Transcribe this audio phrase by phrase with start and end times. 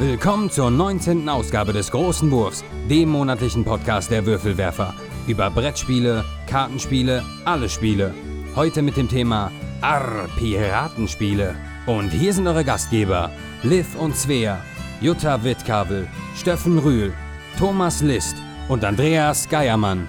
[0.00, 1.28] Willkommen zur 19.
[1.28, 4.94] Ausgabe des Großen Wurfs, dem monatlichen Podcast der Würfelwerfer.
[5.26, 8.14] Über Brettspiele, Kartenspiele, alle Spiele.
[8.56, 9.52] Heute mit dem Thema
[9.82, 11.54] Arr, Piratenspiele.
[11.84, 13.30] Und hier sind eure Gastgeber,
[13.62, 14.64] Liv und Svea,
[15.02, 17.12] Jutta Wittkabel, Steffen Rühl,
[17.58, 18.36] Thomas List
[18.68, 20.08] und Andreas Geiermann.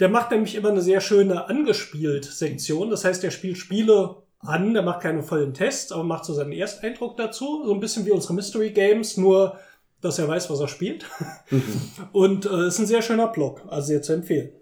[0.00, 2.90] Der macht nämlich immer eine sehr schöne angespielt Sektion.
[2.90, 6.52] Das heißt, er spielt Spiele an, der macht keine vollen Tests, aber macht so seinen
[6.52, 7.62] Ersteindruck dazu.
[7.64, 9.58] So ein bisschen wie unsere Mystery Games, nur
[10.00, 11.04] dass er weiß, was er spielt.
[12.12, 14.52] Und äh, ist ein sehr schöner Blog, also sehr zu empfehlen.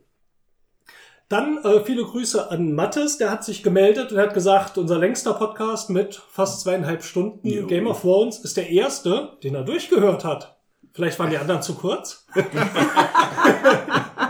[1.28, 5.34] Dann äh, viele Grüße an Mattes, der hat sich gemeldet und hat gesagt, unser längster
[5.34, 7.66] Podcast mit fast zweieinhalb Stunden Jo.
[7.66, 10.58] Game of Thrones ist der erste, den er durchgehört hat.
[10.92, 12.26] Vielleicht waren die anderen zu kurz.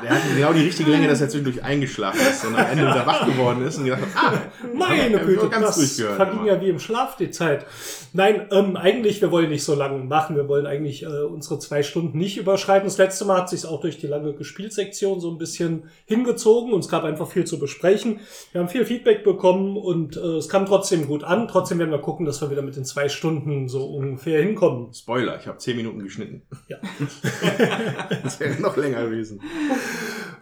[0.03, 3.07] Der hatte genau die richtige Länge, dass er zwischendurch eingeschlafen ist und am Ende wieder
[3.07, 4.33] wach geworden ist und gedacht hat, ah,
[4.73, 7.67] Meine Güte, das verging ja wie im Schlaf die Zeit.
[8.13, 10.37] Nein, ähm, eigentlich, wir wollen nicht so lange machen.
[10.37, 12.87] Wir wollen eigentlich äh, unsere zwei Stunden nicht überschreiten.
[12.87, 16.81] Das letzte Mal hat sich auch durch die lange Gespielsektion so ein bisschen hingezogen und
[16.81, 18.21] es gab einfach viel zu besprechen.
[18.53, 21.49] Wir haben viel Feedback bekommen und äh, es kam trotzdem gut an.
[21.49, 24.95] Trotzdem werden wir gucken, dass wir wieder mit den zwei Stunden so ungefähr hinkommen.
[24.95, 26.43] Spoiler, ich habe zehn Minuten geschnitten.
[26.69, 26.79] Ja.
[28.23, 29.41] Das wäre noch länger gewesen.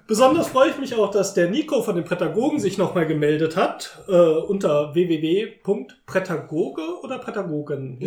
[0.09, 4.05] Besonders freue ich mich auch, dass der Nico von den Prädagogen sich nochmal gemeldet hat
[4.07, 7.99] äh, unter www.prädagoge oder Prädagogen?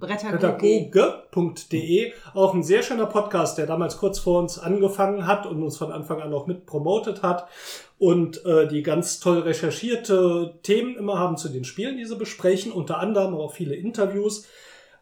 [0.00, 2.12] Pädagoge.de.
[2.32, 5.92] Auch ein sehr schöner Podcast, der damals kurz vor uns angefangen hat und uns von
[5.92, 7.48] Anfang an auch mit promotet hat
[7.98, 12.72] und äh, die ganz toll recherchierte Themen immer haben zu den Spielen, die sie besprechen,
[12.72, 14.48] unter anderem auch viele Interviews.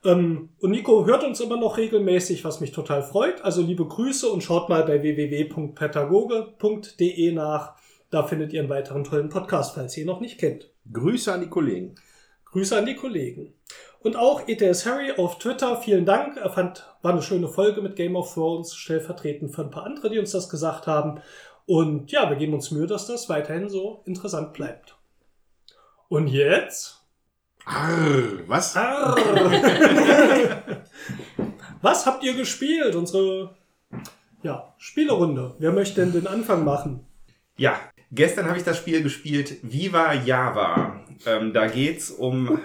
[0.04, 3.42] Ähm, und Nico hört uns immer noch regelmäßig, was mich total freut.
[3.42, 7.74] Also liebe Grüße und schaut mal bei www.pädagoge.de nach.
[8.10, 10.70] Da findet ihr einen weiteren tollen Podcast, falls ihr ihn noch nicht kennt.
[10.92, 11.94] Grüße an die Kollegen.
[12.46, 13.54] Grüße an die Kollegen.
[14.02, 16.38] Und auch ETS Harry auf Twitter, vielen Dank.
[16.38, 20.10] Er fand, war eine schöne Folge mit Game of Thrones, stellvertretend für ein paar andere,
[20.10, 21.20] die uns das gesagt haben.
[21.66, 24.96] Und ja, wir geben uns Mühe, dass das weiterhin so interessant bleibt.
[26.08, 26.99] Und jetzt?
[27.70, 28.76] Arr, was?
[28.76, 29.14] Ah.
[31.82, 32.94] Was habt ihr gespielt?
[32.94, 33.56] Unsere
[34.42, 35.54] ja, Spielerunde.
[35.58, 37.06] Wer möchte denn den Anfang machen?
[37.56, 41.00] Ja, gestern habe ich das Spiel gespielt Viva Java.
[41.26, 42.60] Ähm, da geht's um.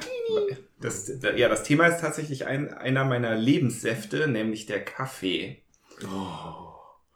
[0.81, 5.61] Das, ja, das Thema ist tatsächlich ein, einer meiner Lebenssäfte, nämlich der Kaffee.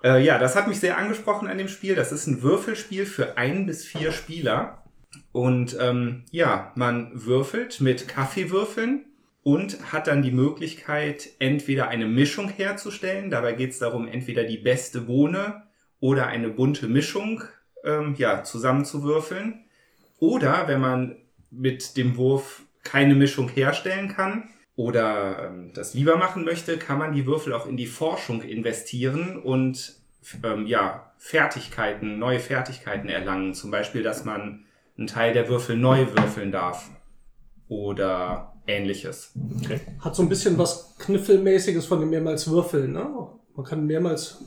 [0.04, 1.96] Äh, ja, das hat mich sehr angesprochen an dem Spiel.
[1.96, 4.84] Das ist ein Würfelspiel für ein bis vier Spieler.
[5.32, 9.06] Und ähm, ja, man würfelt mit Kaffeewürfeln
[9.44, 13.30] und hat dann die Möglichkeit, entweder eine Mischung herzustellen.
[13.30, 15.64] Dabei geht es darum, entweder die beste Bohne
[16.00, 17.44] oder eine bunte Mischung
[17.84, 19.66] ähm, ja, zusammenzuwürfeln.
[20.20, 21.16] Oder wenn man
[21.52, 27.14] mit dem Wurf keine Mischung herstellen kann oder ähm, das lieber machen möchte, kann man
[27.14, 29.96] die Würfel auch in die Forschung investieren und
[30.44, 33.54] ähm, ja, Fertigkeiten, neue Fertigkeiten erlangen.
[33.54, 34.66] Zum Beispiel, dass man
[35.00, 36.90] einen Teil der Würfel neu würfeln darf
[37.68, 39.34] oder ähnliches.
[40.00, 43.10] Hat so ein bisschen was Kniffelmäßiges von dem mehrmals Würfeln, ne?
[43.56, 44.44] Man kann mehrmals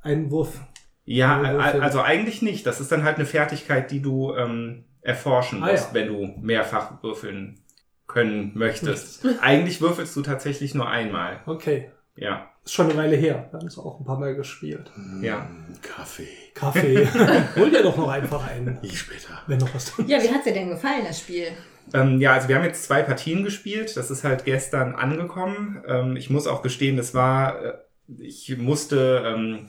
[0.00, 0.60] einen Wurf.
[1.04, 2.66] Ja, also eigentlich nicht.
[2.66, 5.94] Das ist dann halt eine Fertigkeit, die du ähm, erforschen Ah, musst, ja.
[5.94, 7.58] wenn du mehrfach würfeln
[8.06, 9.26] können möchtest.
[9.40, 11.40] eigentlich würfelst du tatsächlich nur einmal.
[11.46, 11.90] Okay.
[12.14, 13.48] Ja, Ist schon eine Weile her.
[13.50, 14.90] Wir haben es auch ein paar Mal gespielt.
[15.22, 15.48] ja.
[15.80, 16.28] Kaffee.
[16.54, 17.06] Kaffee.
[17.56, 19.40] Hol dir doch noch einfach einen, Ich später.
[19.46, 21.46] wenn noch was drin Ja, wie hat's dir denn gefallen, das Spiel?
[21.94, 23.96] Ähm, ja, also wir haben jetzt zwei Partien gespielt.
[23.96, 25.82] Das ist halt gestern angekommen.
[25.88, 27.72] Ähm, ich muss auch gestehen, das war, äh,
[28.20, 29.66] ich musste, ähm,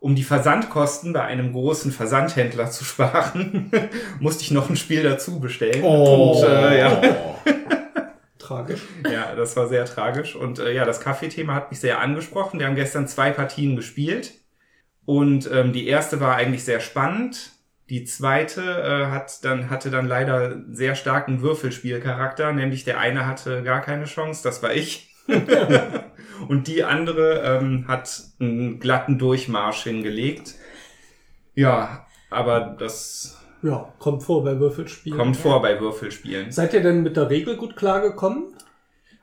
[0.00, 3.70] um die Versandkosten bei einem großen Versandhändler zu sparen,
[4.20, 5.82] musste ich noch ein Spiel dazu bestellen.
[5.84, 7.00] Und äh, ja,
[8.44, 8.82] Tragisch.
[9.10, 10.36] ja, das war sehr tragisch.
[10.36, 12.60] Und äh, ja, das Kaffeethema hat mich sehr angesprochen.
[12.60, 14.32] Wir haben gestern zwei Partien gespielt.
[15.06, 17.52] Und ähm, die erste war eigentlich sehr spannend.
[17.90, 23.62] Die zweite äh, hat dann, hatte dann leider sehr starken Würfelspielcharakter, nämlich der eine hatte
[23.62, 25.14] gar keine Chance, das war ich.
[26.48, 30.54] Und die andere ähm, hat einen glatten Durchmarsch hingelegt.
[31.54, 35.18] Ja, aber das Ja, kommt vor bei Würfelspielen.
[35.18, 36.52] kommt vor bei Würfelspielen.
[36.52, 38.52] Seid ihr denn mit der Regel gut klargekommen?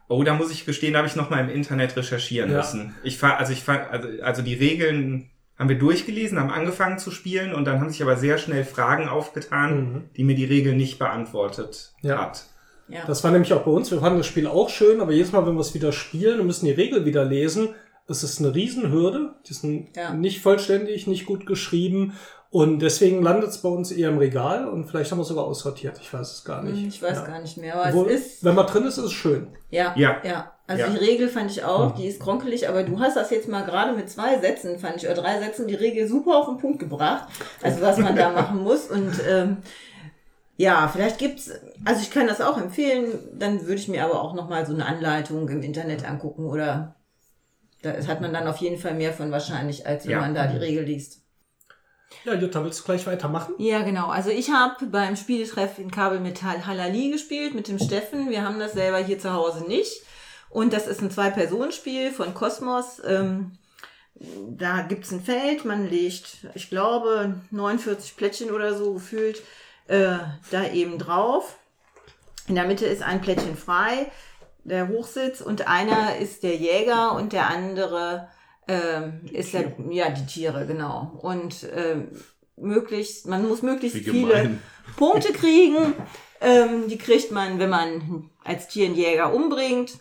[0.09, 2.57] Oh, da muss ich gestehen, da habe ich noch mal im Internet recherchieren Ja.
[2.57, 2.95] müssen.
[3.03, 7.65] Ich also ich also, also die Regeln haben wir durchgelesen, haben angefangen zu spielen und
[7.65, 10.03] dann haben sich aber sehr schnell Fragen aufgetan, Mhm.
[10.17, 12.17] die mir die Regeln nicht beantwortet Ja.
[12.19, 12.45] hat.
[12.89, 13.05] Ja.
[13.05, 13.91] Das war nämlich auch bei uns.
[13.91, 16.47] Wir fanden das Spiel auch schön, aber jedes Mal, wenn wir es wieder spielen und
[16.47, 17.69] müssen die Regel wieder lesen,
[18.07, 19.35] es ist eine Riesenhürde.
[19.47, 20.13] Die sind Ja.
[20.13, 22.13] nicht vollständig, nicht gut geschrieben.
[22.51, 25.45] Und deswegen landet es bei uns eher im Regal und vielleicht haben wir es sogar
[25.45, 25.97] aussortiert.
[26.01, 26.81] Ich weiß es gar nicht.
[26.81, 27.25] Hm, Ich weiß ja.
[27.25, 29.47] gar nicht mehr, aber Wo, es ist, wenn man drin ist, ist es schön.
[29.69, 30.17] ja, Ja.
[30.25, 30.51] ja.
[30.67, 30.89] Also Ja.
[30.89, 33.93] die Regel fand ich auch, die ist kronkelig, aber du hast das jetzt mal gerade
[33.93, 37.29] mit zwei Sätzen, fand ich, oder drei Sätzen, die Regel super auf den Punkt gebracht.
[37.61, 39.57] Also was man da machen muss und ähm,
[40.57, 41.51] ja, vielleicht gibt's,
[41.85, 44.85] also ich kann das auch empfehlen, dann würde ich mir aber auch nochmal so eine
[44.85, 46.95] Anleitung im Internet angucken oder
[47.81, 50.19] da hat man dann auf jeden Fall mehr von wahrscheinlich, als wenn Ja.
[50.19, 51.20] man da die Regel liest.
[52.23, 53.55] Ja, Jutta, willst du gleich weitermachen?
[53.57, 54.07] Ja, genau.
[54.07, 58.29] Also ich habe beim Spieletreff in Kabelmetall Halali gespielt mit dem Steffen.
[58.29, 60.03] Wir haben das selber hier zu Hause nicht.
[60.49, 63.01] Und das ist ein Zwei-Personen-Spiel von Kosmos.
[63.05, 63.53] Ähm,
[64.49, 69.41] da gibt's ein Feld, man legt, ich glaube, 49 Plättchen oder so gefühlt
[69.87, 70.17] äh,
[70.51, 71.57] da eben drauf.
[72.47, 74.11] In der Mitte ist ein Plättchen frei,
[74.63, 78.27] der Hochsitz, und einer ist der Jäger und der andere
[78.71, 81.19] ähm, ist der, ja, die Tiere, genau.
[81.21, 82.07] Und ähm,
[82.55, 84.59] möglichst, man muss möglichst viele.
[84.95, 85.93] Punkte kriegen.
[86.39, 89.99] Ähm, die kriegt man, wenn man als Tier einen Jäger umbringt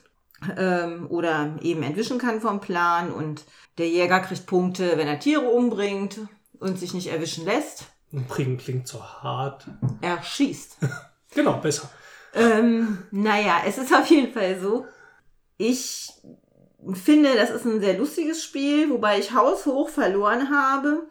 [0.56, 3.12] ähm, oder eben entwischen kann vom Plan.
[3.12, 3.44] Und
[3.78, 6.20] der Jäger kriegt Punkte, wenn er Tiere umbringt
[6.58, 7.86] und sich nicht erwischen lässt.
[8.12, 9.66] Bringen klingt so hart.
[10.00, 10.78] Er schießt.
[11.32, 11.88] Genau, besser.
[12.34, 14.84] Ähm, naja, es ist auf jeden Fall so.
[15.58, 16.12] Ich
[16.92, 21.08] finde, das ist ein sehr lustiges Spiel, wobei ich haushoch verloren habe.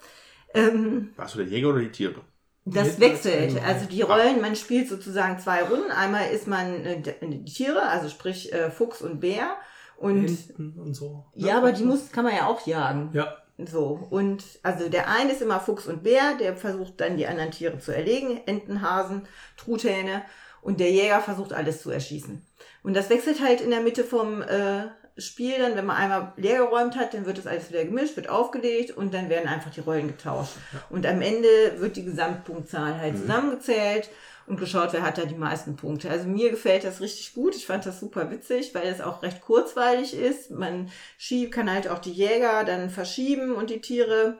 [0.53, 2.21] Ähm, Warst du der Jäger oder die Tiere?
[2.65, 3.59] das wechselt.
[3.63, 5.91] Also die Rollen, man spielt sozusagen zwei Runden.
[5.91, 9.55] Einmal ist man äh, die Tiere, also sprich äh, Fuchs und Bär.
[9.97, 11.25] Und und so.
[11.33, 13.09] ja, aber die muss, kann man ja auch jagen.
[13.13, 17.27] Ja, So, und also der eine ist immer Fuchs und Bär, der versucht dann die
[17.27, 19.27] anderen Tiere zu erlegen, Enten, Hasen,
[19.57, 20.21] Truthähne
[20.61, 22.41] und der Jäger versucht alles zu erschießen.
[22.83, 24.85] Und das wechselt halt in der Mitte vom äh,
[25.19, 28.29] Spiel dann, wenn man einmal leer geräumt hat, dann wird das alles wieder gemischt, wird
[28.29, 30.53] aufgelegt und dann werden einfach die Rollen getauscht.
[30.89, 34.09] Und am Ende wird die Gesamtpunktzahl halt zusammengezählt
[34.49, 36.09] und geschaut, wer hat da die meisten Punkte.
[36.09, 37.55] Also mir gefällt das richtig gut.
[37.55, 40.49] Ich fand das super witzig, weil es auch recht kurzweilig ist.
[40.49, 44.39] Man schiebt, kann halt auch die Jäger dann verschieben und die Tiere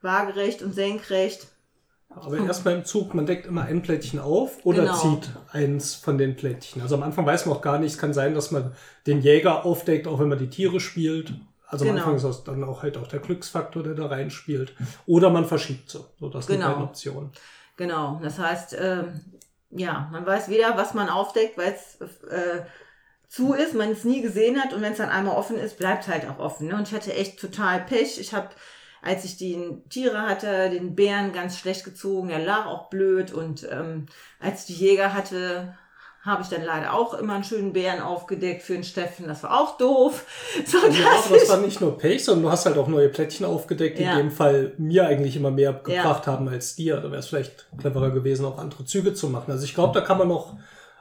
[0.00, 1.48] waagerecht und senkrecht.
[2.14, 4.96] Aber erstmal im Zug, man deckt immer ein Plättchen auf oder Genau.
[4.96, 6.82] zieht eins von den Plättchen.
[6.82, 8.72] Also am Anfang weiß man auch gar nicht, es kann sein, dass man
[9.06, 11.32] den Jäger aufdeckt, auch wenn man die Tiere spielt.
[11.66, 12.00] Also am Genau.
[12.02, 14.74] Anfang ist das dann auch halt auch der Glücksfaktor, der da reinspielt.
[15.06, 16.04] Oder man verschiebt sie.
[16.20, 16.68] So, das sind Genau.
[16.68, 17.30] beiden Optionen.
[17.76, 18.20] Genau.
[18.22, 19.20] Das heißt, ähm,
[19.70, 22.60] ja, man weiß weder, was man aufdeckt, weil es äh,
[23.28, 26.02] zu ist, man es nie gesehen hat und wenn es dann einmal offen ist, bleibt
[26.02, 26.66] es halt auch offen.
[26.68, 26.74] Ne?
[26.76, 28.20] Und ich hatte echt total Pech.
[28.20, 28.48] Ich habe,
[29.02, 29.58] als ich die
[29.90, 34.06] Tiere hatte, den Bären ganz schlecht gezogen, der lag auch blöd und ähm,
[34.40, 35.76] als ich die Jäger hatte,
[36.24, 39.26] habe ich dann leider auch immer einen schönen Bären aufgedeckt für den Steffen.
[39.26, 40.24] Das war auch doof.
[40.66, 43.44] So, Ja, aber ich- war nicht nur Pech, sondern du hast halt auch neue Plättchen
[43.44, 44.12] aufgedeckt, die Ja.
[44.12, 46.98] in dem Fall mir eigentlich immer mehr gebracht haben als dir.
[46.98, 49.50] Da wäre es vielleicht cleverer gewesen, auch andere Züge zu machen.
[49.50, 50.54] Also ich glaube, da kann man noch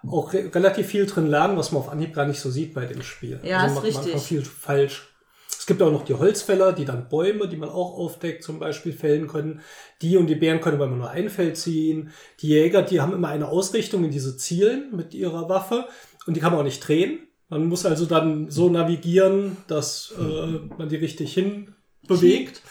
[0.10, 2.88] auch re relativ viel drin lernen, was man auf Anhieb gar nicht so sieht bei
[2.88, 3.40] dem Spiel.
[3.44, 4.14] Ja, also ist macht man richtig.
[4.16, 5.11] einfach viel falsch.
[5.62, 8.94] Es gibt auch noch die Holzfäller, die dann Bäume, die man auch aufdeckt, zum Beispiel
[8.94, 9.62] fällen können.
[10.02, 12.10] Die und die Bären können aber nur ein Feld ziehen.
[12.40, 15.86] Die Jäger, die haben immer eine Ausrichtung in diese Zielen mit ihrer Waffe
[16.26, 17.28] und die kann man auch nicht drehen.
[17.48, 21.76] Man muss also dann so navigieren, dass äh, man die richtig hin
[22.08, 22.64] bewegt.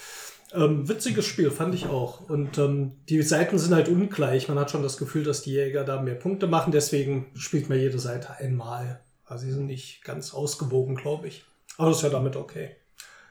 [0.53, 2.29] Ähm, witziges Spiel, fand ich auch.
[2.29, 4.49] Und ähm, die Seiten sind halt ungleich.
[4.49, 6.73] Man hat schon das Gefühl, dass die Jäger da mehr Punkte machen.
[6.73, 8.99] Deswegen spielt man jede Seite einmal.
[9.27, 11.45] Also sie sind nicht ganz ausgewogen, glaube ich.
[11.77, 12.71] Aber das ist ja damit okay.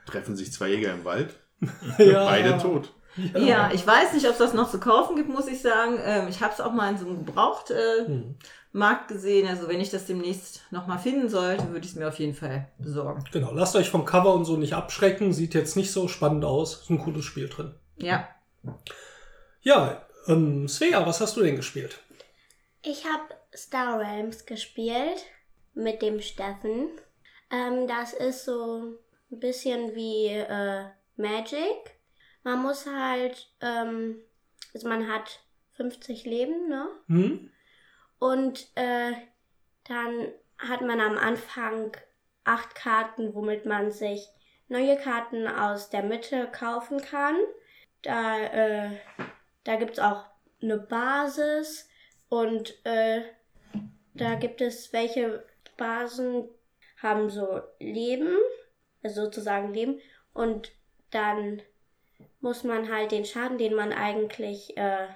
[0.10, 1.36] Treffen sich zwei Jäger im Wald,
[1.98, 2.26] Ja.
[2.26, 2.94] beide tot.
[3.36, 6.00] Ja, ich weiß nicht, ob es das noch zu kaufen gibt, muss ich sagen.
[6.04, 8.36] Ähm, ich habe es auch mal in so einem Gebrauchtmarkt äh, Hm.
[8.72, 9.48] Markt gesehen.
[9.48, 12.68] Also wenn ich das demnächst nochmal finden sollte, würde ich es mir auf jeden Fall
[12.78, 13.24] besorgen.
[13.34, 15.34] Genau, lasst euch vom Cover und so nicht abschrecken.
[15.34, 16.82] Sieht jetzt nicht so spannend aus.
[16.84, 17.74] Ist ein cooles Spiel drin.
[17.98, 18.28] Ja.
[19.62, 22.00] Ja, ähm, Svea, was hast du denn gespielt?
[22.84, 23.24] Ich habe
[23.56, 25.26] Star Realms gespielt
[25.74, 26.90] mit dem Steffen.
[27.52, 28.94] Ähm, das ist so
[29.32, 32.00] ein bisschen wie äh, Magic.
[32.44, 34.22] Man muss halt, ähm,
[34.74, 35.42] also man hat
[35.74, 36.88] 50 Leben, ne?
[37.08, 37.52] Hm?
[38.20, 39.14] Und äh,
[39.88, 41.96] dann hat man am Anfang
[42.44, 44.28] acht Karten, womit man sich
[44.68, 47.36] neue Karten aus der Mitte kaufen kann.
[48.02, 48.98] Da, äh,
[49.64, 50.26] da gibt es auch
[50.62, 51.90] eine Basis
[52.28, 53.22] und äh,
[54.14, 55.46] da gibt es welche
[55.78, 56.50] Basen
[57.02, 58.36] haben so Leben,
[59.04, 60.00] also sozusagen Leben
[60.34, 60.72] und
[61.12, 61.62] dann
[62.42, 65.08] muss man halt den Schaden, den man eigentlich äh,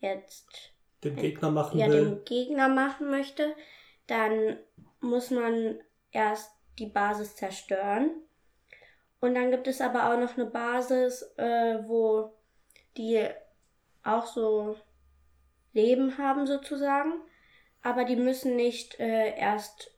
[0.00, 0.72] jetzt
[1.02, 2.04] Den Gegner machen ja, will.
[2.04, 3.54] dem Gegner machen möchte,
[4.06, 4.58] dann
[5.00, 5.78] muss man
[6.10, 8.10] erst die Basis zerstören.
[9.20, 12.34] Und dann gibt es aber auch noch eine Basis, äh, wo
[12.96, 13.26] die
[14.02, 14.76] auch so
[15.72, 17.12] Leben haben sozusagen.
[17.82, 19.94] Aber die müssen nicht äh, erst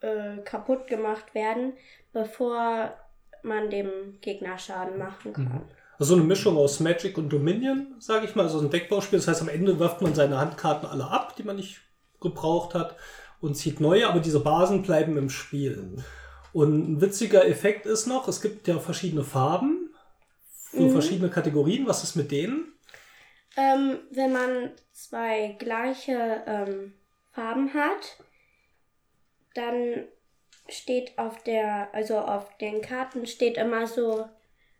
[0.00, 1.74] äh, kaputt gemacht werden,
[2.12, 2.94] bevor
[3.42, 5.62] man dem Gegner Schaden machen kann.
[5.98, 8.44] Also eine Mischung aus Magic und Dominion, sage ich mal.
[8.44, 9.18] Also ein Deckbauspiel.
[9.18, 11.82] Das heißt, am Ende wirft man seine Handkarten alle ab, die man nicht
[12.20, 12.96] gebraucht hat,
[13.40, 15.96] und zieht neue, aber diese Basen bleiben im Spiel.
[16.52, 19.94] Und ein witziger Effekt ist noch, es gibt ja verschiedene Farben
[20.70, 21.86] für verschiedene Kategorien.
[21.86, 22.72] Was ist mit denen?
[23.56, 26.92] Ähm, wenn man zwei gleiche ähm,
[27.32, 28.18] Farben hat,
[29.54, 30.04] dann
[30.70, 34.28] steht auf der, also auf den Karten steht immer so,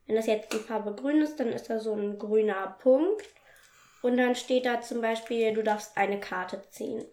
[0.07, 3.29] wenn das jetzt die Farbe grün ist, dann ist da so ein grüner Punkt.
[4.03, 7.05] Und dann steht da zum Beispiel, du darfst eine Karte ziehen.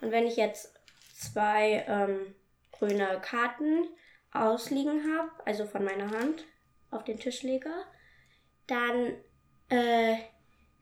[0.00, 0.74] Und wenn ich jetzt
[1.14, 2.34] zwei ähm,
[2.72, 3.86] grüne Karten
[4.32, 6.44] ausliegen habe, also von meiner Hand
[6.90, 7.70] auf den Tisch lege,
[8.66, 9.14] dann
[9.68, 10.16] äh,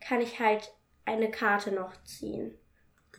[0.01, 0.73] kann ich halt
[1.05, 2.57] eine Karte noch ziehen.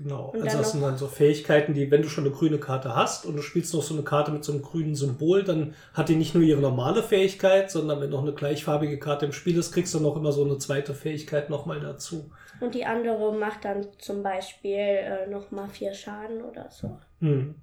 [0.01, 0.31] Genau.
[0.33, 3.25] Und also das sind dann so Fähigkeiten, die, wenn du schon eine grüne Karte hast
[3.25, 6.15] und du spielst noch so eine Karte mit so einem grünen Symbol, dann hat die
[6.15, 9.93] nicht nur ihre normale Fähigkeit, sondern wenn noch eine gleichfarbige Karte im Spiel ist, kriegst
[9.93, 12.31] du noch immer so eine zweite Fähigkeit nochmal dazu.
[12.61, 16.97] Und die andere macht dann zum Beispiel äh, nochmal vier Schaden oder so.
[17.19, 17.55] Hm.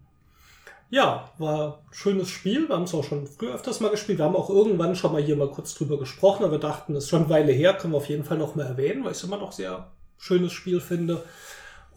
[0.90, 2.68] Ja, war ein schönes Spiel.
[2.68, 4.18] Wir haben es auch schon früher öfters mal gespielt.
[4.18, 7.04] Wir haben auch irgendwann schon mal hier mal kurz drüber gesprochen, aber wir dachten, das
[7.04, 9.18] ist schon eine Weile her, können wir auf jeden Fall noch mal erwähnen, weil ich
[9.18, 11.22] es immer noch sehr schönes Spiel finde.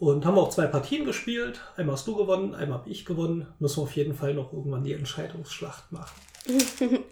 [0.00, 1.60] Und haben auch zwei Partien gespielt.
[1.76, 3.46] Einmal hast du gewonnen, einmal habe ich gewonnen.
[3.58, 6.18] Müssen wir auf jeden Fall noch irgendwann die Entscheidungsschlacht machen.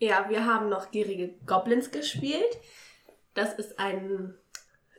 [0.00, 2.56] Ja, wir haben noch Gierige Goblins gespielt.
[3.34, 4.32] Das ist ein,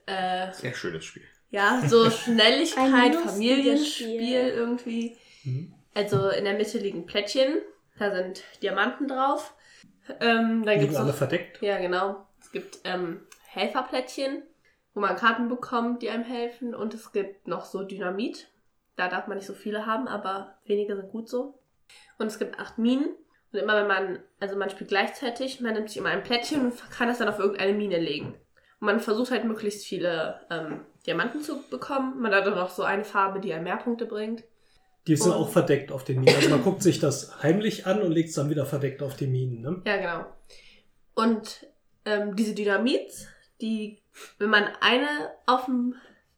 [0.08, 1.24] äh, Sehr schönes Spiel.
[1.52, 4.48] ja, so Schnelligkeit, Familienspiel Spiel.
[4.50, 5.16] irgendwie.
[5.94, 7.62] Also in der Mitte liegen Plättchen,
[7.98, 9.54] da sind Diamanten drauf.
[10.20, 11.62] Ähm, da Die gibt's alle noch, verdeckt.
[11.62, 12.28] ja, genau.
[12.42, 14.44] Es gibt ähm, Helferplättchen,
[15.00, 16.76] wo man Karten bekommt, die einem helfen.
[16.76, 18.50] Und es gibt noch so Dynamit.
[18.98, 21.58] Da darf man nicht so viele haben, aber wenige sind gut so.
[22.18, 23.16] Und es gibt acht Minen.
[23.54, 26.92] Und immer wenn man, also man spielt gleichzeitig, man nimmt sich immer ein Plättchen und
[26.92, 28.36] kann das dann auf irgendeine Mine legen.
[28.82, 32.20] Und man versucht halt möglichst viele ähm, Diamanten zu bekommen.
[32.22, 34.44] Man hat dann noch so eine Farbe, die einem mehr Punkte bringt.
[35.08, 36.36] Die sind Und- auch verdeckt auf den Minen.
[36.36, 39.28] Also man guckt sich das heimlich an und legt es dann wieder verdeckt auf die
[39.28, 39.62] Minen.
[39.62, 39.82] Ne?
[39.86, 40.26] Ja, genau.
[41.16, 41.68] Und
[42.04, 43.28] ähm, diese Dynamits,
[43.62, 44.02] die,
[44.38, 45.08] wenn man eine
[45.46, 45.96] auf, dem,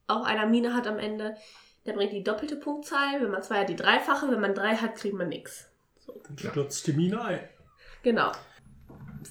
[0.07, 1.35] auf einer Mine hat am Ende,
[1.85, 3.21] der bringt die doppelte Punktzahl.
[3.21, 4.29] Wenn man zwei hat, die dreifache.
[4.29, 5.69] Wenn man drei hat, kriegt man nichts.
[6.27, 7.39] Dann stürzt die Mine ein.
[8.03, 8.31] Genau.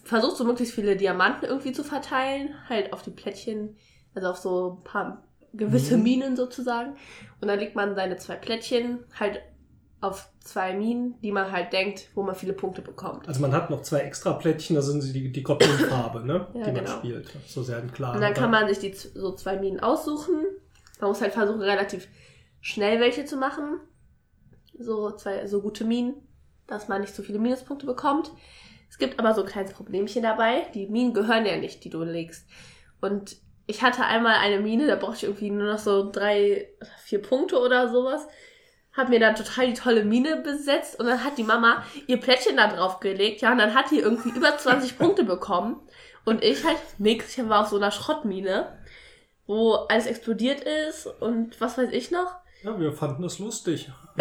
[0.05, 3.77] Versucht so möglichst viele Diamanten irgendwie zu verteilen, halt auf die Plättchen,
[4.15, 6.03] also auf so ein paar gewisse Mhm.
[6.03, 6.97] Minen sozusagen.
[7.41, 9.43] Und dann legt man seine zwei Plättchen halt
[10.01, 13.29] auf zwei Minen, die man halt denkt, wo man viele Punkte bekommt.
[13.29, 16.47] Also man hat noch zwei extra Plättchen, da sind sie die, die Goblin-Farbe, ne?
[16.55, 16.97] Ja, die man genau.
[16.97, 17.31] spielt.
[17.47, 18.15] So sehr klar.
[18.15, 20.47] Und dann kann man sich die so zwei Minen aussuchen.
[21.01, 22.09] Man muss halt versuchen, relativ
[22.61, 23.81] schnell welche zu machen.
[24.79, 26.15] So zwei so gute Minen,
[26.67, 28.31] dass man nicht so viele Minuspunkte bekommt.
[28.89, 30.67] Es gibt aber so ein kleines Problemchen dabei.
[30.75, 32.49] Die Minen gehören ja nicht, die du legst.
[33.03, 36.69] Und ich hatte einmal eine Mine, da brauchte ich irgendwie nur noch so drei,
[37.05, 38.27] vier Punkte oder sowas.
[38.93, 42.57] Hab mir dann total die tolle Mine besetzt und dann hat die Mama ihr Plättchen
[42.57, 45.81] da drauf gelegt, ja, und dann hat die irgendwie über 20 Punkte bekommen.
[46.25, 48.79] Und ich halt nix, ich war auf so einer Schrottmine,
[49.47, 52.35] wo alles explodiert ist und was weiß ich noch.
[52.63, 53.91] Ja, wir fanden es lustig.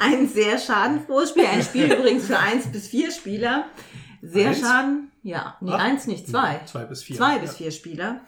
[0.00, 1.44] Ein sehr schadenfrohes Spiel.
[1.46, 3.66] Ein Spiel übrigens für eins bis vier Spieler.
[4.22, 4.60] Sehr Eins?
[4.60, 5.12] schaden.
[5.22, 5.80] Ja, nee, Ach.
[5.80, 6.60] eins nicht, zwei.
[6.64, 7.16] Zwei bis vier.
[7.16, 7.38] Zwei ja.
[7.38, 8.20] bis vier Spieler.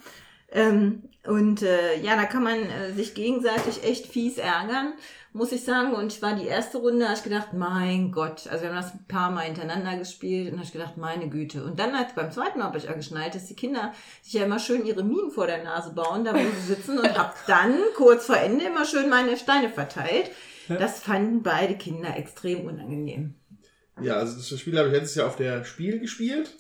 [0.51, 4.93] Ähm, und äh, ja, da kann man äh, sich gegenseitig echt fies ärgern,
[5.33, 5.93] muss ich sagen.
[5.93, 8.95] Und ich war die erste Runde, habe ich gedacht, mein Gott, also wir haben das
[8.95, 11.65] ein paar Mal hintereinander gespielt und habe ich gedacht, meine Güte.
[11.65, 14.45] Und dann hat beim zweiten Mal habe ich ja geschnallt, dass die Kinder sich ja
[14.45, 17.77] immer schön ihre Minen vor der Nase bauen, da wo sie sitzen und habe dann
[17.97, 20.31] kurz vor Ende immer schön meine Steine verteilt.
[20.69, 23.35] Das fanden beide Kinder extrem unangenehm.
[24.01, 26.57] Ja, also das Spiel habe ich letztes Jahr auf der Spiel gespielt.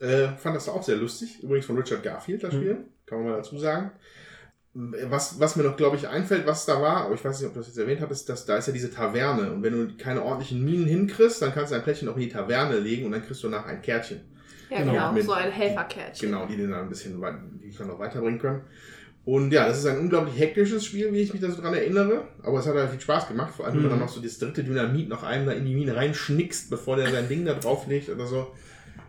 [0.00, 1.42] Äh, fand das auch sehr lustig.
[1.42, 2.86] Übrigens von Richard Garfield, das Spiel.
[3.08, 3.90] Kann man mal dazu sagen.
[4.74, 7.54] Was, was mir noch, glaube ich, einfällt, was da war, aber ich weiß nicht, ob
[7.54, 9.50] du das jetzt erwähnt hast, ist, dass da ist ja diese Taverne.
[9.52, 12.28] Und wenn du keine ordentlichen Minen hinkriegst, dann kannst du ein Plättchen auch in die
[12.28, 14.20] Taverne legen und dann kriegst du nachher ein Kärtchen.
[14.70, 15.12] Ja, Genau, genau.
[15.12, 16.30] mit- so ein Helferkärtchen.
[16.30, 17.20] Genau, die den dann ein bisschen
[17.62, 18.60] die kann noch weiterbringen können.
[19.24, 22.28] Und ja, das ist ein unglaublich hektisches Spiel, wie ich mich da so dran erinnere.
[22.42, 23.94] Aber es hat halt viel Spaß gemacht, vor allem wenn man Mhm.
[23.96, 27.10] dann noch so das dritte Dynamit noch einem da in die Mine reinschnickst, bevor der
[27.10, 28.54] sein Ding da drauflegt oder so.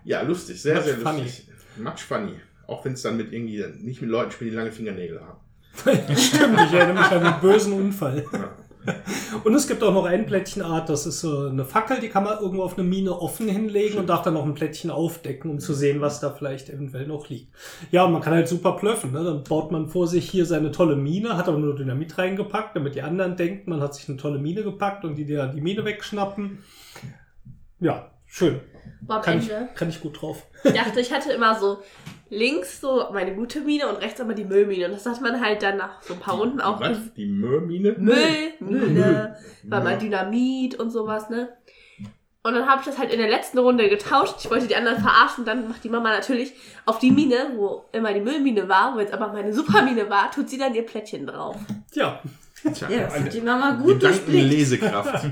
[0.04, 1.22] Ja, lustig, sehr, Much sehr funny.
[1.24, 1.50] lustig.
[1.78, 2.34] Much funny.
[2.70, 5.40] Auch wenn es dann mit irgendwie nicht mit Leuten spielt, die lange Fingernägel haben.
[6.16, 8.26] Stimmt, ich erinnere mich an einen bösen Unfall.
[8.32, 8.56] Ja.
[9.44, 12.40] Und es gibt auch noch ein Plättchenart, das ist so eine Fackel, die kann man
[12.40, 15.74] irgendwo auf eine Mine offen hinlegen und darf dann noch ein Plättchen aufdecken, um zu
[15.74, 17.54] sehen, was da vielleicht eventuell noch liegt.
[17.92, 19.12] Ja, und man kann halt super plöffen.
[19.12, 19.24] Ne?
[19.24, 22.96] Dann baut man vor sich hier seine tolle Mine, hat aber nur Dynamit reingepackt, damit
[22.96, 25.86] die anderen denken, man hat sich eine tolle Mine gepackt und die dir die Mine
[25.86, 26.60] wegschnappen.
[27.80, 28.60] Ja, schön.
[29.02, 30.46] Boah, am Kann ich, Ende kann ich gut drauf.
[30.64, 31.80] ich dachte, ich hatte immer so
[32.30, 34.86] links so meine gute Mine und rechts aber die Müllmine.
[34.86, 36.98] Und das hat man halt dann nach so ein paar Runden auch Was?
[37.16, 37.96] Die Möhrmine?
[37.98, 39.84] Müllmine, weil Ja.
[39.84, 41.50] mal Dynamit und sowas, ne?
[42.42, 44.36] Und dann habe ich das halt in der letzten Runde getauscht.
[44.40, 45.44] Ich wollte die anderen verarschen.
[45.44, 46.54] Dann macht die Mama natürlich
[46.86, 50.50] auf die Mine, wo immer die Müllmine war, wo jetzt aber meine Supermine war, tut
[50.50, 51.58] sie dann ihr Plättchen drauf.
[51.94, 52.22] Ja,
[52.74, 54.50] Tja, Ja, das hat die Mama gut Gedanken durchblickt.
[54.52, 55.26] Lesekraft.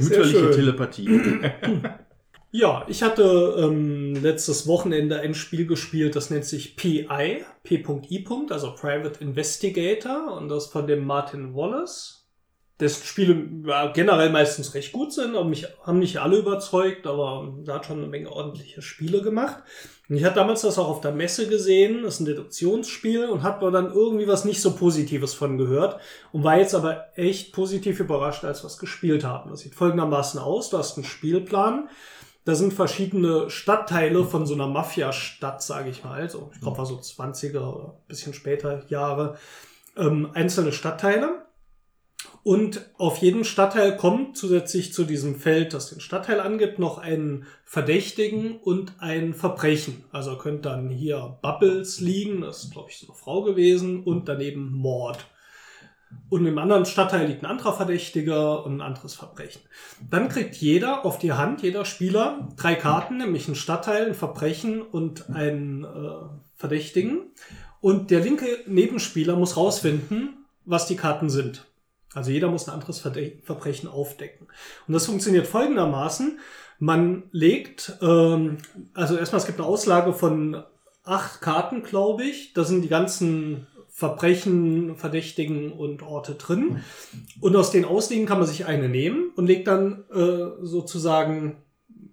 [0.00, 0.50] Mütterliche.
[0.52, 1.20] Telepathie.
[2.50, 8.26] Ja, ich hatte ähm, letztes Wochenende ein Spiel gespielt, das nennt sich PI, P.I.
[8.48, 12.14] also Private Investigator, und das von dem Martin Wallace.
[12.80, 17.54] Dessen Spiele ja, generell meistens recht gut sind, und mich haben nicht alle überzeugt, aber
[17.64, 19.62] da hat schon eine Menge ordentliche Spiele gemacht.
[20.08, 23.42] Und ich hatte damals das auch auf der Messe gesehen, das ist ein Deduktionsspiel, und
[23.42, 26.00] habe aber dann irgendwie was nicht so Positives von gehört
[26.32, 29.50] und war jetzt aber echt positiv überrascht, als wir es gespielt haben.
[29.50, 31.90] Das sieht folgendermaßen aus, du hast einen Spielplan,
[32.48, 36.30] da sind verschiedene Stadtteile von so einer Mafia-Stadt, sage ich mal.
[36.30, 39.36] So, ich glaube, war so 20er oder ein bisschen später Jahre.
[39.98, 41.44] Ähm, einzelne Stadtteile.
[42.44, 47.44] Und auf jeden Stadtteil kommt zusätzlich zu diesem Feld, das den Stadtteil angibt, noch einen
[47.64, 50.04] Verdächtigen und ein Verbrechen.
[50.10, 54.26] Also könnte dann hier Bubbles liegen, das ist, glaube ich, so eine Frau gewesen, und
[54.26, 55.26] daneben Mord.
[56.30, 59.62] Und im anderen Stadtteil liegt ein anderer Verdächtiger und ein anderes Verbrechen.
[60.10, 64.82] Dann kriegt jeder auf die Hand, jeder Spieler, drei Karten, nämlich ein Stadtteil, ein Verbrechen
[64.82, 65.88] und einen äh,
[66.56, 67.30] Verdächtigen.
[67.80, 71.66] Und der linke Nebenspieler muss rausfinden, was die Karten sind.
[72.14, 74.48] Also jeder muss ein anderes Verdä- Verbrechen aufdecken.
[74.86, 76.38] Und das funktioniert folgendermaßen.
[76.78, 78.58] Man legt, ähm,
[78.94, 80.62] also erstmal, es gibt eine Auslage von
[81.04, 82.52] acht Karten, glaube ich.
[82.54, 83.66] Da sind die ganzen
[83.98, 86.84] Verbrechen, Verdächtigen und Orte drin.
[87.40, 91.56] Und aus den Ausliegen kann man sich eine nehmen und legt dann äh, sozusagen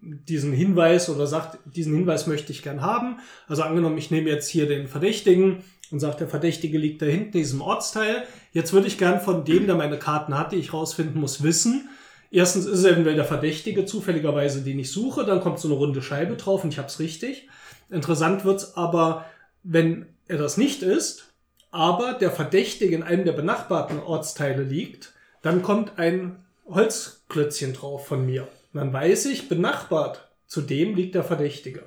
[0.02, 3.20] diesen Hinweis oder sagt, diesen Hinweis möchte ich gern haben.
[3.48, 5.58] Also angenommen, ich nehme jetzt hier den Verdächtigen
[5.92, 8.24] und sagt, der Verdächtige liegt da hinten in diesem Ortsteil.
[8.52, 11.88] Jetzt würde ich gern von dem, der meine Karten hat, die ich rausfinden muss, wissen.
[12.32, 15.24] Erstens ist es eventuell der Verdächtige, zufälligerweise, den ich suche.
[15.24, 17.48] Dann kommt so eine runde Scheibe drauf und ich habe es richtig.
[17.92, 19.26] Interessant wird's aber,
[19.62, 21.35] wenn er das nicht ist,
[21.76, 25.12] aber der Verdächtige in einem der benachbarten Ortsteile liegt,
[25.42, 26.38] dann kommt ein
[26.70, 28.48] Holzklötzchen drauf von mir.
[28.74, 31.84] Dann weiß ich, benachbart zu dem liegt der Verdächtige.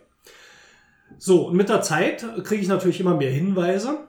[1.16, 4.08] So, und mit der Zeit kriege ich natürlich immer mehr Hinweise.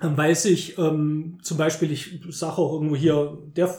[0.00, 3.74] Dann weiß ich, ähm, zum Beispiel, ich sage auch irgendwo hier, der,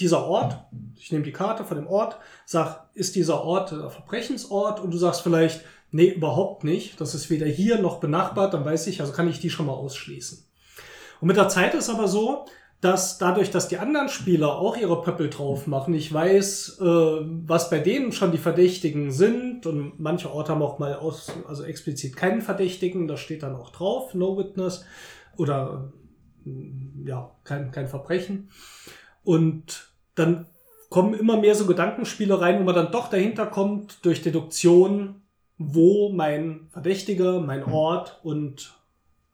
[0.00, 0.56] dieser Ort,
[0.96, 4.80] ich nehme die Karte von dem Ort, sag, ist dieser Ort der Verbrechensort?
[4.80, 6.98] Und du sagst vielleicht, nee, überhaupt nicht.
[6.98, 9.74] Das ist weder hier noch benachbart, dann weiß ich, also kann ich die schon mal
[9.74, 10.47] ausschließen.
[11.20, 12.46] Und mit der Zeit ist aber so,
[12.80, 17.70] dass dadurch, dass die anderen Spieler auch ihre Pöppel drauf machen, ich weiß, äh, was
[17.70, 22.16] bei denen schon die Verdächtigen sind und manche Orte haben auch mal aus, also explizit
[22.16, 24.84] keinen Verdächtigen, da steht dann auch drauf, no witness
[25.36, 25.92] oder
[26.46, 26.50] äh,
[27.04, 28.50] ja, kein, kein Verbrechen.
[29.24, 30.46] Und dann
[30.88, 35.22] kommen immer mehr so Gedankenspiele rein, wo man dann doch dahinter kommt durch Deduktion,
[35.58, 38.77] wo mein Verdächtiger, mein Ort und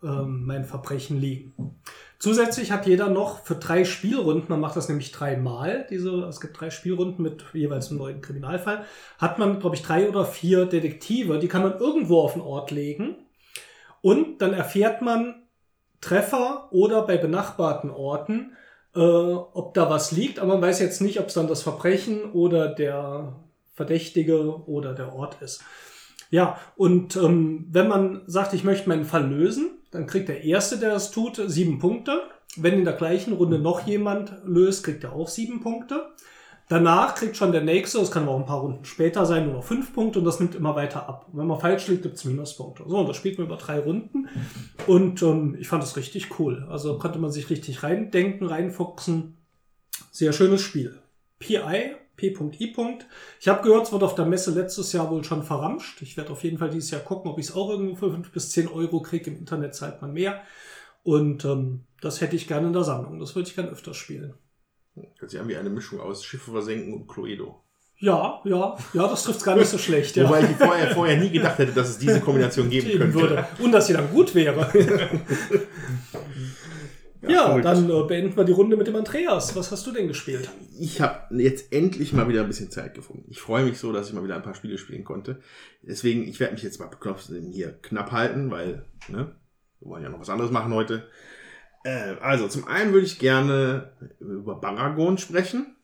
[0.05, 1.55] ähm, mein Verbrechen liegen.
[2.19, 6.59] Zusätzlich hat jeder noch für drei Spielrunden, man macht das nämlich dreimal, diese, es gibt
[6.59, 8.85] drei Spielrunden mit jeweils einem neuen Kriminalfall,
[9.19, 12.71] hat man, glaube ich, drei oder vier Detektive, die kann man irgendwo auf den Ort
[12.71, 13.17] legen.
[14.01, 15.43] Und dann erfährt man
[16.01, 18.53] Treffer oder bei benachbarten Orten,
[18.95, 22.33] äh, ob da was liegt, aber man weiß jetzt nicht, ob es dann das Verbrechen
[22.33, 23.35] oder der
[23.73, 25.63] Verdächtige oder der Ort ist.
[26.31, 30.77] Ja, und ähm, wenn man sagt, ich möchte meinen Fall lösen, dann kriegt der Erste,
[30.77, 32.25] der das tut, sieben Punkte.
[32.57, 36.11] Wenn in der gleichen Runde noch jemand löst, kriegt er auch sieben Punkte.
[36.69, 39.65] Danach kriegt schon der Nächste, das kann auch ein paar Runden später sein, nur noch
[39.65, 41.29] fünf Punkte und das nimmt immer weiter ab.
[41.31, 42.85] Und wenn man falsch liegt, gibt's Minuspunkte.
[42.87, 44.29] So, und das spielt man über drei Runden.
[44.87, 46.67] Und ähm, ich fand das richtig cool.
[46.69, 49.37] Also konnte man sich richtig reindenken, reinfuchsen.
[50.11, 50.99] Sehr schönes Spiel.
[51.39, 52.75] PI, P.I.
[53.41, 56.01] Ich habe gehört, es wird auf der Messe letztes Jahr wohl schon verramscht.
[56.03, 58.31] Ich werde auf jeden Fall dieses Jahr gucken, ob ich es auch irgendwo für fünf
[58.31, 59.31] bis zehn Euro kriege.
[59.31, 60.43] Im Internet zahlt man mehr.
[61.03, 63.19] Und ähm, das hätte ich gerne in der Sammlung.
[63.19, 64.35] Das würde ich gerne öfter spielen.
[65.21, 67.61] Sich an wie eine Mischung aus Schiffe versenken und Cluedo.
[67.99, 70.17] Ja, ja, ja, das trifft gar nicht so schlecht.
[70.17, 70.25] Ja.
[70.29, 73.21] Wobei ich vorher, vorher nie gedacht hätte, dass es diese Kombination geben Geben könnte.
[73.21, 73.47] würde.
[73.61, 74.71] Und dass sie dann gut wäre.
[77.31, 77.65] ja, verrückt.
[77.65, 79.55] dann äh, beenden wir die Runde mit dem Andreas.
[79.57, 80.49] Was hast du denn gespielt?
[80.79, 83.25] Ich habe jetzt endlich mal wieder ein bisschen Zeit gefunden.
[83.29, 85.41] Ich freue mich so, dass ich mal wieder ein paar Spiele spielen konnte.
[85.83, 89.35] Deswegen, ich werde mich jetzt mal beknopft hier knapp halten, weil ne,
[89.81, 91.09] wir wollen ja noch was anderes machen heute.
[91.85, 95.77] Äh, also, zum einen würde ich gerne über Baragon sprechen.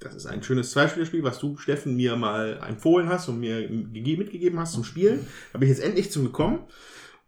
[0.00, 4.18] Das ist ein schönes Zweispielerspiel, was du, Steffen, mir mal empfohlen hast und mir gege-
[4.18, 5.26] mitgegeben hast zum Spielen.
[5.52, 6.60] Da bin ich jetzt endlich zum gekommen.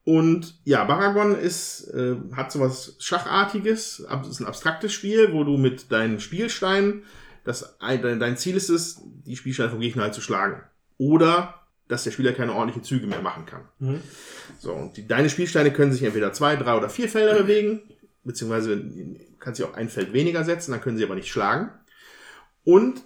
[0.09, 5.57] Und ja, Baragon ist, äh, hat sowas Schachartiges, ab- ist ein abstraktes Spiel, wo du
[5.57, 7.03] mit deinen Spielsteinen,
[7.42, 10.62] das, ein- dein, dein Ziel ist es, die Spielsteine vom Gegner halt zu schlagen.
[10.97, 11.55] Oder,
[11.88, 13.62] dass der Spieler keine ordentlichen Züge mehr machen kann.
[13.81, 14.01] Mhm.
[14.61, 17.83] So, und die, deine Spielsteine können sich entweder zwei, drei oder vier Felder bewegen,
[18.23, 21.71] beziehungsweise du kannst sie auch ein Feld weniger setzen, dann können sie aber nicht schlagen.
[22.62, 23.03] Und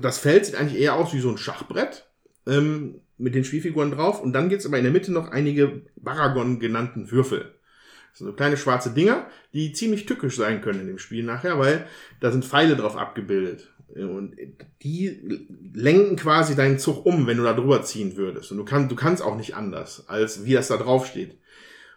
[0.00, 2.06] das Feld sieht eigentlich eher aus wie so ein Schachbrett
[2.46, 4.22] ähm, mit den Spielfiguren drauf.
[4.22, 7.54] Und dann gibt's aber in der Mitte noch einige Baragon genannten Würfel.
[8.10, 11.58] Das sind so kleine schwarze Dinger, die ziemlich tückisch sein können in dem Spiel nachher,
[11.58, 11.86] weil
[12.20, 13.72] da sind Pfeile drauf abgebildet.
[13.94, 14.36] Und
[14.82, 15.38] die
[15.74, 18.50] lenken quasi deinen Zug um, wenn du da drüber ziehen würdest.
[18.50, 21.38] Und du, kann, du kannst auch nicht anders, als wie das da drauf steht.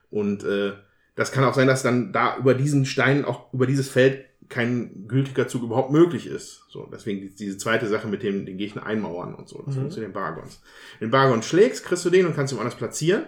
[0.09, 0.73] Und äh,
[1.15, 5.07] das kann auch sein, dass dann da über diesen Stein, auch über dieses Feld, kein
[5.07, 6.63] gültiger Zug überhaupt möglich ist.
[6.69, 9.61] So, deswegen die- diese zweite Sache mit dem den Gegner einmauern und so.
[9.65, 9.79] Das Mhm.
[9.81, 10.61] funktioniert den Baragons.
[10.99, 13.23] Wenn Baragon schlägst, kriegst du den und kannst ihn woanders platzieren.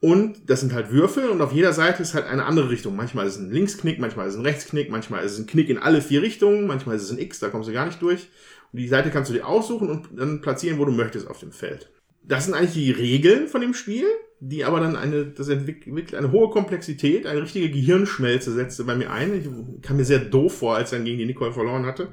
[0.00, 2.94] Und das sind halt Würfel und auf jeder Seite ist halt eine andere Richtung.
[2.94, 5.68] Manchmal ist es ein Linksknick, manchmal ist es ein Rechtsknick, manchmal ist es ein Knick
[5.70, 8.28] in alle vier Richtungen, manchmal ist es ein X, da kommst du gar nicht durch.
[8.72, 11.50] Und die Seite kannst du dir aussuchen und dann platzieren, wo du möchtest auf dem
[11.50, 11.90] Feld.
[12.22, 14.04] Das sind eigentlich die Regeln von dem Spiel,
[14.40, 19.10] die aber dann eine, das entwickelt eine hohe Komplexität, eine richtige Gehirnschmelze setzte bei mir
[19.10, 19.34] ein.
[19.34, 22.08] Ich kam mir sehr doof vor, als ich dann gegen die Nicole verloren hatte.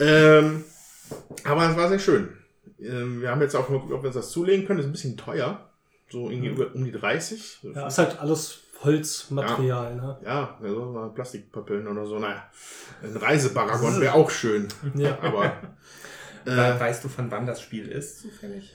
[0.00, 0.64] Ähm,
[1.44, 2.28] aber es war sehr schön.
[2.80, 4.78] Ähm, wir haben jetzt auch mal geguckt, ob wir uns das zulegen können.
[4.78, 5.70] Das ist ein bisschen teuer.
[6.08, 7.60] So irgendwie über, um die 30.
[7.74, 9.96] Ja, ist halt alles Holzmaterial.
[9.96, 10.18] Ne?
[10.24, 12.18] Ja, also Plastikpappeln oder so.
[12.18, 12.44] Naja,
[13.02, 14.68] ein Reisebaragon wäre auch schön.
[14.94, 15.18] Ja.
[15.20, 15.52] Aber
[16.44, 18.72] äh, Weißt du, von wann das Spiel ist, zufällig?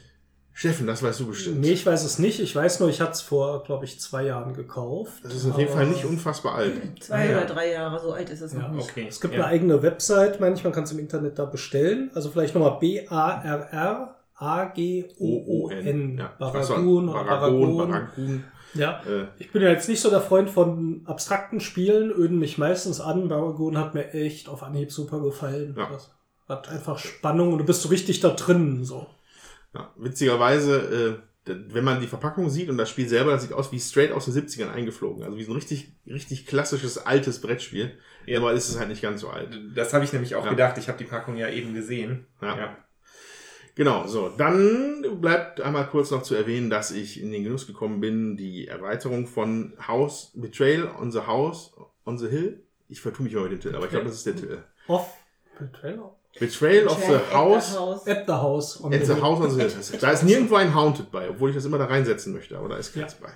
[0.53, 1.61] Steffen, das weißt du bestimmt.
[1.61, 2.39] Nee, ich weiß es nicht.
[2.39, 5.13] Ich weiß nur, ich hatte es vor, glaube ich, zwei Jahren gekauft.
[5.23, 6.73] Das ist auf jeden Fall nicht unfassbar alt.
[6.99, 7.37] Zwei ja.
[7.37, 8.89] oder drei Jahre, so alt ist es noch Ja, nicht.
[8.89, 9.05] Okay.
[9.07, 9.41] Es gibt ja.
[9.41, 12.11] eine eigene Website, manchmal kannst du im Internet da bestellen.
[12.13, 12.77] Also vielleicht nochmal.
[16.19, 17.89] Ja, weiß auch, Baragun oder Baragon, Baragon.
[17.89, 18.43] Baragun.
[18.73, 19.01] Ja.
[19.07, 22.99] Äh, Ich bin ja jetzt nicht so der Freund von abstrakten Spielen, öden mich meistens
[22.99, 23.27] an.
[23.29, 25.75] Baragon hat mir echt auf Anhieb super gefallen.
[25.77, 25.89] Ja.
[25.91, 26.11] Das
[26.47, 28.83] hat einfach Spannung und du bist so richtig da drin.
[28.83, 29.07] So.
[29.73, 33.71] Ja, witzigerweise, äh, wenn man die Verpackung sieht und das Spiel selber, das sieht aus
[33.71, 35.23] wie straight aus den 70ern eingeflogen.
[35.23, 37.97] Also wie so ein richtig, richtig klassisches altes Brettspiel.
[38.27, 38.39] Ja.
[38.39, 39.59] Aber ist es halt nicht ganz so alt.
[39.75, 40.51] Das habe ich nämlich auch Ja.
[40.51, 40.77] gedacht.
[40.77, 42.27] Ich habe die Packung ja eben gesehen.
[42.41, 42.57] Ja.
[42.57, 42.77] Ja.
[43.73, 44.29] Genau, so.
[44.37, 48.67] Dann bleibt einmal kurz noch zu erwähnen, dass ich in den Genuss gekommen bin, die
[48.67, 51.73] Erweiterung von House, Betrayal on the House,
[52.05, 52.61] on the Hill.
[52.89, 54.63] Ich vertue mich immer mit dem Titel, aber ich glaube, das ist der Titel.
[54.87, 55.11] Off
[55.57, 56.11] Betrayal?
[56.39, 57.75] Betrayal of the House,
[58.07, 58.81] At the House.
[58.81, 59.23] on at the the Hill.
[59.23, 59.71] House on the Hill.
[60.01, 62.77] Da ist nirgendwo ein Haunted bei, obwohl ich das immer da reinsetzen möchte, aber da
[62.77, 63.29] ist keins bei.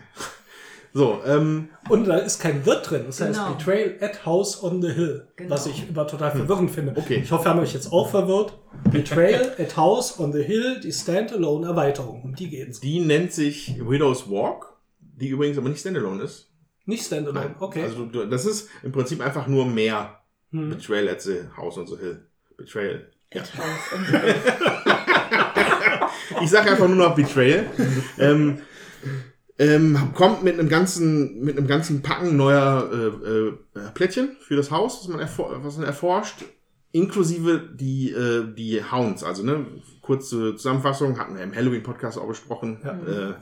[0.93, 3.03] So, ähm, Und da ist kein Wirt drin.
[3.07, 3.53] Das heißt Genau.
[3.55, 5.27] Betrayal at House on the Hill.
[5.35, 5.49] Genau.
[5.53, 6.93] Was ich immer total verwirrend finde.
[6.95, 7.19] Okay.
[7.21, 8.53] Ich hoffe, wir haben euch jetzt auch verwirrt.
[8.91, 12.23] Betrayal at House on the Hill, die Standalone-Erweiterung.
[12.23, 12.79] Um die geht's.
[12.79, 16.49] die nennt sich Widow's Walk, die übrigens aber nicht Standalone ist.
[16.85, 17.83] Nicht Standalone, okay.
[17.83, 20.19] Also das ist im Prinzip einfach nur mehr
[20.51, 20.69] Hm.
[20.69, 22.25] Betrayal at the House on the Hill.
[22.57, 23.11] Betrayal.
[23.33, 23.43] Ja.
[26.41, 27.65] Ich sage einfach nur noch Betrayal.
[28.19, 28.59] ähm,
[29.57, 34.69] Ähm, kommt mit einem ganzen, mit einem ganzen Packen neuer äh, äh, Plättchen für das
[34.69, 36.43] Haus, was man, erfor was man erforscht,
[36.91, 39.23] inklusive die, äh, die Hounds.
[39.23, 39.65] Also, ne,
[40.01, 42.81] kurze Zusammenfassung, hatten wir im Halloween-Podcast auch besprochen.
[42.83, 43.29] Ja.
[43.29, 43.33] Äh,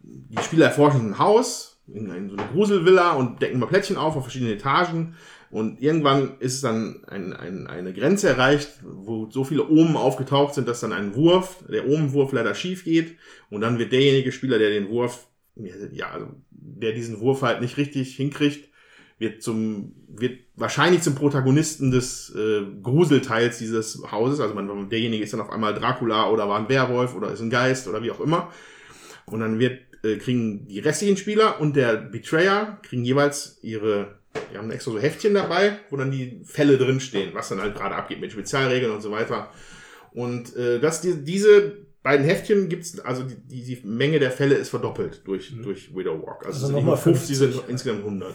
[0.00, 4.16] die Spieler erforschen ein Haus, in, in so eine Gruselvilla und decken mal Plättchen auf
[4.16, 5.14] auf verschiedenen Etagen.
[5.50, 10.66] Und irgendwann ist dann ein, ein, eine Grenze erreicht, wo so viele Omen aufgetaucht sind,
[10.68, 13.16] dass dann ein Wurf, der Omenwurf leider schief geht.
[13.50, 17.76] Und dann wird derjenige Spieler, der den Wurf, ja, also der diesen Wurf halt nicht
[17.76, 18.68] richtig hinkriegt,
[19.18, 24.40] wird zum, wird wahrscheinlich zum Protagonisten des äh, Gruselteils dieses Hauses.
[24.40, 27.50] Also man, derjenige ist dann auf einmal Dracula oder war ein Werwolf oder ist ein
[27.50, 28.52] Geist oder wie auch immer.
[29.24, 34.18] Und dann wird, äh, kriegen die restlichen Spieler und der Betrayer kriegen jeweils ihre,
[34.52, 37.94] die haben extra so Heftchen dabei, wo dann die Fälle drinstehen, was dann halt gerade
[37.94, 39.50] abgeht mit Spezialregeln und so weiter.
[40.12, 44.68] Und äh, dass die, diese beiden Heftchen gibt's, also die, die, Menge der Fälle ist
[44.70, 45.62] verdoppelt durch, Mhm.
[45.62, 46.46] durch Widow Walk.
[46.46, 48.34] Also, Also es sind nochmal nicht nur 50, 50, sind insgesamt 100.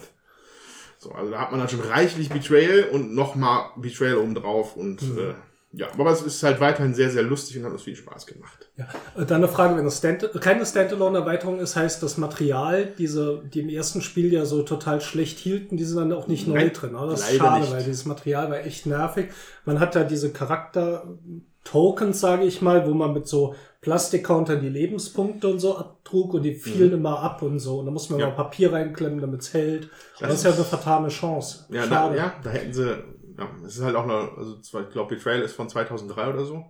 [0.98, 5.18] So, also da hat man dann schon reichlich Betrayal und nochmal Betrayal obendrauf und Mhm.
[5.18, 5.34] äh,
[5.74, 8.70] ja, aber es ist halt weiterhin sehr, sehr lustig und hat uns viel Spaß gemacht.
[8.78, 8.86] Ja.
[9.16, 13.62] Äh, Dann eine Frage, wenn es Stand keine Standalone-Erweiterung ist, heißt das Material, diese, die
[13.62, 16.74] im ersten Spiel ja so total schlecht hielten, die sind dann auch nicht neu Nein,
[16.74, 16.96] drin.
[16.96, 17.12] Oder?
[17.12, 17.72] Das ist schade, nicht.
[17.74, 19.30] weil dieses Material war echt nervig.
[19.66, 25.48] Man hat da diese Charakter-Tokens, sage ich mal, wo man mit so Plastikcountern die Lebenspunkte
[25.48, 27.80] und so abtrug und die fielen immer ab und so.
[27.80, 28.22] Und da muss man Mhm.
[28.22, 28.28] Ja.
[28.30, 29.90] mal Papier reinklemmen, damit es hält.
[30.20, 31.66] Das Das, ist ja eine vertane Chance.
[31.70, 32.18] Ja, da, Schade.
[32.18, 33.04] ja, da hätten sie,
[33.42, 36.66] ja, es ist halt auch noch, also ich glaube, Betrayal ist von 2003 oder so.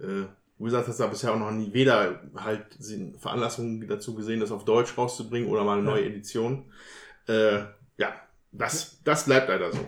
[0.00, 0.24] Äh,
[0.58, 2.66] Wizards hat da bisher auch noch nie weder halt
[3.18, 5.94] Veranlassungen dazu gesehen, das auf Deutsch rauszubringen oder mal eine Ja.
[5.94, 6.64] neue Edition.
[7.28, 7.58] Äh,
[7.96, 8.12] ja,
[8.52, 9.78] das, das bleibt leider so.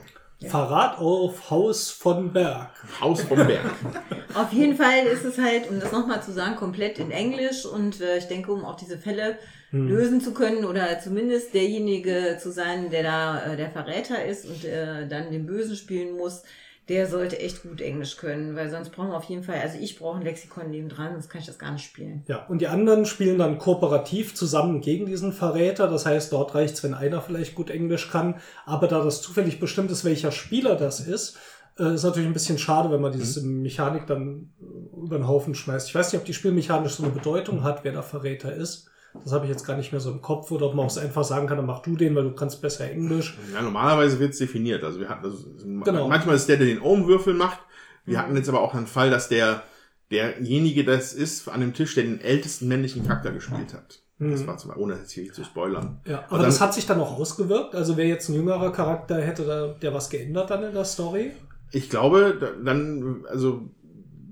[0.47, 2.71] Verrat auf Haus von Berg.
[3.01, 3.71] Haus vom Berg.
[4.35, 8.01] Auf jeden Fall ist es halt, um das nochmal zu sagen, komplett in Englisch und
[8.01, 9.39] äh, ich denke, um auch diese Fälle
[9.71, 9.89] Hm.
[9.89, 14.65] lösen zu können oder zumindest derjenige zu sein, der da äh, der Verräter ist und
[14.65, 16.43] äh, dann den Bösen spielen muss,
[16.91, 19.97] der sollte echt gut Englisch können, weil sonst brauchen wir auf jeden Fall, also ich
[19.97, 22.25] brauche ein Lexikon neben dran, sonst kann ich das gar nicht spielen.
[22.27, 25.87] Ja, und die anderen spielen dann kooperativ zusammen gegen diesen Verräter.
[25.87, 28.41] Das heißt, dort reicht's, wenn einer vielleicht gut Englisch kann.
[28.67, 31.39] Aber da das zufällig bestimmt ist, welcher Spieler das ist,
[31.79, 35.55] äh, ist natürlich ein bisschen schade, wenn man diese Mechanik dann äh, über den Haufen
[35.55, 35.89] schmeißt.
[35.89, 38.90] Ich weiß nicht, ob die Spielmechanik so eine Bedeutung hat, wer der Verräter ist.
[39.25, 40.51] Das habe ich jetzt gar nicht mehr so im Kopf.
[40.53, 42.91] Oder ob man auch einfach sagen kann, dann mach du den, weil du kannst besser
[42.91, 43.37] Englisch.
[43.53, 44.85] Ja, normalerweise wird es definiert.
[44.85, 45.45] Also wir hatten also,
[45.85, 46.09] Genau.
[46.09, 47.59] manchmal ist der, der den Ohm-Würfel macht.
[48.05, 49.63] Wir hatten jetzt aber auch einen Fall, dass der
[50.11, 54.01] derjenige das ist an dem Tisch, der den ältesten männlichen Charakter gespielt hat.
[54.19, 54.47] Das Mhm.
[54.49, 56.01] war zum ohne jetzt hier zu spoilern.
[56.05, 57.75] Ja, Und aber dann- das hat sich dann auch ausgewirkt.
[57.75, 61.33] Also wer jetzt ein jüngerer Charakter hätte, da, der was geändert dann in der Story?
[61.73, 63.63] Ich glaube, da- dann, also,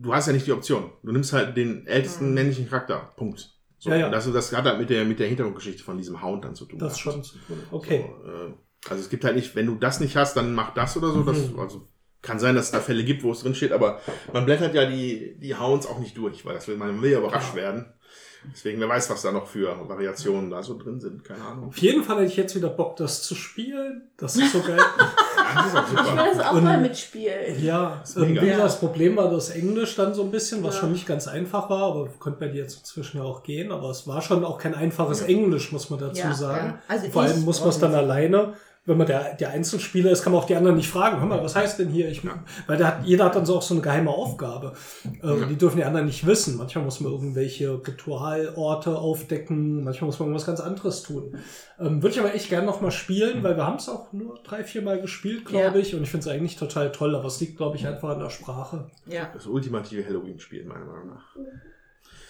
[0.00, 0.90] du hast ja nicht die Option.
[1.02, 3.12] Du nimmst halt den ältesten männlichen Charakter.
[3.16, 3.54] Punkt.
[3.78, 4.10] So, Ja, ja.
[4.10, 6.78] Das, das hat halt mit der, mit der Hintergrundgeschichte von diesem Hound dann zu tun.
[6.78, 7.22] Das schon.
[7.22, 7.58] zu tun.
[7.70, 8.06] Okay.
[8.24, 8.52] So, äh,
[8.90, 11.22] also es gibt halt nicht, wenn du das nicht hast, dann mach das oder so.
[11.22, 11.58] Das, Mhm.
[11.60, 11.88] also
[12.20, 14.00] kann sein, dass es da Fälle gibt, wo es drin steht, aber
[14.32, 17.18] man blättert ja die, die Hounds auch nicht durch, weil das will, man will ja
[17.18, 17.92] überrascht werden.
[18.52, 21.24] Deswegen, wer weiß, was da noch für Variationen da so drin sind.
[21.24, 21.68] Keine Ahnung.
[21.68, 24.02] Auf jeden Fall hätte ich jetzt wieder Bock, das zu spielen.
[24.16, 24.78] Das ist so geil.
[25.48, 27.64] Ja, das ist auch Ich will das auch Und- mal mitspielen.
[27.64, 28.42] ja, ist mega.
[28.42, 30.80] wie gesagt, das Problem war das Englisch dann so ein bisschen, was Ja.
[30.82, 33.72] schon nicht ganz einfach war, aber könnte bei dir jetzt inzwischen ja auch gehen.
[33.72, 36.66] Aber es war schon auch kein einfaches Englisch, muss man dazu Ja, sagen.
[36.74, 36.78] ja.
[36.87, 38.52] Also Vor allem muss man es dann alleine.
[38.88, 41.20] Wenn man der, der Einzelspieler ist, kann man auch die anderen nicht fragen.
[41.20, 42.09] Hör mal, was heißt denn hier?
[42.09, 42.22] Ich,
[42.66, 44.72] Weil der hat, jeder hat dann so auch so eine geheime Aufgabe.
[45.22, 46.57] Ähm, Die dürfen die anderen nicht wissen.
[46.57, 49.85] Manchmal muss man irgendwelche Ritualorte aufdecken.
[49.85, 51.37] Manchmal muss man irgendwas ganz anderes tun.
[51.79, 54.38] Ähm, Würde ich aber echt gerne noch mal spielen, weil wir haben es auch nur
[54.42, 55.77] drei, vier Mal gespielt, glaube Ja.
[55.77, 55.94] ich.
[55.94, 57.14] Und ich finde es eigentlich total toll.
[57.14, 58.90] Aber es liegt, glaube ich, einfach an der Sprache.
[59.07, 59.29] Ja.
[59.35, 61.37] Das ultimative Halloween-Spiel, meiner Meinung nach.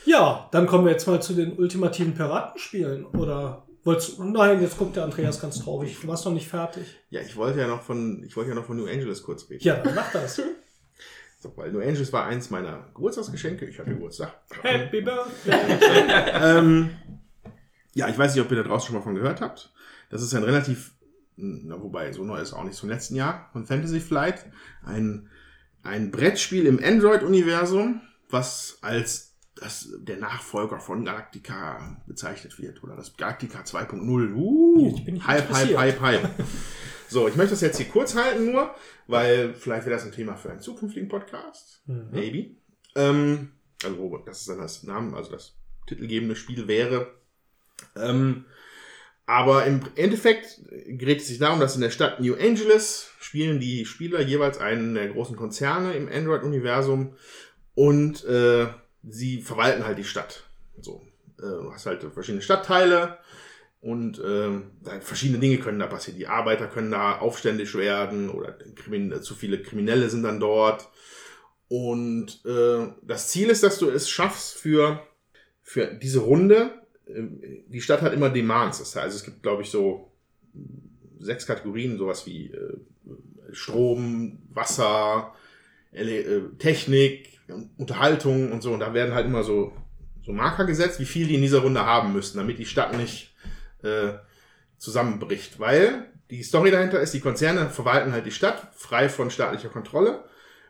[0.05, 3.05] Ja, dann kommen wir jetzt mal zu den ultimativen Piratenspielen.
[3.07, 4.25] Oder wolltest du?
[4.25, 5.99] Nein, jetzt guckt der Andreas ganz traurig.
[6.01, 6.87] Du warst noch nicht fertig.
[7.11, 9.64] Ja, ich wollte ja noch von, ich wollte ja noch von New Angeles kurz reden.
[9.64, 10.41] Ja, dann mach das.
[11.41, 13.64] So, weil New Angeles war eins meiner Geburtstagsgeschenke.
[13.67, 14.41] Ich hatte Geburtstag.
[14.61, 15.55] Happy Birthday.
[16.35, 16.91] ähm,
[17.95, 19.73] ja, ich weiß nicht, ob ihr da draußen schon mal von gehört habt.
[20.11, 20.95] Das ist ein relativ,
[21.37, 24.47] na, wobei, so neu ist auch nicht vom letzten Jahr, von Fantasy Flight.
[24.83, 25.31] Ein,
[25.85, 29.28] ein Brettspiel im Android-Universum, was als
[29.61, 32.83] das, der Nachfolger von Galactica bezeichnet wird.
[32.83, 34.35] Oder das Galactica 2.0.
[34.35, 36.31] Uh, Jetzt bin ich hype, hype, hype, hype.
[37.09, 38.75] So, ich möchte das jetzt hier kurz halten nur,
[39.07, 41.83] weil vielleicht wäre das ein Thema für einen zukünftigen Podcast.
[41.87, 42.09] Mhm.
[42.12, 42.57] Maybe.
[42.94, 47.14] Ähm, also, das ist dann das Namen, also das titelgebende Spiel wäre.
[47.97, 48.44] Ähm,
[49.25, 53.85] aber im Endeffekt gerät es sich darum, dass in der Stadt New Angeles spielen die
[53.85, 57.14] Spieler jeweils einen der großen Konzerne im Android-Universum
[57.75, 58.68] und äh,
[59.02, 60.44] sie verwalten halt die Stadt.
[60.80, 61.02] So.
[61.38, 63.18] äh, du hast halt verschiedene Stadtteile
[63.80, 66.18] und ähm, da verschiedene Dinge können da passieren.
[66.18, 68.58] Die Arbeiter können da aufständisch werden oder
[69.22, 70.88] zu viele Kriminelle sind dann dort.
[71.68, 75.02] Und äh, das Ziel ist, dass du es schaffst für,
[75.62, 76.70] für diese Runde.
[77.06, 77.22] äh,
[77.68, 78.78] Die Stadt hat immer Demands.
[78.78, 80.11] Das heißt, also es gibt, glaube ich, so
[81.20, 82.78] sechs Kategorien, sowas wie äh,
[83.52, 85.34] Strom, Wasser,
[85.92, 87.38] Ele äh, Technik,
[87.76, 88.72] Unterhaltung und so.
[88.72, 89.72] Und da werden halt immer so,
[90.22, 93.34] so Marker gesetzt, wie viel die in dieser Runde haben müssen, damit die Stadt nicht
[93.82, 94.12] äh,
[94.76, 95.58] zusammenbricht.
[95.58, 100.24] Weil die Story dahinter ist, die Konzerne verwalten halt die Stadt frei von staatlicher Kontrolle.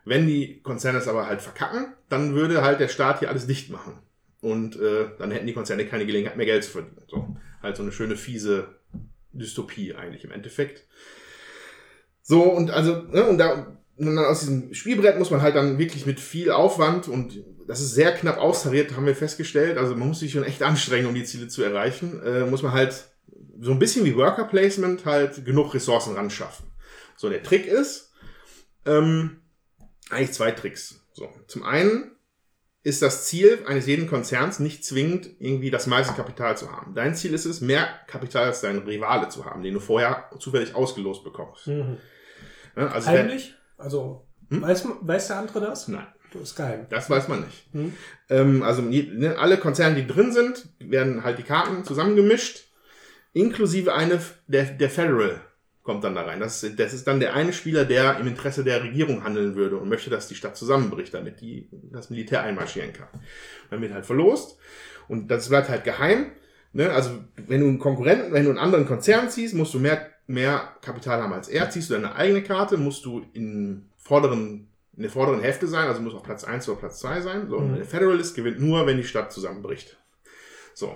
[0.04, 3.70] Wenn die Konzerne es aber halt verkacken, dann würde halt der Staat hier alles dicht
[3.70, 3.98] machen.
[4.40, 7.02] Und äh, dann hätten die Konzerne keine Gelegenheit mehr Geld zu verdienen.
[7.08, 8.76] So, halt so eine schöne fiese
[9.32, 10.86] Dystopie eigentlich im Endeffekt.
[12.22, 15.78] So, und also, ne, und da, und dann aus diesem Spielbrett muss man halt dann
[15.78, 19.76] wirklich mit viel Aufwand und das ist sehr knapp austariert, haben wir festgestellt.
[19.76, 22.22] Also man muss sich schon echt anstrengen, um die Ziele zu erreichen.
[22.22, 23.04] Äh, muss man halt
[23.60, 26.66] so ein bisschen wie Worker Placement halt genug Ressourcen ran schaffen.
[27.16, 28.12] So, der Trick ist,
[28.86, 29.40] ähm,
[30.10, 31.04] eigentlich zwei Tricks.
[31.12, 32.12] So, zum einen
[32.84, 36.94] ist das Ziel eines jeden Konzerns nicht zwingend irgendwie das meiste Kapital zu haben.
[36.94, 40.74] Dein Ziel ist es, mehr Kapital als dein Rivale zu haben, den du vorher zufällig
[40.74, 41.66] ausgelost bekommst.
[41.66, 41.98] Mhm.
[42.76, 43.57] Ja, also Heimlich?
[43.78, 44.62] Also, Hm?
[44.62, 45.88] weiß, weiß der andere das?
[45.88, 46.06] Nein.
[46.30, 46.86] Du ist geheim.
[46.90, 47.66] Das weiß man nicht.
[47.72, 47.92] Hm?
[48.28, 52.66] Ähm, also ne, alle Konzerne, die drin sind, werden halt die Karten zusammengemischt,
[53.32, 55.40] inklusive eine der, der Federal
[55.82, 56.38] kommt dann da rein.
[56.40, 59.78] Das, ist- das ist dann der eine Spieler, der im Interesse der Regierung handeln würde
[59.78, 63.08] und möchte, dass die Stadt zusammenbricht, damit die, das Militär einmarschieren kann.
[63.70, 64.58] Dann wird halt verlost
[65.08, 66.32] und das bleibt halt geheim.
[66.74, 66.90] Ne?
[66.90, 67.10] Also
[67.46, 71.20] wenn du einen Konkurrenten, wenn du einen anderen Konzern ziehst, musst du mehr, mehr Kapital
[71.20, 71.68] haben als er.
[71.70, 76.02] Ziehst du deine eigene Karte, musst du in vorderen in der vorderen Hälfte sein, also
[76.02, 77.48] muss auf Platz 1 oder Platz 2 sein.
[77.48, 77.76] So, Mhm.
[77.76, 79.96] Der Federalist gewinnt nur, wenn die Stadt zusammenbricht.
[80.74, 80.92] So.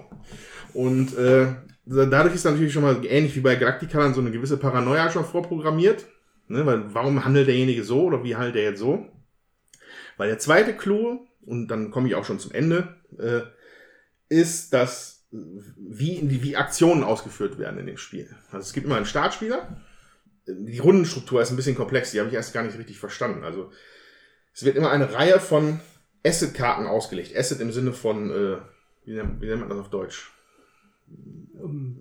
[0.74, 1.54] Und äh,
[1.86, 5.24] dadurch ist natürlich schon mal ähnlich wie bei Galactica dann so eine gewisse Paranoia schon
[5.24, 6.06] vorprogrammiert.
[6.48, 6.66] Ne?
[6.66, 9.06] Weil warum handelt derjenige so oder wie handelt der jetzt so?
[10.16, 13.42] Weil der zweite Clou, und dann komme ich auch schon zum Ende, äh,
[14.28, 18.28] ist, dass wie, wie Aktionen ausgeführt werden in dem Spiel.
[18.50, 19.80] Also es gibt immer einen Startspieler,
[20.46, 23.44] die Rundenstruktur ist ein bisschen komplex, die habe ich erst gar nicht richtig verstanden.
[23.44, 23.70] Also
[24.52, 25.80] es wird immer eine Reihe von
[26.26, 27.36] Asset-Karten ausgelegt.
[27.36, 28.56] Asset im Sinne von, äh,
[29.04, 30.30] wie, nennt, wie nennt man das auf Deutsch?
[31.62, 32.00] Ähm,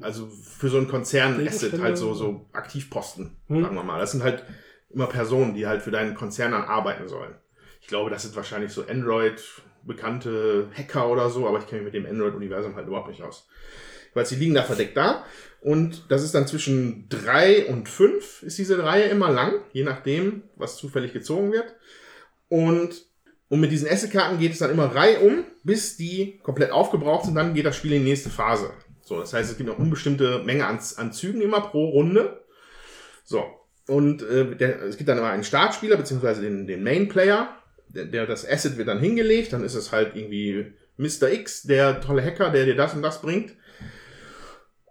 [0.00, 3.62] Also für so einen Konzern Asset halt so, so Aktivposten, Hm.
[3.62, 4.00] sagen wir mal.
[4.00, 4.44] Das sind halt
[4.90, 7.34] immer Personen, die halt für deinen Konzern dann arbeiten sollen.
[7.80, 9.42] Ich glaube, das sind wahrscheinlich so Android
[9.86, 13.48] bekannte Hacker oder so, aber ich kenne mich mit dem Android-Universum halt überhaupt nicht aus.
[14.14, 15.24] Weil sie liegen da verdeckt da
[15.60, 20.42] und das ist dann zwischen drei und fünf ist diese Reihe immer lang, je nachdem,
[20.56, 21.74] was zufällig gezogen wird.
[22.48, 23.06] Und,
[23.48, 27.54] und mit diesen Asset-Karten geht es dann immer reihum, bis die komplett aufgebraucht sind, dann
[27.54, 28.70] geht das Spiel in die nächste Phase.
[29.00, 32.44] So, das heißt, es gibt eine unbestimmte Menge an, an Zügen immer pro Runde.
[33.24, 33.44] So,
[33.86, 37.48] und äh, der, es gibt dann immer einen Startspieler, beziehungsweise den, den Main-Player,
[37.94, 41.30] der, der, das Asset wird dann hingelegt, dann ist es halt irgendwie Mr.
[41.30, 43.54] X, der tolle Hacker, der dir das und das bringt.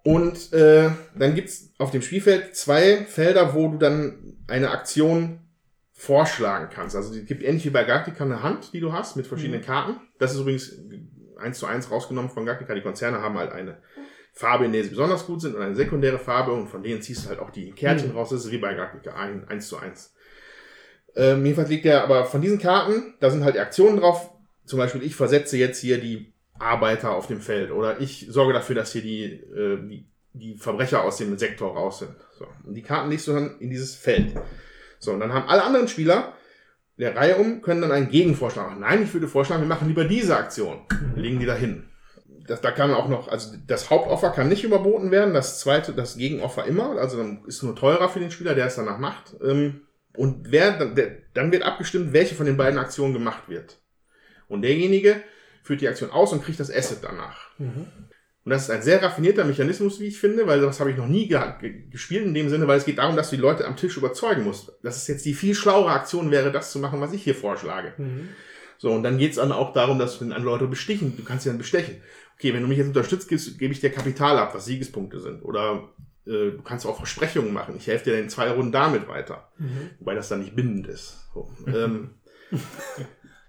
[0.03, 5.39] Und äh, dann gibt's auf dem Spielfeld zwei Felder, wo du dann eine Aktion
[5.93, 6.95] vorschlagen kannst.
[6.95, 10.01] Also es gibt ähnlich wie bei Galactica eine Hand, die du hast mit verschiedenen Karten.
[10.19, 10.77] Das ist übrigens
[11.37, 12.73] eins zu eins rausgenommen von Galactica.
[12.73, 13.77] Die Konzerne haben halt eine
[14.33, 17.25] Farbe, in der sie besonders gut sind und eine sekundäre Farbe und von denen ziehst
[17.25, 18.31] du halt auch die Kärtchen raus.
[18.31, 20.13] Das ist wie bei Galactica, ein, eins zu eins.
[21.15, 24.32] Ähm, jedenfalls liegt der aber von diesen Karten, da sind halt Aktionen drauf.
[24.65, 28.76] Zum Beispiel, ich versetze jetzt hier die Arbeiter auf dem Feld oder ich sorge dafür,
[28.76, 32.15] dass hier die, äh, die, die Verbrecher aus dem Sektor raus sind.
[32.38, 32.47] So.
[32.65, 34.34] Und die Karten legst du dann in dieses Feld.
[34.99, 36.34] So, und dann haben alle anderen Spieler
[36.97, 38.82] der Reihe um, können dann einen Gegenvorschlag machen.
[38.82, 40.82] Nein, ich würde vorschlagen, wir machen lieber diese Aktion.
[41.15, 41.89] Legen die da hin.
[42.47, 46.17] Das, da kann auch noch, also das Hauptoffer kann nicht überboten werden, das zweite, das
[46.17, 49.36] Gegenoffer immer, also dann ist nur teurer für den Spieler, der es danach macht.
[49.41, 49.82] Ähm,
[50.15, 50.78] Und wer,
[51.34, 53.78] dann- wird abgestimmt, welche von den beiden Aktionen gemacht wird.
[54.47, 55.23] Und derjenige
[55.63, 57.49] führt die Aktion aus und kriegt das Asset danach.
[57.58, 57.88] Mhm.
[58.45, 61.08] Und das ist ein sehr raffinierter Mechanismus, wie ich finde, weil das habe ich noch
[61.08, 63.65] nie ge ge gespielt in dem Sinne, weil es geht darum, dass du die Leute
[63.65, 64.74] am Tisch überzeugen musst.
[64.84, 67.93] Dass es jetzt die viel schlauere Aktion wäre, das zu machen, was ich hier vorschlage.
[67.97, 68.30] Mhm.
[68.78, 71.16] So, und dann geht's dann auch darum, dass du dann Leute bestichen.
[71.16, 72.01] Du kannst sie dann bestechen.
[72.38, 75.41] Okay, wenn du mich jetzt unterstützt, gibst, gebe ich dir Kapital ab, was Siegespunkte sind.
[75.43, 75.89] Oder
[76.26, 77.76] äh, du kannst auch Versprechungen machen.
[77.78, 79.49] Ich helfe dir in zwei Runden damit weiter.
[79.57, 79.91] Mhm.
[79.99, 81.28] Wobei das dann nicht bindend ist.
[81.34, 82.11] So, ähm,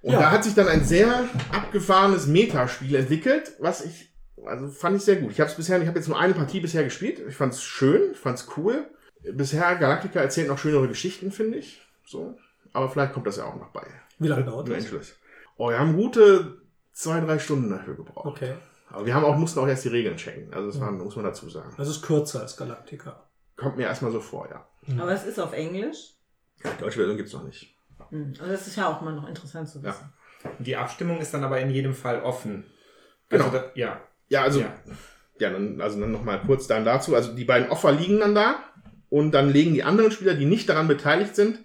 [0.03, 0.19] und Ja.
[0.21, 4.13] da hat sich dann ein sehr abgefahrenes Metaspiel entwickelt, was ich,
[4.45, 5.31] also fand ich sehr gut.
[5.33, 7.21] Ich habe es bisher, ich habe jetzt nur eine Partie bisher gespielt.
[7.29, 8.87] Ich fand es schön, ich fand es cool.
[9.33, 11.81] Bisher Galactica erzählt noch schönere Geschichten, finde ich.
[12.07, 12.37] So,
[12.75, 13.87] aber vielleicht kommt das ja auch noch bei.
[14.19, 15.15] Wie lange dauert das?
[15.57, 16.59] Oh, wir haben gute
[16.93, 18.27] zwei, drei Stunden dafür gebraucht.
[18.27, 18.55] Okay.
[18.95, 20.53] Aber wir haben auch, mussten auch erst die Regeln checken.
[20.55, 21.75] Also das war, muss man dazu sagen.
[21.77, 23.29] Das ist kürzer als Galactica.
[23.57, 24.67] Kommt mir erstmal so vor, ja.
[25.01, 26.15] Aber es ist auf Englisch.
[26.63, 27.75] Die deutsche Version gibt's noch nicht.
[28.11, 28.35] Hm.
[28.39, 29.85] Also das ist ja auch mal noch interessant zu Ja.
[29.89, 30.13] wissen.
[30.59, 32.65] Die Abstimmung ist dann aber in jedem Fall offen.
[33.29, 33.45] Genau.
[33.45, 34.01] Also da, ja.
[34.29, 34.73] Ja, also, Ja.
[35.39, 37.15] ja, dann, also dann nochmal kurz dann dazu.
[37.15, 38.57] Also die beiden Offer liegen dann da
[39.09, 41.65] und dann legen die anderen Spieler, die nicht daran beteiligt sind,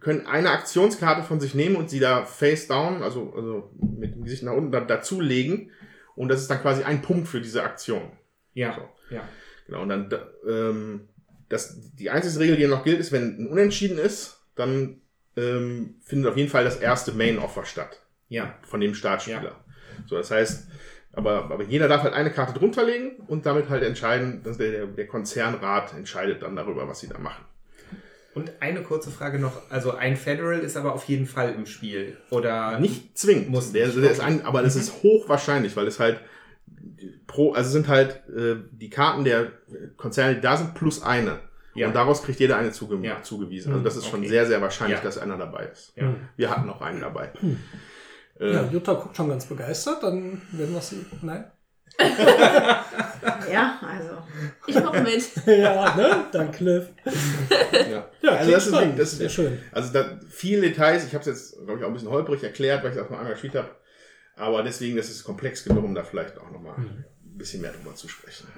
[0.00, 4.24] können eine Aktionskarte von sich nehmen und sie da face down, also, also mit dem
[4.24, 5.70] Gesicht nach unten da, dazulegen.
[6.16, 8.10] Und das ist dann quasi ein Punkt für diese Aktion.
[8.52, 8.74] Ja.
[8.74, 9.14] So.
[9.14, 9.28] ja.
[9.66, 11.08] Genau, und dann, da- ähm,
[11.48, 15.00] das, die einzige Regel, die noch gilt, ist, wenn ein Unentschieden ist, dann
[15.36, 18.54] ähm, findet auf jeden Fall das erste Main-Offer statt Ja.
[18.62, 19.56] von dem Startspieler.
[20.06, 20.68] So, das heißt,
[21.12, 24.86] aber, aber jeder darf halt eine Karte drunter legen und damit halt entscheiden, dass der,
[24.86, 27.44] der Konzernrat entscheidet dann darüber, was sie da machen.
[28.34, 29.52] Und eine kurze Frage noch.
[29.70, 32.16] Also ein Federal ist aber auf jeden Fall im Spiel.
[32.30, 36.00] Oder Nicht zwingend, Muss der, nicht, der ist ein, aber das ist hochwahrscheinlich, weil es
[36.00, 36.20] halt
[37.26, 39.52] pro, also sind halt äh, die Karten der
[39.96, 41.38] Konzerne, die da sind, plus eine.
[41.74, 41.88] Ja.
[41.88, 43.22] Und daraus kriegt jeder eine zuge Ja.
[43.22, 43.72] zugewiesen.
[43.72, 44.28] Also das ist schon Okay.
[44.28, 45.04] sehr, sehr wahrscheinlich, Ja.
[45.04, 45.92] dass einer dabei ist.
[45.96, 46.14] Ja.
[46.36, 47.30] Wir hatten auch einen dabei.
[48.40, 51.04] Äh, Ja, Jutta guckt schon ganz begeistert, dann werden wir sie.
[51.22, 51.44] Nein?
[53.50, 54.10] Ja, also.
[54.66, 55.30] Ich komme mit.
[55.46, 56.24] ja, ne?
[56.32, 56.88] Dank Cliff.
[57.72, 58.06] ja.
[58.20, 58.98] Ja, also das ist, spannend.
[58.98, 59.58] das Sehr ist schön.
[59.72, 62.82] Also da viele Details, ich habe es jetzt, glaube ich, auch ein bisschen holprig erklärt,
[62.82, 63.68] weil ich das noch einmal gespielt habe.
[64.36, 67.04] Aber deswegen, das ist komplex genug, um da vielleicht auch nochmal Mhm.
[67.24, 68.48] ein bisschen mehr drüber zu sprechen.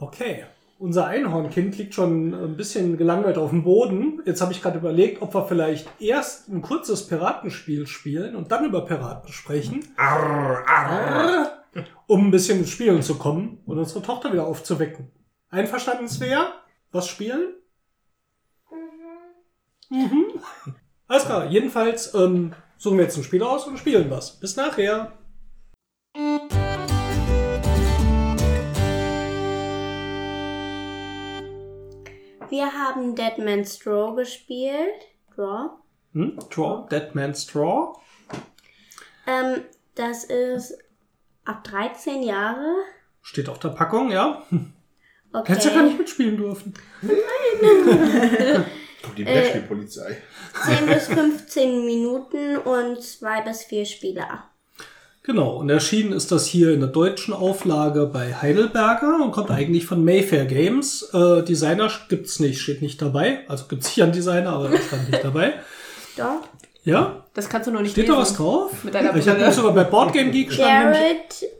[0.00, 0.44] Okay.
[0.80, 4.22] Unser Einhornkind liegt schon ein bisschen gelangweilt auf dem Boden.
[4.24, 8.64] Jetzt habe ich gerade überlegt, ob wir vielleicht erst ein kurzes Piratenspiel spielen und dann
[8.64, 11.57] über Piraten sprechen, Arr, arr.
[12.06, 15.10] Um ein bisschen ins Spielen zu kommen und unsere Tochter wieder aufzuwecken.
[15.50, 16.52] Einverstanden, Svea?
[16.92, 17.54] Was spielen?
[19.90, 20.26] Mhm.
[21.06, 21.46] Alles klar.
[21.46, 24.38] Jedenfalls ähm, suchen wir jetzt ein Spiel aus und spielen was.
[24.38, 25.12] Bis nachher.
[32.50, 35.06] Wir haben Dead Man's Draw gespielt.
[35.34, 35.70] Draw.
[36.12, 36.38] Hm?
[36.50, 36.88] Draw.
[36.90, 37.98] Dead Man's Draw.
[39.26, 39.62] Ähm,
[39.94, 40.78] das ist
[41.48, 42.74] ab 13 Jahre.
[43.22, 44.42] Steht auf der Packung, ja.
[45.30, 45.52] Okay.
[45.52, 46.72] Hättest ja gar nicht mitspielen dürfen.
[49.02, 50.16] Kommt die Brettspielpolizei.
[50.64, 54.44] 10 bis 15 Minuten und 2 bis 4 Spieler.
[55.22, 59.84] Genau, und erschienen ist das hier in der deutschen Auflage bei Heidelberger und kommt eigentlich
[59.84, 61.10] von Mayfair Games.
[61.12, 63.40] Äh, Designer gibt's nicht, steht nicht dabei.
[63.48, 65.52] Also gibt's hier einen Designer, aber der stand nicht dabei.
[66.16, 66.48] Doch.
[66.88, 68.22] Ja, Das kannst du nur nicht steht da lesen.
[68.22, 68.84] was drauf?
[68.84, 69.52] Mit deiner ich habe Brille.
[69.52, 71.52] sogar bei Boardgame Geek stand nämlich Jared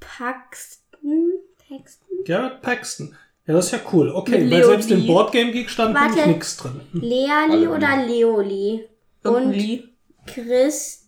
[0.00, 1.32] Paxton.
[1.68, 2.06] Paxton?
[2.24, 3.16] Garrett Paxton.
[3.46, 4.10] Ja, das ist ja cool.
[4.10, 5.02] Okay, Mit weil selbst Leonie.
[5.02, 6.28] in Boardgame Geek stand Warte.
[6.28, 6.80] nichts drin.
[6.92, 8.88] Leali Alle oder Leoli?
[9.22, 9.84] Und Lee.
[10.26, 11.06] Chris.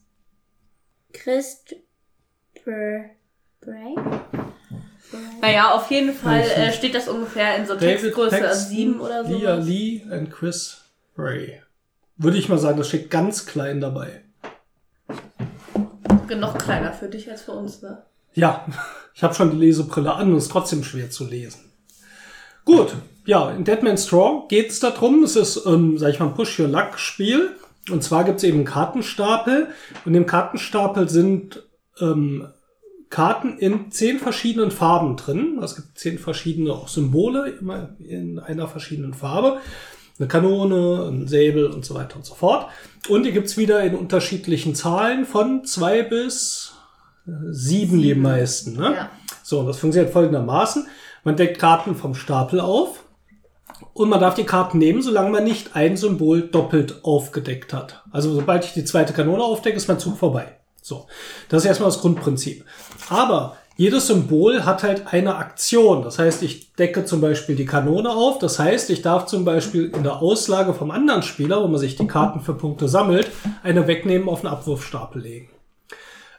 [1.13, 1.75] Christ.
[2.65, 3.11] Bray?
[3.61, 3.95] Bray?
[5.41, 9.25] Naja, auf jeden Fall äh, steht das ungefähr in so David Textgröße Paxton, 7 oder
[9.25, 9.37] so.
[9.37, 10.83] Lia Lee und Chris
[11.17, 11.61] Ray.
[12.19, 14.23] Würde ich mal sagen, das steht ganz klein dabei.
[16.37, 18.03] Noch kleiner für dich als für uns, ne?
[18.35, 18.67] Ja,
[19.15, 21.61] ich habe schon die Lesebrille an und es ist trotzdem schwer zu lesen.
[22.65, 22.95] Gut,
[23.25, 27.53] ja, in Deadman's Straw geht es darum, es ist, ähm, sag ich mal, ein Push-Your-Luck-Spiel.
[27.91, 29.69] Und zwar gibt es eben einen Kartenstapel.
[30.05, 31.63] Und im Kartenstapel sind
[32.01, 32.49] ähm,
[33.11, 35.61] Karten in zehn verschiedenen Farben drin.
[35.63, 39.61] Es gibt zehn verschiedene auch Symbole, immer in einer verschiedenen Farbe.
[40.19, 42.67] Eine Kanone, ein Säbel und so weiter und so fort.
[43.09, 46.75] Und die gibt's wieder in unterschiedlichen Zahlen von zwei bis
[47.27, 48.75] äh, sieben, die meisten.
[48.75, 48.95] Ne?
[48.97, 49.11] Ja.
[49.43, 50.87] So, und das funktioniert folgendermaßen.
[51.25, 53.05] Man deckt Karten vom Stapel auf
[53.93, 58.03] und man darf die Karten nehmen, solange man nicht ein Symbol doppelt aufgedeckt hat.
[58.11, 60.57] Also sobald ich die zweite Kanone aufdecke, ist mein Zug vorbei.
[60.83, 61.07] So,
[61.49, 62.65] das ist erstmal das Grundprinzip.
[63.09, 66.03] Aber jedes Symbol hat halt eine Aktion.
[66.03, 68.41] Das heißt, ich decke zum Beispiel die Kanone auf.
[68.41, 71.95] Das heißt, ich darf zum Beispiel in der Auslage vom anderen Spieler, wo man sich
[71.95, 73.31] die Karten für Punkte sammelt,
[73.63, 75.49] eine wegnehmen auf einen Abwurfstapel legen.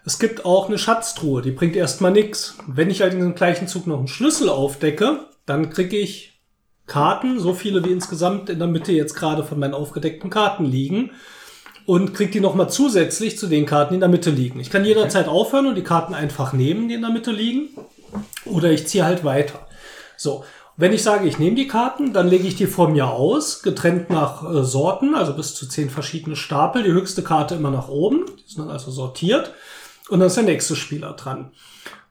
[0.03, 2.57] Es gibt auch eine Schatztruhe, die bringt erstmal nichts.
[2.67, 6.41] Wenn ich halt in dem gleichen Zug noch einen Schlüssel aufdecke, dann kriege ich
[6.87, 11.11] Karten, so viele wie insgesamt in der Mitte jetzt gerade von meinen aufgedeckten Karten liegen
[11.89, 14.59] und kriege die nochmal zusätzlich zu den Karten, die in der Mitte liegen.
[14.59, 17.69] Ich kann jederzeit aufhören und die Karten einfach nehmen, die in der Mitte liegen.
[18.45, 19.67] Oder ich ziehe halt weiter.
[20.15, 20.43] So,
[20.77, 24.11] wenn ich sage, ich nehme die Karten, dann lege ich die vor mir aus, getrennt
[24.11, 26.83] nach äh, Sorten, also bis zu zehn verschiedene Stapel.
[26.83, 29.51] Die höchste Karte immer nach oben, die sind dann also sortiert.
[30.09, 31.49] Und dann ist der nächste Spieler dran.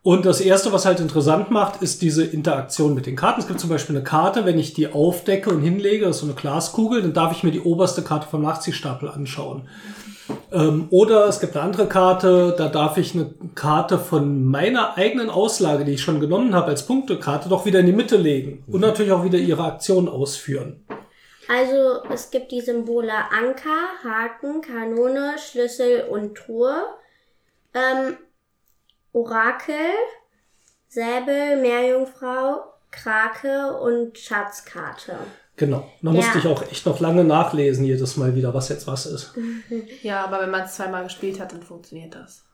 [0.09, 3.43] Und das erste, was halt interessant macht, ist diese Interaktion mit den Karten.
[3.43, 6.27] Es gibt zum Beispiel eine Karte, wenn ich die aufdecke und hinlege, das ist so
[6.29, 9.69] eine Glaskugel, dann darf ich mir die oberste Karte vom Nachziehstapel anschauen.
[10.51, 15.29] Ähm, oder es gibt eine andere Karte, da darf ich eine Karte von meiner eigenen
[15.29, 18.81] Auslage, die ich schon genommen habe als Punktekarte, doch wieder in die Mitte legen und
[18.81, 20.87] natürlich auch wieder ihre Aktion ausführen.
[21.49, 26.77] Also es gibt die Symbole Anker, Haken, Kanone, Schlüssel und Truhe.
[27.75, 28.17] Ähm,
[29.13, 29.93] Orakel,
[30.89, 35.19] Säbel, Meerjungfrau, Krake und Schatzkarte.
[35.57, 35.91] Genau.
[36.03, 36.17] Da Ja.
[36.17, 39.35] musste ich auch echt noch lange nachlesen, jedes Mal wieder, was jetzt was ist.
[40.03, 42.45] Ja, aber wenn man es zweimal gespielt hat, dann funktioniert das.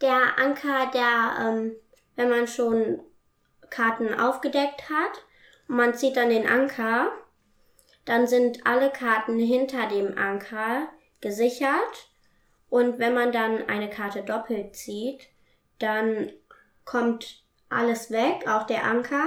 [0.00, 1.72] Der Anker, der, ähm,
[2.16, 3.00] wenn man schon
[3.70, 5.24] Karten aufgedeckt hat
[5.68, 7.10] und man zieht dann den Anker,
[8.04, 10.88] dann sind alle Karten hinter dem Anker
[11.20, 12.10] gesichert
[12.68, 15.28] und wenn man dann eine Karte doppelt zieht,
[15.78, 16.30] dann
[16.84, 19.24] kommt alles weg, auch der Anker,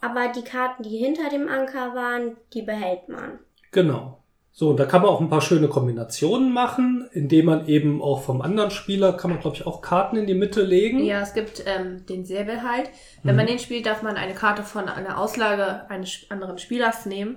[0.00, 3.38] aber die Karten, die hinter dem Anker waren, die behält man.
[3.72, 4.22] Genau.
[4.52, 8.22] So, und da kann man auch ein paar schöne Kombinationen machen, indem man eben auch
[8.22, 11.04] vom anderen Spieler, kann man glaube ich auch Karten in die Mitte legen.
[11.04, 12.88] Ja, es gibt ähm, den Säbel halt.
[13.22, 13.36] Wenn Mhm.
[13.36, 17.36] man den spielt, darf man eine Karte von einer Auslage eines anderen Spielers nehmen.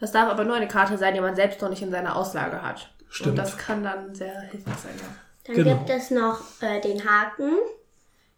[0.00, 2.60] Das darf aber nur eine Karte sein, die man selbst noch nicht in seiner Auslage
[2.62, 2.92] hat.
[3.08, 3.30] Stimmt.
[3.30, 4.94] Und das kann dann sehr hilfreich sein.
[4.98, 5.06] Ja.
[5.48, 5.76] Dann Genau.
[5.78, 7.52] gibt es noch äh, den Haken.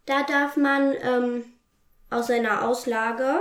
[0.07, 1.45] Da darf man ähm,
[2.09, 3.41] aus seiner Auslage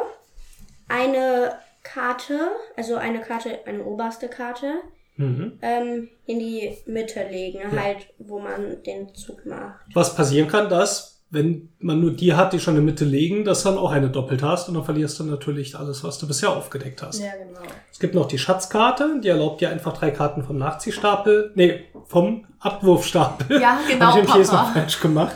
[0.88, 4.76] eine Karte, also eine Karte, eine oberste Karte,
[5.18, 5.60] Mhm.
[5.62, 9.86] ähm, in die Mitte legen, halt, wo man den Zug macht.
[9.94, 13.44] Was passieren kann, dass, wenn man nur die hat, die schon in der Mitte liegen,
[13.46, 16.50] dass dann auch eine doppelt hast und dann verlierst du natürlich alles, was du bisher
[16.50, 17.20] aufgedeckt hast.
[17.20, 17.60] ja, genau.
[17.92, 22.46] Es gibt noch die Schatzkarte, die erlaubt dir einfach drei Karten vom Nachziehstapel, nee, vom
[22.60, 23.62] Abwurfstapel.
[23.62, 24.64] Ja, genau, Hab ich jetzt Papa.
[24.64, 25.36] noch falsch gemacht.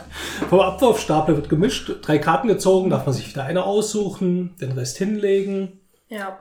[0.50, 4.98] Vom Abwurfstapel wird gemischt, drei Karten gezogen, darf man sich wieder eine aussuchen, den Rest
[4.98, 5.78] hinlegen.
[6.08, 6.38] Ja.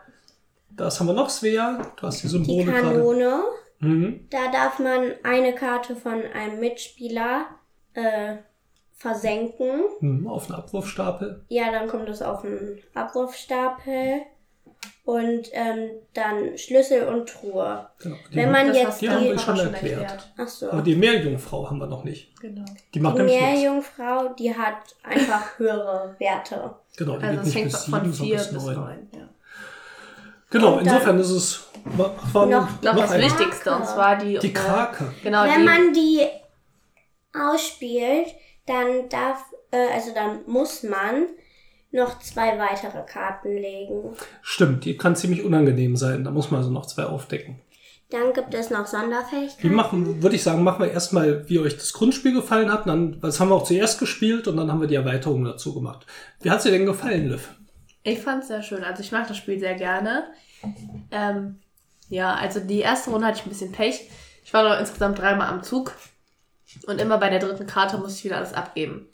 [0.72, 1.80] Das haben wir noch, Svea.
[1.98, 2.82] Du hast die Die Symbole gerade.
[2.98, 3.44] Kanone,
[3.80, 4.22] Mhm.
[4.32, 7.46] da darf man eine Karte von einem Mitspieler
[7.94, 8.38] äh,
[9.04, 9.82] versenken.
[10.00, 11.44] Mhm, Auf den Abwurfstapel.
[11.50, 14.22] Ja, dann kommt es auf einen Abwurfstapel.
[15.06, 17.88] Und ähm, dann Schlüssel und Truhe.
[18.02, 18.16] Genau.
[18.32, 20.34] Die, Wenn man Das jetzt die du haben wir schon aber erklärt.
[20.38, 22.40] ach so, aber die Meerjungfrau haben wir noch nicht.
[22.40, 22.64] Genau.
[22.94, 23.24] Die macht die.
[23.24, 26.76] Meerjungfrau, die hat einfach höhere Werte.
[26.98, 28.76] Genau, die Also geht es nicht fängt bis von sieben, sondern 4 bis bis neun.
[28.76, 29.08] 9.
[29.14, 29.30] Ja.
[30.50, 34.18] Genau, Und insofern ist es war, war Noch- glaube, noch das ein- Wichtigste, und zwar
[34.18, 34.38] die...
[34.40, 35.14] die äh, Krake.
[35.24, 35.66] Genau, Wenn die...
[35.66, 36.22] man die
[37.34, 38.28] ausspielt,
[38.66, 41.28] dann darf, äh, also dann muss man
[41.92, 44.16] noch zwei weitere Karten legen.
[44.42, 46.24] Stimmt, die kann ziemlich unangenehm sein.
[46.24, 47.62] Da muss man also noch zwei aufdecken.
[48.10, 49.74] Dann gibt es noch Wie Sonderfähigkeiten.
[49.74, 52.88] machen, würde ich sagen, machen wir erstmal, wie euch das Grundspiel gefallen hat.
[52.88, 56.06] Dann, das haben wir auch zuerst gespielt und dann haben wir die Erweiterung dazu gemacht.
[56.42, 57.56] Wie hat's dir denn gefallen, Liv?
[58.04, 58.84] Ich fand es sehr schön.
[58.84, 60.26] Also ich mag das Spiel sehr gerne.
[61.12, 61.60] Ähm,
[62.10, 64.10] ja, also die erste Runde hatte ich ein bisschen Pech.
[64.44, 65.94] Ich war noch insgesamt dreimal am Zug.
[66.88, 69.08] Und immer bei der dritten Karte musste ich wieder alles abgeben.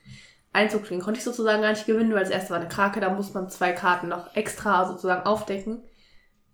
[0.52, 3.00] Ein Zug den konnte ich sozusagen gar nicht gewinnen, weil das erste war eine Krake,
[3.00, 5.84] da muss man zwei Karten noch extra sozusagen aufdecken.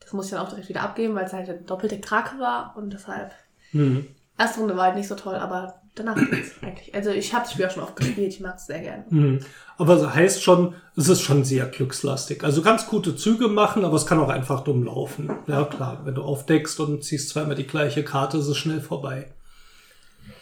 [0.02, 2.76] Das muss ich dann auch direkt wieder abgeben, weil es halt eine doppelte Krake war
[2.78, 3.32] und deshalb.
[3.72, 4.08] Mhm.
[4.38, 6.94] Erste Runde war halt nicht so toll, aber danach geht's eigentlich.
[6.94, 9.06] Also ich habe das Spiel auch schon oft gespielt, ich mag es sehr gerne.
[9.10, 9.40] Mhm.
[9.78, 12.44] Aber das heißt schon, es ist schon sehr glückslastig.
[12.44, 15.32] Also du kannst gute Züge machen, aber es kann auch einfach dumm laufen.
[15.48, 16.02] Ja, klar.
[16.04, 19.34] Wenn du aufdeckst und ziehst zweimal die gleiche Karte, ist es schnell vorbei.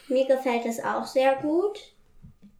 [0.07, 1.79] Mir gefällt es auch sehr gut.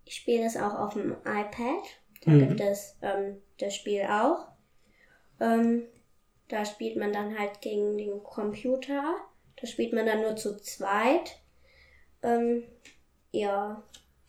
[0.06, 1.84] Ich spiele es auch auf dem iPad.
[2.26, 2.48] Da Mhm.
[2.48, 4.48] gibt es ähm, das Spiel auch.
[5.40, 5.84] Ähm,
[6.50, 9.16] da spielt man dann halt gegen den Computer.
[9.60, 11.40] Da spielt man dann nur zu zweit.
[12.22, 12.64] Ähm,
[13.32, 13.84] ja,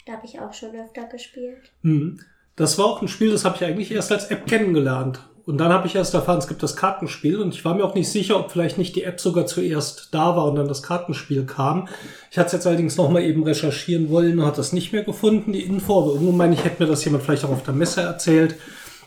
[0.06, 1.72] da habe ich auch schon öfter gespielt.
[1.82, 2.20] Mhm.
[2.56, 5.20] Das war auch ein Spiel, das habe ich eigentlich erst als App kennengelernt.
[5.46, 7.94] Und dann habe ich erst erfahren, es gibt das Kartenspiel und ich war mir auch
[7.94, 11.44] nicht sicher, ob vielleicht nicht die App sogar zuerst da war und dann das Kartenspiel
[11.44, 11.88] kam.
[12.30, 15.52] Ich hatte es jetzt allerdings nochmal eben recherchieren wollen und hat das nicht mehr gefunden,
[15.52, 16.00] die Info.
[16.00, 18.56] Aber irgendwo meine ich, hätte mir das jemand vielleicht auch auf der Messe erzählt,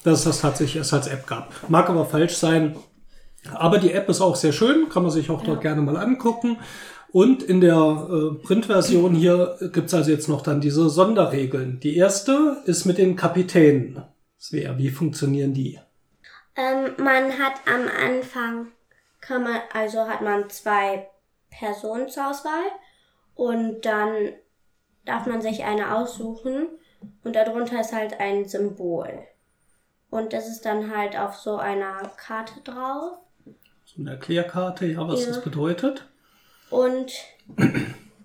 [0.03, 1.51] dass es das tatsächlich erst als App gab.
[1.69, 2.75] Mag aber falsch sein.
[3.53, 6.57] Aber die App ist auch sehr schön, kann man sich auch dort gerne mal angucken.
[7.11, 11.79] Und in der äh, Printversion hier gibt's also jetzt noch dann diese Sonderregeln.
[11.79, 14.03] Die erste ist mit den Kapitänen.
[14.39, 15.79] Svea, wie funktionieren die?
[16.57, 18.71] Ähm, man hat am Anfang,
[19.21, 21.07] kann man, also hat man zwei
[21.51, 22.65] Personen zur Auswahl
[23.35, 24.33] und dann
[25.05, 26.67] darf man sich eine aussuchen
[27.23, 29.25] und darunter ist halt ein Symbol.
[30.09, 33.17] Und das ist dann halt auf so einer Karte drauf.
[33.85, 35.27] So eine Erklärkarte, ja, was Ja.
[35.27, 36.07] das bedeutet.
[36.69, 37.13] Und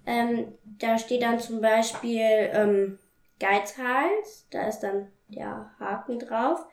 [0.07, 2.21] ähm, da steht dann zum Beispiel
[2.53, 2.99] ähm,
[3.39, 6.65] Geizhals, da ist dann der Haken drauf.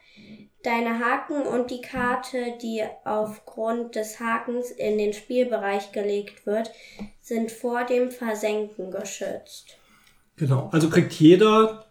[0.63, 6.71] Deine Haken und die Karte, die aufgrund des Hakens in den Spielbereich gelegt wird,
[7.21, 9.77] sind vor dem Versenken geschützt.
[10.35, 10.69] Genau.
[10.71, 11.85] Also kriegt jeder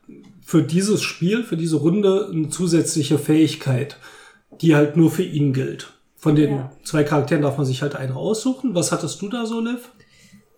[0.44, 3.96] für dieses Spiel, für diese Runde eine zusätzliche Fähigkeit,
[4.60, 5.92] die halt nur für ihn gilt.
[6.16, 6.72] Von den Ja.
[6.84, 8.74] zwei Charakteren darf man sich halt eine aussuchen.
[8.74, 9.92] Was hattest du da so, Liv?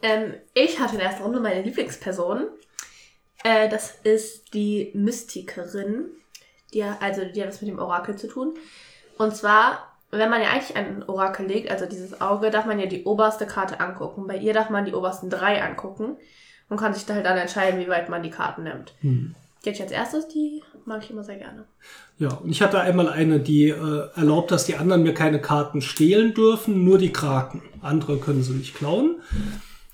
[0.03, 2.47] Ähm, ich hatte in der ersten Runde meine Lieblingsperson.
[3.45, 6.07] Äh, das ist die Mystikerin.
[6.75, 8.55] Die, also, die hat was mit dem Orakel zu tun.
[9.19, 12.87] Und zwar, wenn man ja eigentlich ein Orakel legt, also dieses Auge, darf man ja
[12.87, 14.27] die oberste Karte angucken.
[14.27, 16.17] Bei ihr darf man die obersten drei angucken
[16.69, 18.95] und kann sich da halt dann entscheiden, wie weit man die Karten nimmt.
[19.01, 19.35] Hm.
[19.65, 21.65] Die ich als erstes, die mag ich immer sehr gerne.
[22.19, 25.83] Ja, und ich hatte einmal eine, die äh, erlaubt, dass die anderen mir keine Karten
[25.83, 27.63] stehlen dürfen, nur die Kraken.
[27.83, 29.21] Andere können sie nicht klauen.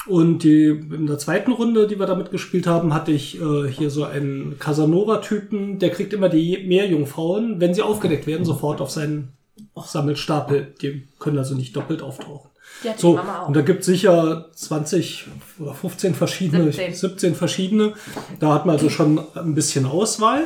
[0.06, 3.90] Und die, in der zweiten Runde, die wir damit gespielt haben, hatte ich äh, hier
[3.90, 9.32] so einen Casanova-Typen, der kriegt immer die Meerjungfrauen, wenn sie aufgedeckt werden, sofort auf seinen
[9.74, 10.74] Sammelstapel.
[10.80, 12.50] Die können also nicht doppelt auftauchen.
[12.96, 15.26] So, und da gibt sicher 20
[15.58, 16.94] oder 15 verschiedene, 17.
[16.94, 17.94] 17 verschiedene.
[18.38, 20.44] Da hat man also schon ein bisschen Auswahl.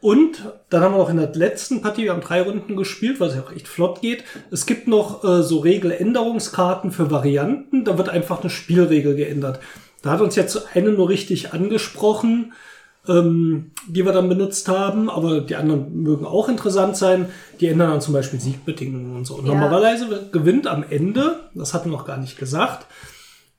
[0.00, 3.34] Und dann haben wir noch in der letzten Partie, wir haben drei Runden gespielt, was
[3.34, 4.22] ja auch echt flott geht.
[4.50, 7.84] Es gibt noch äh, so Regeländerungskarten für Varianten.
[7.84, 9.58] Da wird einfach eine Spielregel geändert.
[10.02, 12.52] Da hat uns jetzt eine nur richtig angesprochen,
[13.08, 17.26] ähm, die wir dann benutzt haben, aber die anderen mögen auch interessant sein.
[17.58, 19.34] Die ändern dann zum Beispiel Siegbedingungen und so.
[19.34, 19.54] Und Ja.
[19.54, 22.86] Normalerweise gewinnt am Ende, das hatten wir noch gar nicht gesagt,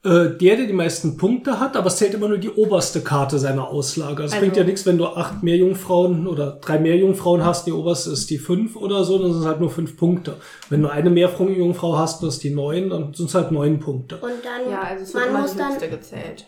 [0.04, 3.38] äh, der, der die meisten Punkte hat, aber es zählt immer nur die oberste Karte
[3.38, 4.24] seiner Auslage.
[4.24, 8.12] Es Also- bringt ja nichts, wenn du acht Meerjungfrauen oder drei Meerjungfrauen hast, die oberste
[8.12, 10.38] ist die fünf oder so, dann sind es halt nur fünf Punkte.
[10.70, 14.18] Wenn du eine Meerjungfrau hast, das ist die neun, dann sind es halt neun Punkte.
[14.18, 16.48] Und dann, ja, also es wird man, immer muss die dann, gezählt.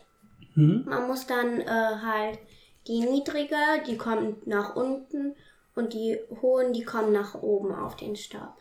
[0.54, 0.84] Hm?
[0.86, 2.40] man muss dann äh, halt
[2.88, 3.56] die niedrige,
[3.88, 5.36] die kommt nach unten
[5.76, 8.58] und die hohen, die kommen nach oben auf den Stab.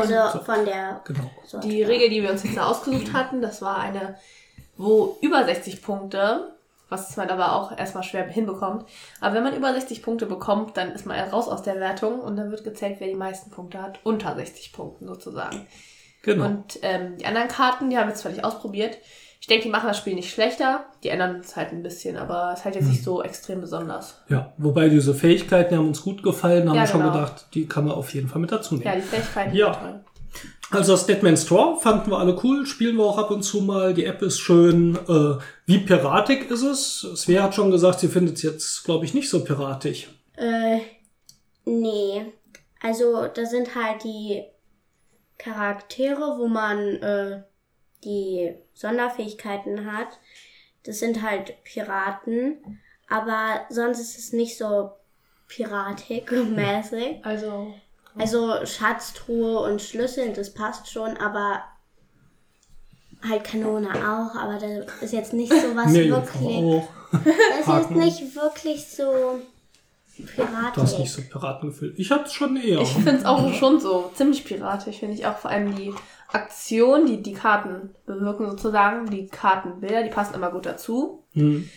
[0.00, 1.30] Also Und- von der Genau.
[1.44, 1.68] Sorte.
[1.68, 4.16] Die Regel, die wir uns jetzt da ausgesucht hatten, das war eine,
[4.76, 6.52] wo über 60 Punkte,
[6.88, 8.84] was man aber auch erstmal schwer hinbekommt,
[9.20, 12.36] aber wenn man über 60 Punkte bekommt, dann ist man raus aus der Wertung und
[12.36, 15.66] dann wird gezählt, wer die meisten Punkte hat, unter 60 Punkten sozusagen.
[16.22, 16.46] Genau.
[16.46, 18.98] Und ähm, die anderen Karten, die haben wir zwar nicht ausprobiert.
[19.40, 22.50] Ich denke, die machen das Spiel nicht schlechter, die ändern es halt ein bisschen, aber
[22.52, 24.20] es ist halt jetzt nicht so extrem besonders.
[24.28, 27.12] ja, wobei diese Fähigkeiten die haben uns gut gefallen, haben Ja, wir schon genau.
[27.12, 28.86] gedacht, die kann man auf jeden Fall mit dazu nehmen.
[28.86, 29.72] Ja, die Fähigkeiten Ja.
[29.74, 30.00] sind toll.
[30.70, 33.94] Also das Deadman's Straw fanden wir alle cool, spielen wir auch ab und zu mal.
[33.94, 34.96] Die App ist schön.
[35.08, 37.00] Äh, wie piratig ist es?
[37.16, 40.08] Svea hat schon gesagt, sie findet es jetzt, glaube ich, nicht so piratig.
[40.36, 40.80] Äh,
[41.64, 42.26] nee.
[42.82, 44.42] Also, da sind halt die
[45.38, 47.42] Charaktere, wo man äh,
[48.04, 50.18] die Sonderfähigkeiten hat.
[50.84, 52.80] Das sind halt Piraten.
[53.08, 54.90] Aber sonst ist es nicht so
[55.48, 57.20] piratig-mäßig.
[57.24, 57.74] Also,
[58.16, 61.62] Also Schatztruhe und Schlüssel, das passt schon, aber
[63.28, 66.82] halt Kanone auch, aber das ist jetzt nicht so was Meerjungfrau wirklich.
[66.82, 66.88] auch.
[67.50, 67.98] Das ist Haken.
[67.98, 69.40] nicht wirklich so
[70.14, 70.74] piratisch.
[70.74, 71.94] Du hast nicht so Piratengefühl.
[71.96, 72.80] Ich hatte schon eher.
[72.82, 75.94] Ich finde es auch schon so ziemlich piratisch, finde ich auch vor allem die
[76.30, 81.24] Aktion, die die Karten bewirken sozusagen, die Kartenbilder, die passen immer gut dazu.
[81.32, 81.68] Hm.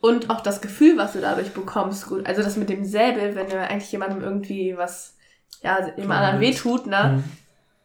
[0.00, 2.26] Und auch das Gefühl, was du dadurch bekommst, gut.
[2.26, 5.16] Also das mit dem Säbel, wenn du eigentlich jemandem irgendwie was,
[5.62, 7.24] ja, dem anderen wehtut, ne, Hm.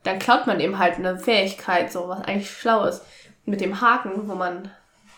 [0.04, 3.02] dann klaut man eben halt eine Fähigkeit, so was eigentlich schlau ist.
[3.46, 4.70] Mit dem Haken, wo man,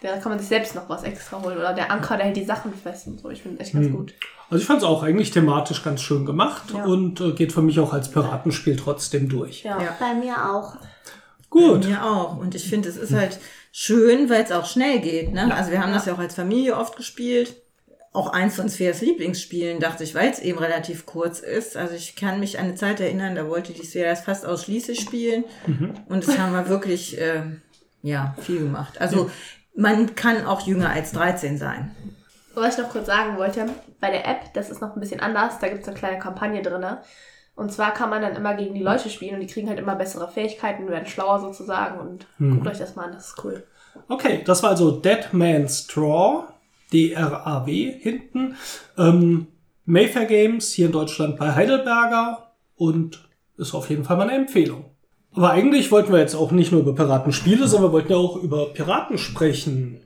[0.02, 1.58] da kann man sich selbst noch was extra holen.
[1.58, 3.30] Oder der Anker, der hält die Sachen fest und so.
[3.30, 3.94] Ich finde echt ganz Hm.
[3.96, 4.14] gut.
[4.50, 6.86] Also ich fand es auch eigentlich thematisch ganz schön gemacht Ja.
[6.86, 9.64] und äh, geht für mich auch als Piratenspiel trotzdem durch.
[9.64, 9.82] Ja.
[9.82, 9.96] Ja.
[10.00, 10.76] Bei mir auch.
[11.50, 11.86] Gut.
[11.86, 12.38] Mir auch.
[12.38, 13.40] Und ich finde, es ist halt
[13.72, 15.34] schön, weil es auch schnell geht.
[15.34, 15.54] Ne?
[15.56, 17.56] Also wir haben das ja auch als Familie oft gespielt.
[18.14, 21.76] Auch eins von Spheres Lieblingsspielen, dachte ich, weil es eben relativ kurz ist.
[21.76, 25.02] Also ich kann mich an eine Zeit erinnern, da wollte die Sphere das fast ausschließlich
[25.02, 25.44] spielen.
[26.08, 27.42] Und das haben wir wirklich, äh,
[28.04, 29.02] ja, viel gemacht.
[29.02, 29.30] Also
[29.76, 31.94] man kann auch jünger als 13 sein.
[32.56, 33.68] Was ich noch kurz sagen wollte,
[34.00, 36.62] bei der App, das ist noch ein bisschen anders, da gibt es eine kleine Kampagne
[36.62, 36.86] drin.
[37.56, 39.96] Und zwar kann man dann immer gegen die Leute spielen und die kriegen halt immer
[39.96, 43.64] bessere Fähigkeiten, werden schlauer sozusagen und guckt euch das mal an, das ist cool.
[44.10, 46.44] Okay, das war also Dead Man's Straw,
[46.92, 48.56] D-R-A-W hinten.
[48.98, 49.48] Ähm,
[49.86, 53.28] Mayfair Games hier in Deutschland bei Heidelberger und
[53.58, 54.86] ist auf jeden Fall mal eine Empfehlung.
[55.34, 58.38] Aber eigentlich wollten wir jetzt auch nicht nur über Piratenspiele, sondern wir wollten ja auch
[58.38, 60.02] über Piraten sprechen.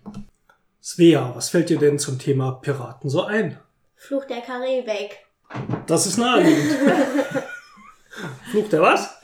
[0.92, 3.60] Svea, was fällt dir denn zum Thema Piraten so ein?
[3.96, 5.20] Fluch der Karibik.
[5.86, 6.72] Das ist naheliegend.
[8.50, 9.22] Fluch der was?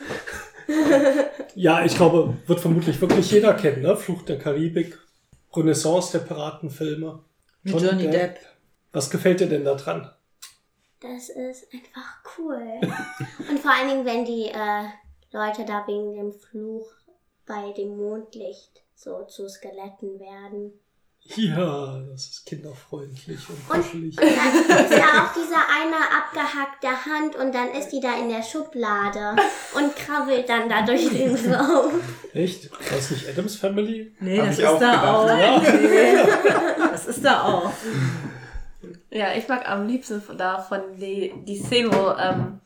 [1.55, 3.97] Ja, ich glaube, wird vermutlich wirklich jeder kennen, ne?
[3.97, 4.95] Fluch der Karibik,
[5.55, 7.23] Renaissance der Piratenfilme.
[7.63, 8.37] Mit Johnny Depp.
[8.91, 10.13] Was gefällt dir denn da dran?
[10.99, 12.61] Das ist einfach cool.
[13.49, 14.83] Und vor allen Dingen, wenn die äh,
[15.31, 16.91] Leute da wegen dem Fluch
[17.47, 20.79] bei dem Mondlicht so zu Skeletten werden.
[21.27, 24.15] Ja, das ist kinderfreundlich und Und kuschelig.
[24.15, 24.27] dann
[24.85, 29.35] ist ja auch diese eine abgehackte Hand und dann ist die da in der Schublade
[29.73, 31.99] und krabbelt dann da durch den Raum.
[32.31, 32.71] Echt?
[32.71, 34.15] War das nicht Adams Family?
[34.19, 35.07] Nee, Hab das ist auch da gedacht.
[35.07, 35.27] auch.
[35.27, 35.71] Ja.
[35.71, 36.15] Nee,
[36.91, 37.71] das ist da auch.
[39.09, 42.59] Ja, ich mag am liebsten da von die, die Szene, wo ähm,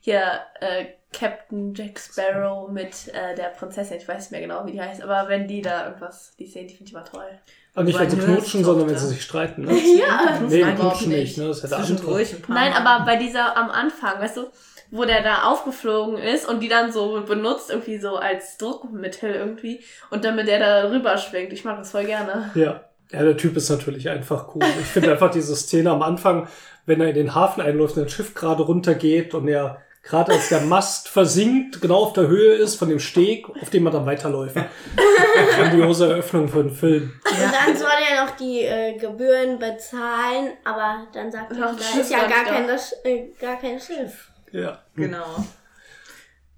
[0.00, 4.72] hier äh, Captain Jack Sparrow mit äh, der Prinzessin, ich weiß nicht mehr genau, wie
[4.72, 7.26] die heißt, aber wenn die da irgendwas, die Szene, die finde ich immer toll.
[7.74, 9.62] Aber nicht, wenn sie knutschen, sondern wenn sie sich streiten.
[9.62, 9.72] Ne?
[9.98, 11.38] Ja, Nee, Nein, knutschen überhaupt nicht.
[11.38, 11.46] Ne?
[11.48, 11.86] Das andere.
[11.86, 12.80] Zwischendurch ein paar Nein, Mal.
[12.86, 14.46] aber bei dieser am Anfang, weißt du,
[14.90, 19.80] wo der da aufgeflogen ist und die dann so benutzt, irgendwie so als Druckmittel irgendwie
[20.10, 21.52] und damit der da rüber schwingt.
[21.52, 22.50] Ich mag das voll gerne.
[22.54, 22.84] Ja.
[23.12, 24.62] Ja, der Typ ist natürlich einfach cool.
[24.80, 26.48] Ich finde einfach diese Szene am Anfang,
[26.86, 30.48] wenn er in den Hafen einläuft und das Schiff gerade runtergeht und er gerade als
[30.50, 34.06] der Mast versinkt, genau auf der Höhe ist von dem Steg, auf dem er dann
[34.06, 34.56] weiterläuft.
[35.56, 37.12] Grandiose Eröffnung für den Film.
[37.24, 41.96] Und dann soll er noch die äh, Gebühren bezahlen, aber dann sagt er, da das
[41.96, 44.30] ist ja gar kein, das, äh, gar kein Schiff.
[44.52, 44.78] Ja.
[44.94, 45.44] Genau.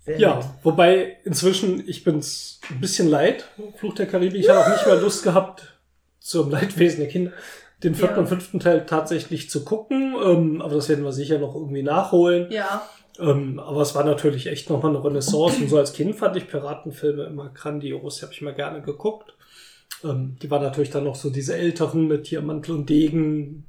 [0.05, 0.45] Sehr Ja, nett.
[0.63, 4.41] wobei inzwischen, ich bin's ein bisschen leid, Fluch der Karibik.
[4.41, 5.73] Ich habe auch nicht mehr Lust gehabt,
[6.21, 7.33] zum Leidwesen der Kinder,
[7.83, 8.21] den vierten Ja.
[8.21, 10.15] und fünften Teil tatsächlich zu gucken.
[10.23, 12.51] Ähm, aber das werden wir sicher noch irgendwie nachholen.
[12.51, 12.87] Ja.
[13.19, 15.61] Ähm, aber es war natürlich echt nochmal eine Renaissance.
[15.61, 18.17] Und so als Kind fand ich Piratenfilme immer grandios.
[18.17, 19.35] Die habe ich mal gerne geguckt.
[20.05, 23.65] Ähm, die waren natürlich dann noch so diese älteren mit hier Mantel und Degen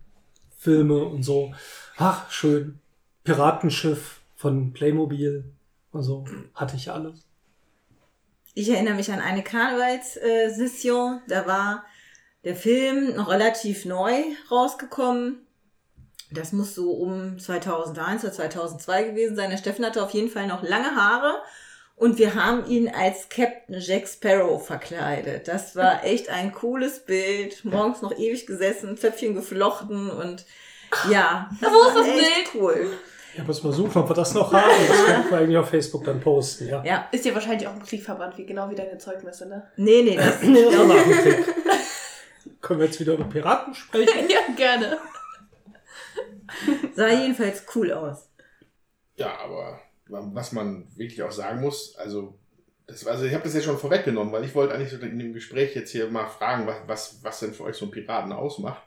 [0.58, 1.54] Filme und so.
[1.98, 2.80] Ach, schön.
[3.24, 5.46] Piratenschiff von Playmobil.
[5.94, 7.26] Also hatte ich alles.
[8.54, 11.22] Ich erinnere mich an eine Karnevalssession.
[11.28, 11.86] Da war
[12.44, 14.14] der Film noch relativ neu
[14.50, 15.47] rausgekommen.
[16.32, 19.50] Das muss so um 2001 oder 2002 gewesen sein.
[19.50, 21.42] Der Steffen hatte auf jeden Fall noch lange Haare.
[21.96, 25.48] Und wir haben ihn als Captain Jack Sparrow verkleidet.
[25.48, 27.66] Das war echt ein cooles Bild.
[27.66, 30.46] Morgens noch ewig gesessen, Zöpfchen geflochten und
[31.10, 32.92] ja, das Wo ist war das echt cool.
[33.36, 34.70] Ich muss mal suchen, ob wir das noch haben.
[34.88, 36.84] Das können wir eigentlich auf Facebook dann posten, ja.
[36.84, 39.68] Ja, Ist ja wahrscheinlich auch im Krieg verwandt, wie genau wie deine Zeugnisse, ne?
[39.76, 41.46] nee, nee, das, dem Krieg.
[42.62, 44.28] Können wir jetzt wieder über Piraten sprechen?
[44.28, 44.98] ja, gerne.
[46.96, 48.30] Sah jedenfalls cool aus.
[49.16, 52.38] Ja, aber was man wirklich auch sagen muss, also,
[52.86, 55.34] das, also ich habe das ja schon vorweggenommen, weil ich wollte eigentlich so in dem
[55.34, 58.82] Gespräch jetzt hier mal fragen, was, was, was denn für euch so ein Piraten ausmacht.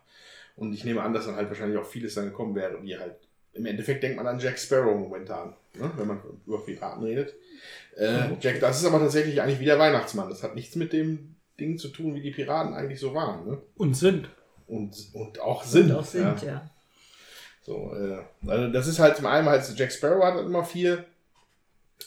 [0.57, 3.17] Und ich nehme an, dass dann halt wahrscheinlich auch vieles dann gekommen wäre, wie halt,
[3.53, 7.35] im Endeffekt denkt man an Jack Sparrow momentan, ne, wenn man über Piraten redet.
[7.97, 10.29] Äh, Jack, das ist aber tatsächlich eigentlich wie der Weihnachtsmann.
[10.29, 13.47] Das hat nichts mit dem Ding zu tun, wie die Piraten eigentlich so waren.
[13.47, 13.59] Ne?
[13.77, 14.29] Und sind.
[14.67, 15.91] Und, und auch sind.
[15.91, 16.49] Und auch sind, ja.
[16.49, 16.71] ja.
[17.71, 21.05] So, äh, also das ist halt zum einen halt Jack Sparrow hat halt immer viel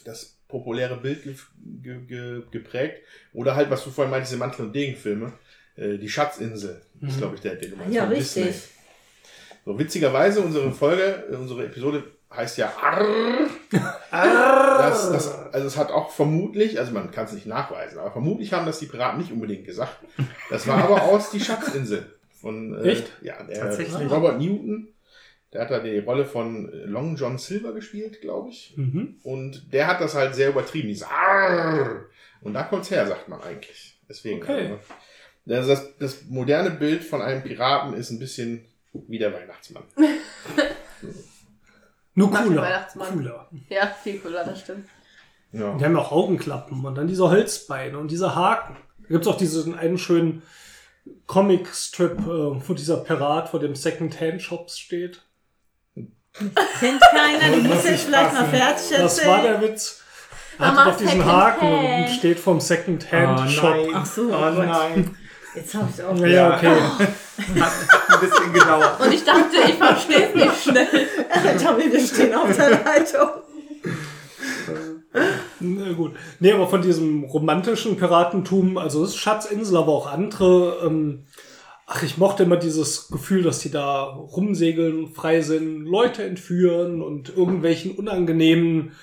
[0.04, 1.36] das populäre Bild ge
[1.82, 3.02] ge ge geprägt.
[3.32, 5.32] Oder halt, was du vorhin meintest, die Mantel- und Degenfilme.
[5.78, 7.18] Äh, die Schatzinsel ist, Mhm.
[7.18, 7.96] glaube ich, der, den du meinst.
[7.96, 8.44] Ja, richtig.
[8.46, 8.70] Disney.
[9.66, 13.48] So, witzigerweise, unsere Folge, äh, unsere Episode heißt ja Arr.
[14.12, 18.52] Das, das, also es hat auch vermutlich, also man kann es nicht nachweisen, aber vermutlich
[18.52, 19.96] haben das die Piraten nicht unbedingt gesagt.
[20.50, 22.06] Das war aber aus die Schatzinsel.
[22.42, 23.12] Von, äh, Echt?
[23.22, 24.12] Ja, der Tatsächlich.
[24.12, 24.90] Robert Newton,
[25.54, 28.74] der hat da die Rolle von Long John Silver gespielt, glaube ich.
[28.76, 29.20] Mhm.
[29.24, 32.06] Und der hat das halt sehr übertrieben, dieses Arr!
[32.42, 34.00] Und da kommt's her, sagt man eigentlich.
[34.10, 34.42] Deswegen.
[34.42, 34.78] Okay.
[35.48, 39.84] Also, das, das moderne Bild von einem Piraten ist ein bisschen wie der Weihnachtsmann.
[42.16, 42.62] Nur cooler.
[42.62, 43.14] Weihnachtsmann.
[43.14, 43.50] Cooler.
[43.70, 44.88] Ja, viel cooler, das stimmt.
[45.52, 45.76] Ja.
[45.78, 48.76] Die haben auch Augenklappen und dann diese Holzbeine und diese Haken.
[49.04, 50.44] Da gibt's auch diesen einen schönen
[51.28, 55.22] Comic-Strip, äh, wo dieser Pirat vor dem Second-Hand-Shops steht.
[56.34, 59.02] Kennt keiner, du musst jetzt vielleicht mal fertig erzählen.
[59.02, 60.02] Das war der Witz.
[60.60, 62.10] Er hat doch diesen Haken Hand.
[62.10, 63.76] und steht vom Second-Hand-Shop.
[63.94, 64.66] Ach so, oh oh Gott.
[64.66, 65.18] nein.
[65.56, 66.18] Jetzt habe ich auch.
[66.18, 66.76] ja, ja, okay.
[67.62, 67.72] Hat
[68.10, 69.00] ein bisschen gedauert.
[69.00, 70.88] Und ich dachte, ich verstehe es nicht schnell.
[71.64, 73.30] Tommy, wir stehen auf der Leitung.
[75.60, 76.16] Na gut.
[76.40, 80.80] Nee, aber von diesem romantischen Piratentum, also es ist Schatzinsel, aber auch andere.
[80.86, 81.26] Ähm,
[81.94, 87.30] ach, ich mochte immer dieses Gefühl, dass die da rumsegeln, frei sind, Leute entführen und
[87.30, 88.94] irgendwelchen unangenehmen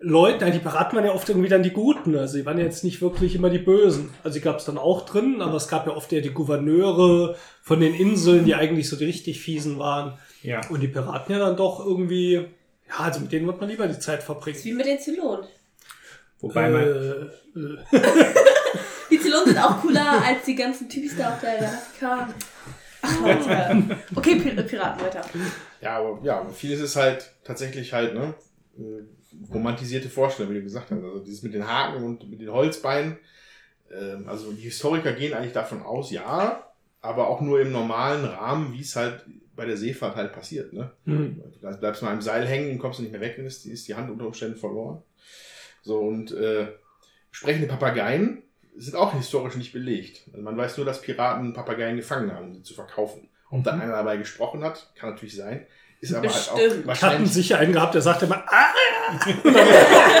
[0.00, 0.50] Leuten.
[0.50, 2.16] Die Piraten waren ja oft irgendwie dann die Guten.
[2.16, 4.10] Also die waren ja jetzt nicht wirklich immer die Bösen.
[4.24, 7.36] Also die gab es dann auch drin, aber es gab ja oft ja die Gouverneure
[7.62, 10.18] von den Inseln, die eigentlich so die richtig fiesen waren.
[10.42, 10.60] Ja.
[10.70, 13.98] Und die Piraten ja dann doch irgendwie, ja, also mit denen wird man lieber die
[13.98, 14.58] Zeit verbringen.
[14.62, 15.46] Wie mit den Zylonen.
[16.40, 18.00] Wobei man, Äh, äh,
[19.10, 22.28] Die Zylonen sind auch cooler als die ganzen Typis da auf der Galaxika.
[24.14, 25.24] okay, Pir Piraten weiter.
[25.80, 28.34] Ja, aber ja, vieles ist halt tatsächlich halt, ne,
[28.78, 31.02] äh, romantisierte Vorstellung, wie du gesagt hast.
[31.02, 33.18] Also dieses mit den Haken und mit den Holzbeinen.
[33.90, 36.66] Ähm, also die Historiker gehen eigentlich davon aus, ja,
[37.00, 39.24] aber auch nur im normalen Rahmen, wie es halt
[39.56, 40.72] bei der Seefahrt halt passiert.
[40.72, 40.90] Ne?
[41.04, 41.42] Mhm.
[41.60, 43.94] Du bleibst mal im Seil hängen und kommst nicht mehr weg, dann ist, ist die
[43.94, 45.02] Hand unter Umständen verloren.
[45.82, 46.68] So, und äh,
[47.30, 48.42] sprechende Papageien
[48.76, 50.22] sind auch historisch nicht belegt.
[50.32, 53.28] Also man weiß nur, dass Piraten Papageien gefangen haben, um sie zu verkaufen.
[53.50, 55.66] Ob da einer dabei gesprochen hat, kann natürlich sein.
[56.00, 56.70] Ist aber halt auch Bestimmt.
[56.76, 57.32] hatten wahrscheinlich.
[57.32, 58.66] sicher einen gehabt, der sagte immer, ah,
[59.44, 59.66] und dann,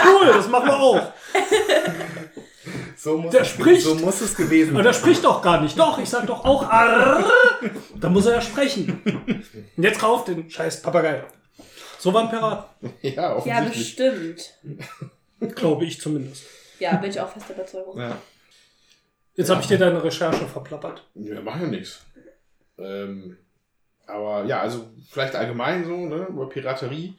[0.06, 1.12] cool, das machen wir auch.
[2.96, 3.82] So muss, Der es, spricht.
[3.82, 5.78] so muss es gewesen Aber der spricht doch gar nicht.
[5.78, 7.24] Doch, ich sag doch auch, arr.
[7.98, 9.00] Da muss er ja sprechen.
[9.76, 11.24] Und jetzt kauf den scheiß Papagei.
[11.98, 12.68] So war ein Pirat,
[13.02, 14.54] Ja, Ja, bestimmt.
[15.54, 16.44] glaube ich zumindest.
[16.78, 17.98] Ja, bin ich auch fest der Überzeugung.
[17.98, 18.16] Ja.
[19.40, 21.02] Jetzt habe ich dir deine Recherche verplappert.
[21.14, 22.04] Ja, macht ja nichts.
[22.76, 23.38] Ähm,
[24.06, 27.14] aber ja, also vielleicht allgemein so, ne, über Piraterie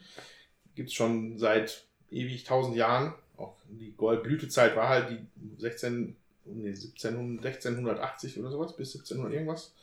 [0.76, 3.12] gibt's schon seit ewig tausend Jahren.
[3.36, 6.14] Auch die Goldblütezeit war halt die 16,
[6.44, 9.74] nee, 1700, 1680 oder sowas, bis 1700 irgendwas.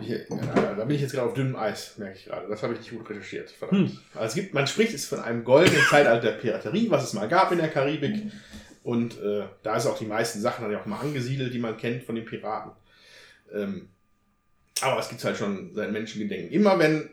[0.00, 2.46] Hier, ja, da bin ich jetzt gerade auf dünnem Eis, merke ich gerade.
[2.46, 3.50] Das habe ich nicht gut recherchiert.
[3.50, 3.98] Verdammt.
[4.14, 7.28] Also es gibt, man spricht es von einem goldenen Zeitalter der Piraterie, was es mal
[7.28, 8.30] gab in der Karibik.
[8.88, 11.76] Und äh, da ist auch die meisten Sachen dann ja auch mal angesiedelt, die man
[11.76, 12.72] kennt von den Piraten.
[13.52, 13.90] Ähm,
[14.80, 16.50] aber es gibt halt schon seit Menschengedenken.
[16.50, 17.10] Immer wenn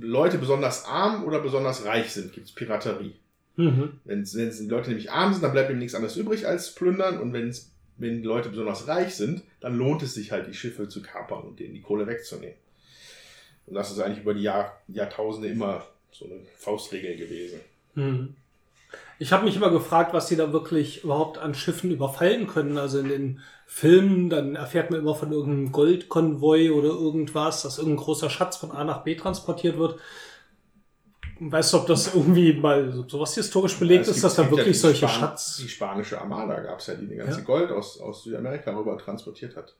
[0.00, 3.14] Leute besonders arm oder besonders reich sind, gibt's Piraterie.
[3.56, 4.00] Mhm.
[4.04, 7.18] Wenn die Leute nämlich arm sind, dann bleibt ihnen nichts anderes übrig als plündern.
[7.18, 10.90] Und wenn's, wenn die Leute besonders reich sind, dann lohnt es sich halt, die Schiffe
[10.90, 12.58] zu kapern und denen die Kohle wegzunehmen.
[13.64, 17.60] Und das ist eigentlich über die Jahr, Jahrtausende immer so eine Faustregel gewesen.
[17.94, 18.36] Mhm.
[19.18, 22.78] Ich habe mich immer gefragt, was sie da wirklich überhaupt an Schiffen überfallen können.
[22.78, 28.04] Also in den Filmen, dann erfährt man immer von irgendeinem Goldkonvoi oder irgendwas, dass irgendein
[28.04, 29.98] großer Schatz von A nach B transportiert wird.
[31.40, 34.42] Weißt du, ob das irgendwie mal so sowas historisch belegt Ja, ist, gibt- dass da
[34.42, 35.56] ja wirklich die solche Span- Schatz...
[35.58, 37.44] Die spanische Armada gab es ja, die die ganze Ja.
[37.44, 39.76] Gold aus, aus Südamerika rüber transportiert hat.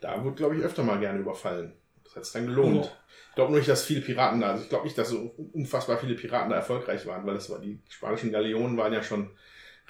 [0.00, 1.74] Da wurde, glaube ich, öfter mal gerne überfallen.
[2.04, 2.90] Das hat es dann gelohnt.
[3.32, 6.14] Ich glaube nicht, dass viele Piraten da, also ich glaube nicht, dass so unfassbar viele
[6.14, 9.30] Piraten da erfolgreich waren, weil das war, die spanischen Galeonen waren ja schon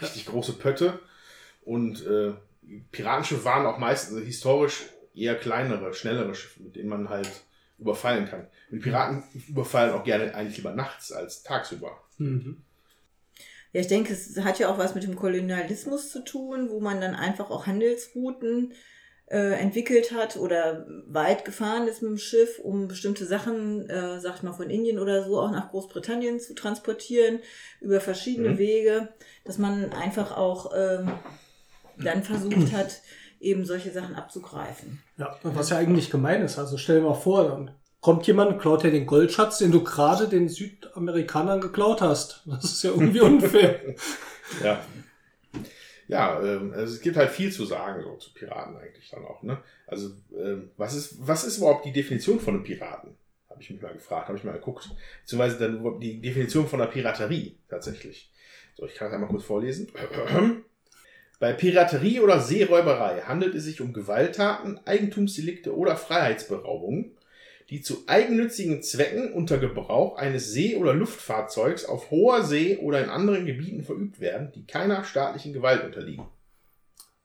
[0.00, 1.00] richtig große Pötte
[1.64, 2.34] und äh,
[2.92, 7.28] Piratenschiffe waren auch meistens historisch eher kleinere, schnellere Schiffe, mit denen man halt
[7.80, 8.46] überfallen kann.
[8.70, 12.00] Und Piraten überfallen auch gerne eigentlich lieber nachts als tagsüber.
[12.18, 12.62] Mhm.
[13.72, 17.00] Ja, ich denke, es hat ja auch was mit dem Kolonialismus zu tun, wo man
[17.00, 18.72] dann einfach auch Handelsrouten
[19.32, 24.36] äh, entwickelt hat oder weit gefahren ist mit dem Schiff, um bestimmte Sachen, äh, sag
[24.36, 27.38] ich mal, von Indien oder so auch nach Großbritannien zu transportieren,
[27.80, 28.58] über verschiedene Mhm.
[28.58, 29.08] Wege,
[29.44, 31.10] dass man einfach auch ähm,
[31.96, 33.00] dann versucht hat,
[33.40, 35.02] eben solche Sachen abzugreifen.
[35.16, 36.58] Ja, was ja eigentlich gemein ist.
[36.58, 37.70] Also stell dir mal vor, dann
[38.00, 42.42] kommt jemand, klaut dir den Goldschatz, den du gerade den Südamerikanern geklaut hast.
[42.46, 43.94] Das ist ja irgendwie unfair.
[44.62, 44.78] Ja.
[46.12, 49.42] Ja, ähm, also es gibt halt viel zu sagen so zu Piraten eigentlich dann auch.
[49.42, 49.58] Ne?
[49.86, 53.16] Also ähm, was ist was ist überhaupt die Definition von einem Piraten?
[53.48, 54.90] Habe ich mich mal gefragt, habe ich mal geguckt.
[55.22, 58.30] Beziehungsweise dann die Definition von der Piraterie tatsächlich.
[58.74, 59.88] So, ich kann das einmal kurz vorlesen.
[61.40, 67.16] Bei Piraterie oder Seeräuberei handelt es sich um Gewalttaten, Eigentumsdelikte oder Freiheitsberaubungen,
[67.72, 73.08] die zu eigennützigen Zwecken unter Gebrauch eines See- oder Luftfahrzeugs auf hoher See oder in
[73.08, 76.26] anderen Gebieten verübt werden, die keiner staatlichen Gewalt unterliegen.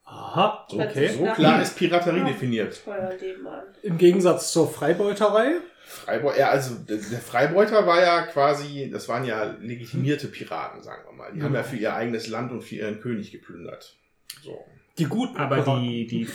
[0.06, 1.10] Aha, So, okay.
[1.10, 2.82] so klar ist Piraterie definiert.
[3.20, 3.64] Leben an.
[3.84, 5.56] Im Gegensatz zur Freibeuterei.
[5.86, 11.04] Freibeuter, ja, also der der Freibeuter war ja quasi, das waren ja legitimierte Piraten, sagen
[11.10, 11.34] wir mal.
[11.34, 13.98] Die haben ja für ihr eigenes Land und für ihren König geplündert.
[14.42, 14.64] So.
[14.98, 16.28] Die guten Aber die, die,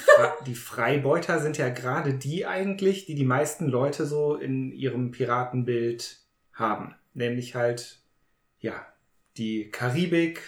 [0.46, 6.18] die Freibeuter sind ja gerade die eigentlich, die die meisten Leute so in ihrem Piratenbild
[6.52, 6.94] haben.
[7.14, 8.00] Nämlich halt,
[8.60, 8.74] ja,
[9.36, 10.40] die Karibik,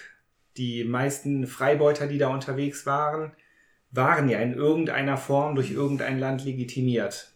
[0.57, 3.33] die meisten Freibeuter, die da unterwegs waren,
[3.91, 7.33] waren ja in irgendeiner Form durch irgendein Land legitimiert.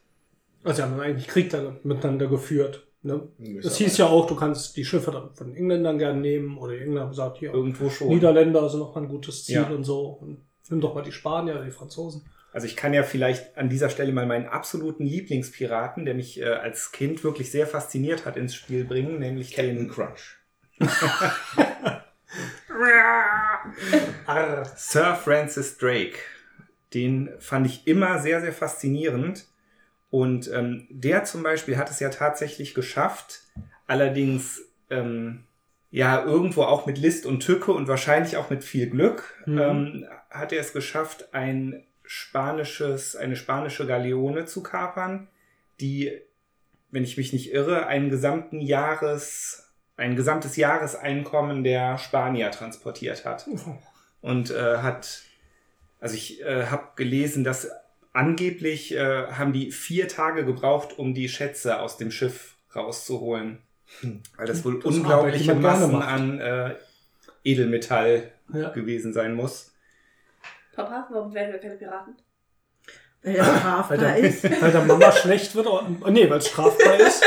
[0.64, 2.86] Also sie haben dann eigentlich Krieg da miteinander geführt.
[3.02, 3.28] Ne?
[3.62, 6.80] Es hieß ja auch, du kannst die Schiffe dann von Engländern gerne nehmen oder die
[6.80, 8.08] Engländer haben gesagt, hier, Irgendwo schon.
[8.08, 9.68] Niederländer sind noch mal ein gutes Ziel Ja.
[9.68, 10.18] und so.
[10.20, 12.24] Und nimm doch mal die Spanier oder die Franzosen.
[12.52, 16.46] Also ich kann ja vielleicht an dieser Stelle mal meinen absoluten Lieblingspiraten, der mich äh,
[16.46, 20.38] als Kind wirklich sehr fasziniert hat, ins Spiel bringen, nämlich Captain den Crunch.
[24.76, 26.18] Sir Francis Drake.
[26.94, 29.46] Den fand ich immer sehr, sehr faszinierend.
[30.10, 33.42] Und ähm, der zum Beispiel hat es ja tatsächlich geschafft,
[33.86, 35.44] allerdings ähm,
[35.90, 39.58] ja irgendwo auch mit List und Tücke und wahrscheinlich auch mit viel Glück, Mhm.
[39.58, 45.28] ähm, hat er es geschafft, ein spanisches, eine spanische Galeone zu kapern,
[45.80, 46.12] die,
[46.90, 53.46] wenn ich mich nicht irre, einen gesamten Jahres, ein gesamtes Jahreseinkommen der Spanier transportiert hat.
[54.20, 55.22] Und äh, hat,
[56.00, 57.70] also ich äh, habe gelesen, dass
[58.12, 63.58] angeblich äh, haben die vier Tage gebraucht, um die Schätze aus dem Schiff rauszuholen.
[64.36, 66.74] Weil das wohl Das unglaubliche Massen an äh,
[67.44, 68.70] Edelmetall Ja.
[68.70, 69.72] gewesen sein muss.
[70.74, 72.14] Papa, warum werden wir keine Piraten?
[73.22, 74.44] Weil Weil strafbar der, ist.
[74.62, 75.66] weil der Mama schlecht wird.
[75.66, 77.22] Oder, oh, nee, weil es strafbar ist.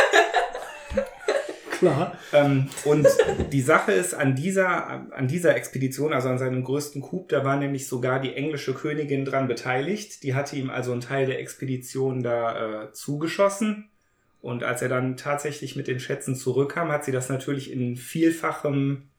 [1.72, 2.16] Klar.
[2.32, 3.07] Ähm, und
[3.51, 7.57] die Sache ist, an dieser, an dieser Expedition, also an seinem größten Coup, da war
[7.57, 10.24] nämlich sogar die englische Königin dran beteiligt.
[10.24, 13.91] Die hatte ihm also einen Teil der Expedition da äh, zugeschossen.
[14.42, 19.10] Und als er dann tatsächlich mit den Schätzen zurückkam, hat sie das natürlich in vielfachem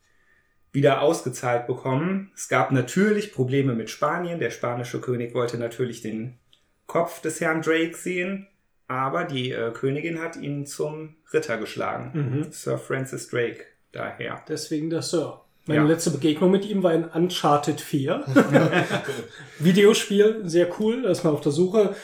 [0.72, 2.32] wieder ausgezahlt bekommen.
[2.34, 4.38] Es gab natürlich Probleme mit Spanien.
[4.40, 6.38] Der spanische König wollte natürlich den
[6.86, 8.48] Kopf des Herrn Drake sehen.
[8.88, 12.10] Aber die äh, Königin hat ihn zum Ritter geschlagen.
[12.44, 12.52] Mhm.
[12.52, 14.42] Sir Francis Drake daher.
[14.48, 15.40] Deswegen der Sir.
[15.66, 15.86] Meine Ja.
[15.86, 18.24] letzte Begegnung mit ihm war in Uncharted 4.
[19.60, 21.02] Videospiel, sehr cool.
[21.02, 21.94] Man auf der Suche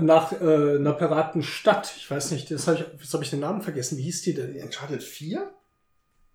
[0.00, 0.36] nach äh,
[0.76, 1.92] einer Piratenstadt.
[1.96, 3.98] Ich weiß nicht, das habe ich, jetzt habe ich den Namen vergessen.
[3.98, 4.54] Wie hieß die denn?
[4.62, 5.50] Uncharted 4?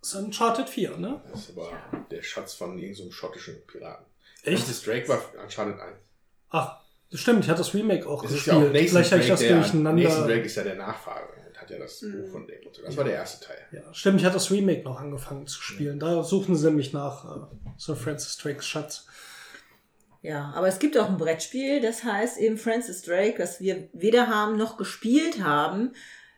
[0.00, 1.22] Das ist Uncharted 4, ne?
[1.30, 1.70] Das ist aber
[2.10, 4.06] der Schatz von irgendeinem schottischen Piraten.
[4.42, 4.58] Echt?
[4.64, 5.96] Francis Drake war Uncharted 1.
[6.50, 8.56] Ach, das stimmt, ich hatte das Remake auch Es ist gespielt.
[8.56, 10.02] ja auch Nathan Vielleicht habe ich Drake, das der, durcheinander.
[10.02, 12.22] Nathan Drake ist ja der Nachfahre und hat ja das Mhm.
[12.22, 12.66] Buch von dem.
[12.66, 12.82] und so.
[12.82, 13.58] Das war der erste Teil.
[13.70, 16.00] Ja, stimmt, ich hatte das Remake noch angefangen zu spielen.
[16.00, 17.38] Da suchen sie nämlich nach äh,
[17.78, 19.06] Sir Francis Drakes Schatz.
[20.22, 24.28] Ja, aber es gibt auch ein Brettspiel, das heißt eben Francis Drake, das wir weder
[24.28, 25.92] haben noch gespielt haben.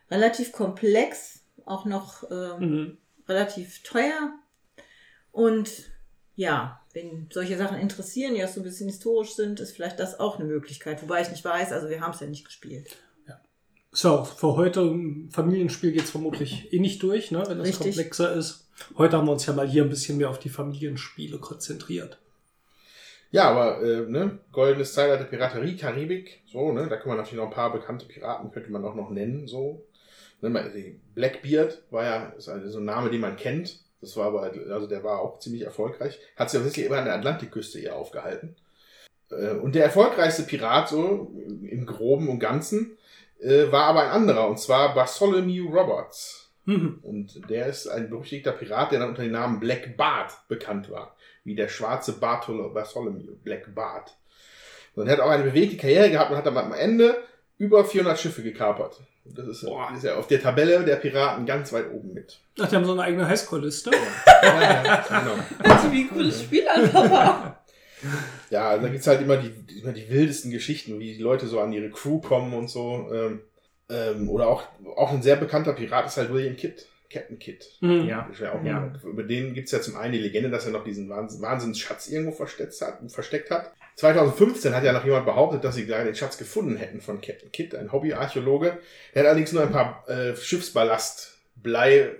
[0.09, 2.97] Relativ komplex, auch noch ähm, Mhm.
[3.27, 4.33] relativ teuer.
[5.31, 5.69] Und
[6.35, 10.19] ja, wenn solche Sachen interessieren, die auch so ein bisschen historisch sind, ist vielleicht das
[10.19, 11.01] auch eine Möglichkeit.
[11.01, 12.97] Wobei ich nicht weiß, also wir haben es ja nicht gespielt.
[13.91, 17.95] So, für heute ein Familienspiel geht's vermutlich eh nicht durch, ne, wenn das Richtig.
[17.95, 18.67] komplexer ist.
[18.97, 22.19] Heute haben wir uns ja mal hier ein bisschen mehr auf die Familienspiele konzentriert.
[23.35, 27.49] Ja, aber äh, ne, goldenes Zeitalter Piraterie, Karibik, so, ne, da kann man natürlich noch
[27.49, 29.85] ein paar bekannte Piraten, könnte man auch noch nennen, so.
[30.39, 33.79] Ne, Blackbeard war ja ist also so ein Name, den man kennt.
[33.99, 36.17] Das war aber, halt- also der war auch ziemlich erfolgreich.
[36.37, 38.55] Hat sich ja wirklich immer an der Atlantikküste eher aufgehalten.
[39.31, 41.31] Äh, und der erfolgreichste Pirat, so
[41.69, 42.97] im Groben und Ganzen,
[43.41, 46.51] äh, war aber ein anderer, und zwar Bartholomew Roberts.
[46.65, 46.99] Mhm.
[47.01, 51.14] Und der ist ein berüchtigter Pirat, der dann unter dem Namen Black Bart bekannt war.
[51.45, 54.13] Wie der schwarze Barthol Bartholomew, Black Bart.
[54.95, 57.15] Und er hat auch eine bewegte Karriere gehabt und hat dann am Ende
[57.57, 58.99] über 400 Schiffe gekapert.
[59.23, 59.91] Und Das ist, Boah.
[59.95, 62.39] ist ja auf der Tabelle der Piraten ganz weit oben mit.
[62.59, 63.91] Ach, die haben so eine eigene Highscore-Liste.
[64.43, 65.35] Ja, ja, genau.
[65.63, 67.63] Also wie ein cooles Spiel Papa.
[68.49, 71.59] Ja, also da gibt's halt immer die, immer die wildesten Geschichten, wie die Leute so
[71.59, 73.09] an ihre Crew kommen und so.
[73.11, 73.41] Ähm,
[73.89, 74.63] ähm, oder auch,
[74.95, 76.85] auch ein sehr bekannter Pirat ist halt William Kidd,
[77.15, 77.65] Captain Kidd.
[77.79, 78.05] Mhm.
[78.07, 78.29] Ja.
[78.63, 78.93] Ja.
[79.03, 82.31] Über den gibt's ja zum einen die Legende, dass er noch diesen Wahns- Wahnsinnsschatz irgendwo
[82.33, 83.71] versteckt hat, versteckt hat.
[83.95, 87.51] 2015 hat ja noch jemand behauptet, dass sie gerade den Schatz gefunden hätten von Captain
[87.51, 88.77] Kidd, ein Hobbyarchäologe.
[89.13, 92.11] Der hat allerdings nur ein paar äh, Schiffsballast, Blei, äh,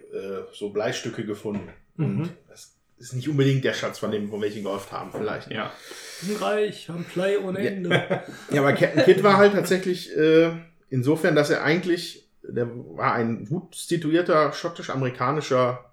[0.54, 1.68] so Bleistücke gefunden.
[1.98, 2.06] Mhm.
[2.22, 5.52] Und das ist nicht unbedingt der Schatz, von dem, von welchen gehofft haben, vielleicht.
[5.52, 5.74] Ja.
[6.22, 8.24] Sind reich, haben Play ohne Ende.
[8.52, 10.52] Ja, aber Captain Kidd war halt tatsächlich äh,
[10.90, 15.86] insofern, dass er eigentlich, der war ein gut situierter schottisch-amerikanischer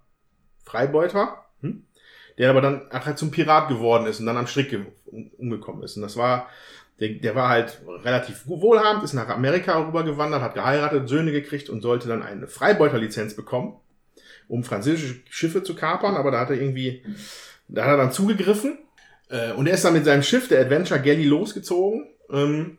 [0.65, 1.85] Freibeuter, hm?
[2.39, 5.83] der aber dann halt zum Pirat geworden ist und dann am Strick ge- um- umgekommen
[5.83, 5.97] ist.
[5.97, 6.49] Und das war,
[7.01, 11.83] der, der war halt relativ wohlhabend, ist nach Amerika rübergewandert, hat geheiratet, Söhne gekriegt und
[11.83, 13.77] sollte dann eine Freibeuterlizenz bekommen,
[14.49, 17.05] um französische Schiffe zu kapern, aber da hat er irgendwie,
[17.69, 18.79] da hat er dann zugegriffen
[19.29, 22.09] äh, und er ist dann mit seinem Schiff, der Adventure Galley, losgezogen.
[22.31, 22.79] Ähm,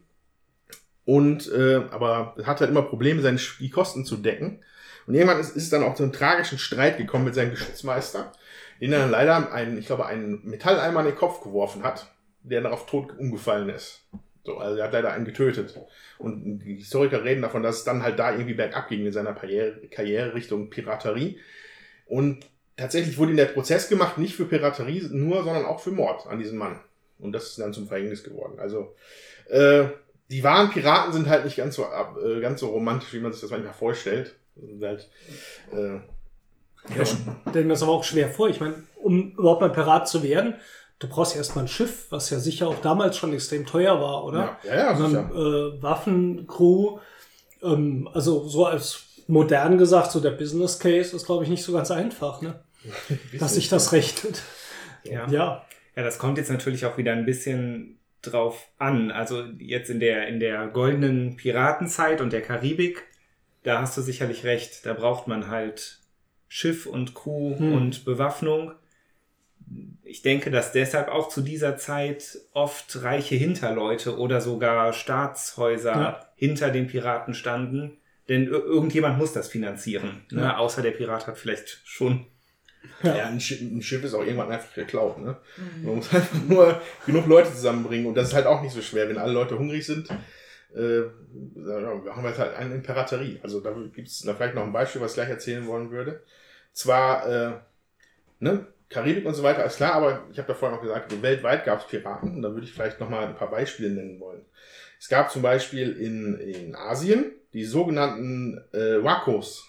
[1.06, 4.64] und äh, aber hat halt immer Probleme, seine die Kosten zu decken.
[5.06, 8.32] Und irgendwann ist, ist es dann auch zu einem tragischen Streit gekommen mit seinem Geschützmeister,
[8.80, 12.08] den er dann leider einen, ich glaube, einen Metalleimer in den Kopf geworfen hat,
[12.41, 14.08] der darauf tot umgefallen ist.
[14.45, 15.78] So, also er hat leider einen getötet.
[16.18, 19.34] Und die Historiker reden davon, dass es dann halt da irgendwie bergab ging in seiner
[19.34, 21.39] Karriere, Karriere Richtung Piraterie.
[22.06, 22.45] Und
[22.76, 26.39] tatsächlich wurde ihm der Prozess gemacht, nicht für Piraterie nur, sondern auch für Mord an
[26.39, 26.80] diesem Mann.
[27.20, 28.60] Und das ist dann zum Verhängnis geworden.
[28.60, 28.95] Also,
[29.49, 29.86] äh,
[30.30, 33.41] die wahren Piraten sind halt nicht ganz so, äh, ganz so romantisch, wie man sich
[33.41, 34.36] das manchmal vorstellt.
[34.82, 35.09] Halt,
[35.71, 35.95] äh,
[36.95, 37.09] Ja, ich
[37.49, 38.49] stelle mir das aber auch schwer vor.
[38.49, 40.55] Ich meine, um überhaupt mal Pirat zu werden,
[40.99, 44.24] du brauchst ja erstmal ein Schiff, was ja sicher auch damals schon extrem teuer war,
[44.26, 44.57] oder?
[44.63, 45.76] Ja, ja, ja, Und dann sicher.
[45.78, 46.99] äh, Waffen, Crew,
[47.61, 51.71] ähm, also so als modern gesagt, so der Business Case ist, glaube ich, nicht so
[51.74, 52.63] ganz einfach, ne?
[53.39, 54.41] Dass sich das rechnet.
[55.03, 55.28] Ja.
[55.30, 55.65] Ja.
[55.95, 59.11] Ja, das kommt jetzt natürlich auch wieder ein bisschen drauf an.
[59.11, 63.03] Also jetzt in der, in der goldenen Piratenzeit und der Karibik
[63.65, 64.86] da hast du sicherlich recht.
[64.86, 65.99] Da braucht man halt
[66.49, 67.71] Schiff und Crew Hm.
[67.74, 68.74] und Bewaffnung.
[70.03, 76.30] Ich denke, dass deshalb auch zu dieser Zeit oft reiche Hinterleute oder sogar Staatshäuser Ja.
[76.36, 77.97] hinter den Piraten standen.
[78.28, 80.26] Denn ir- irgendjemand muss das finanzieren.
[80.30, 80.41] Ne?
[80.41, 80.57] Ja.
[80.57, 82.26] Außer der Pirat hat vielleicht schon.
[83.03, 85.19] Ja, ein, Schiff, ein Schiff ist auch irgendwann einfach geklaut.
[85.19, 85.36] Ne?
[85.84, 88.07] Man muss einfach nur genug Leute zusammenbringen.
[88.07, 90.09] Und das ist halt auch nicht so schwer, wenn alle Leute hungrig sind.
[90.75, 93.39] Äh, ja, wir haben jetzt halt eine Imperaterie.
[93.43, 96.23] Also da gibt es vielleicht noch ein Beispiel, was ich gleich erzählen wollen würde.
[96.71, 97.51] Zwar, äh,
[98.39, 101.65] ne, Karibik und so weiter, ist klar, aber ich habe da vorhin noch gesagt, weltweit
[101.65, 102.36] gab es Piraten.
[102.36, 104.45] Und da würde ich vielleicht noch mal ein paar Beispiele nennen wollen.
[104.99, 109.67] Es gab zum Beispiel in, in Asien die sogenannten äh, Wakos.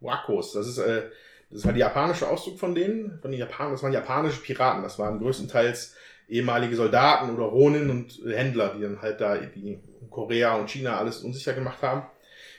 [0.00, 1.04] Wakos, das ist, äh,
[1.56, 4.98] das war die japanische Ausdruck von denen, von den Japanern, das waren japanische Piraten, das
[4.98, 5.94] waren größtenteils
[6.28, 9.78] ehemalige Soldaten oder Ronin und Händler, die dann halt da die
[10.10, 12.02] Korea und China alles unsicher gemacht haben.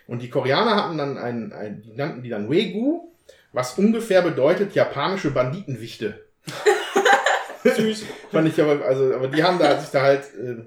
[0.07, 3.11] Und die Koreaner hatten dann ein, ein die nannten die dann Wegu,
[3.53, 6.25] was ungefähr bedeutet japanische Banditenwichte.
[7.63, 8.05] Süß.
[8.31, 10.63] Fand ich aber, also, aber die haben da sich da halt äh,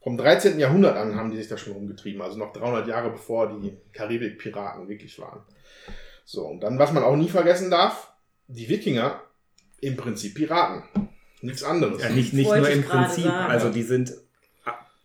[0.00, 0.58] vom 13.
[0.58, 4.88] Jahrhundert an haben die sich da schon rumgetrieben, also noch 300 Jahre bevor die Karibik-Piraten
[4.88, 5.42] wirklich waren.
[6.30, 8.12] So, und dann, was man auch nie vergessen darf,
[8.48, 9.22] die Wikinger
[9.80, 10.82] im Prinzip Piraten.
[11.40, 12.02] Nichts anderes.
[12.02, 13.24] Ja, nicht, nicht nur im Prinzip.
[13.24, 13.50] sagen.
[13.50, 14.12] Also die sind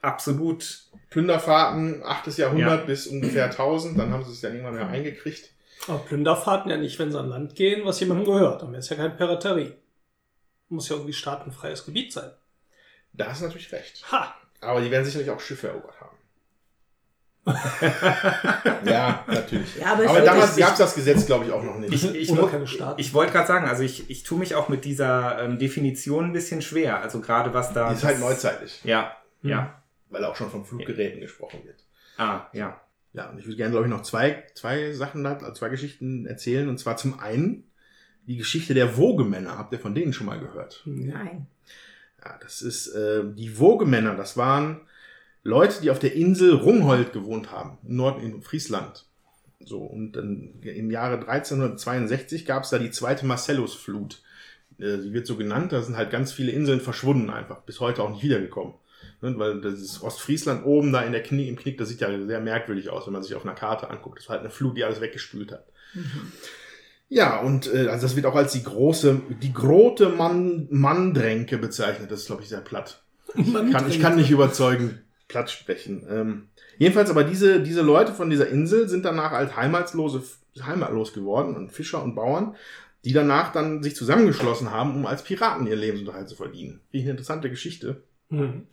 [0.01, 0.83] absolut.
[1.11, 2.37] Plünderfahrten, 8.
[2.39, 2.85] Jahrhundert Ja.
[2.85, 5.51] bis ungefähr 1000, dann haben sie es ja irgendwann wieder eingekriegt.
[5.87, 8.61] Aber Plünderfahrten ja nicht, wenn sie an Land gehen, was jemandem gehört.
[8.61, 9.71] Dann wäre es ja keine Piraterie.
[10.67, 12.31] Muss ja irgendwie staatenfreies Gebiet sein.
[13.13, 14.03] Da hast du natürlich recht.
[14.11, 14.35] Ha!
[14.59, 16.12] Aber die werden sicherlich auch Schiffe erobert haben.
[18.85, 19.75] ja, natürlich.
[19.77, 21.93] Ja, aber aber ich- damals ich- gab es das Gesetz, glaube ich, auch noch nicht.
[21.93, 22.29] Ich, ich,
[22.65, 22.99] Staaten.
[22.99, 26.33] ich wollte gerade sagen, also ich, ich tue mich auch mit dieser ähm, Definition ein
[26.33, 27.01] bisschen schwer.
[27.01, 27.89] Also gerade was da.
[27.89, 29.49] die ist halt neuzeitlich, Ja, Hm.
[29.49, 29.81] ja.
[30.09, 31.83] weil auch schon von Fluggeräten gesprochen wird.
[32.17, 32.79] Ah, ja.
[33.13, 36.25] Ja, und ich würde gerne, glaube ich, noch zwei, zwei Sachen, da- also zwei Geschichten
[36.25, 36.67] erzählen.
[36.69, 37.65] Und zwar zum einen
[38.25, 39.57] die Geschichte der Wogemänner.
[39.57, 40.81] Habt ihr von denen schon mal gehört?
[40.85, 41.47] Nein.
[42.23, 44.15] Ja, das ist äh, die Wogemänner.
[44.15, 44.79] Das waren
[45.43, 49.05] Leute, die auf der Insel Rungholt gewohnt haben, im Norden in Friesland.
[49.65, 54.21] So, und dann im Jahre 1362 gab es da die zweite Marcellusflut.
[54.79, 58.03] Äh, Sie wird so genannt, da sind halt ganz viele Inseln verschwunden einfach, bis heute
[58.03, 58.73] auch nicht wiedergekommen.
[59.21, 62.25] Ne, Weil das ist Ostfriesland oben da in der Knie, im Knick, das sieht ja
[62.25, 64.19] sehr merkwürdig aus, wenn man sich auf einer Karte anguckt.
[64.19, 65.65] Das war halt eine Flut, die alles weggespült hat.
[67.09, 72.11] Ja, und äh, also das wird auch als die große, die große Mann, Manndränke bezeichnet.
[72.11, 73.03] Das ist, glaube ich, sehr platt.
[73.71, 75.01] Kann, ich kann nicht überzeugen,
[75.33, 76.05] platt sprechen.
[76.09, 80.23] Ähm, jedenfalls aber diese, diese Leute von dieser Insel sind danach als heimatlose,
[80.61, 82.55] heimatlos geworden und Fischer und Bauern,
[83.03, 86.81] die danach dann sich zusammengeschlossen haben, um als Piraten ihren Lebensunterhalt zu verdienen.
[86.91, 88.03] Finde ich eine interessante Geschichte.
[88.29, 88.67] Hm.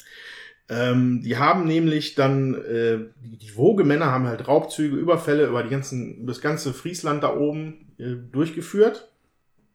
[0.68, 5.70] Ähm, die haben nämlich dann, äh, die, die Wogemänner haben halt Raubzüge, Überfälle über die
[5.70, 9.10] ganzen, über das ganze Friesland da oben äh, durchgeführt.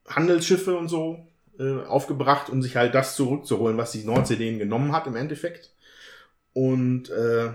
[0.08, 1.28] Handelsschiffe und so
[1.60, 5.72] äh, aufgebracht, um sich halt das zurückzuholen, was die Nordsee denen genommen hat im Endeffekt.
[6.56, 7.50] Und äh,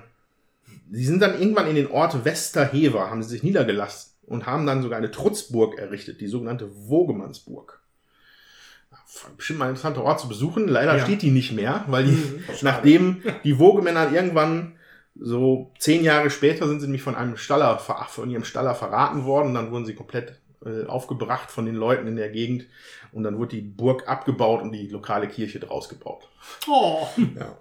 [0.92, 4.82] sie sind dann irgendwann in den Ort Westerhever, haben sie sich niedergelassen und haben dann
[4.82, 7.80] sogar eine Trutzburg errichtet, die sogenannte Wogemannsburg.
[9.36, 10.68] Bestimmt mal ein interessanter Ort zu besuchen.
[10.68, 11.02] Leider Ja.
[11.04, 14.76] steht die nicht mehr, weil die, nachdem die Wogemänner irgendwann
[15.18, 19.54] so zehn Jahre später sind sie nämlich von einem Staller, von ihrem Staller verraten worden.
[19.54, 22.66] Dann wurden sie komplett äh, aufgebracht von den Leuten in der Gegend.
[23.12, 26.28] Und dann wurde die Burg abgebaut und die lokale Kirche draus gebaut.
[26.68, 27.06] Oh.
[27.38, 27.58] Ja.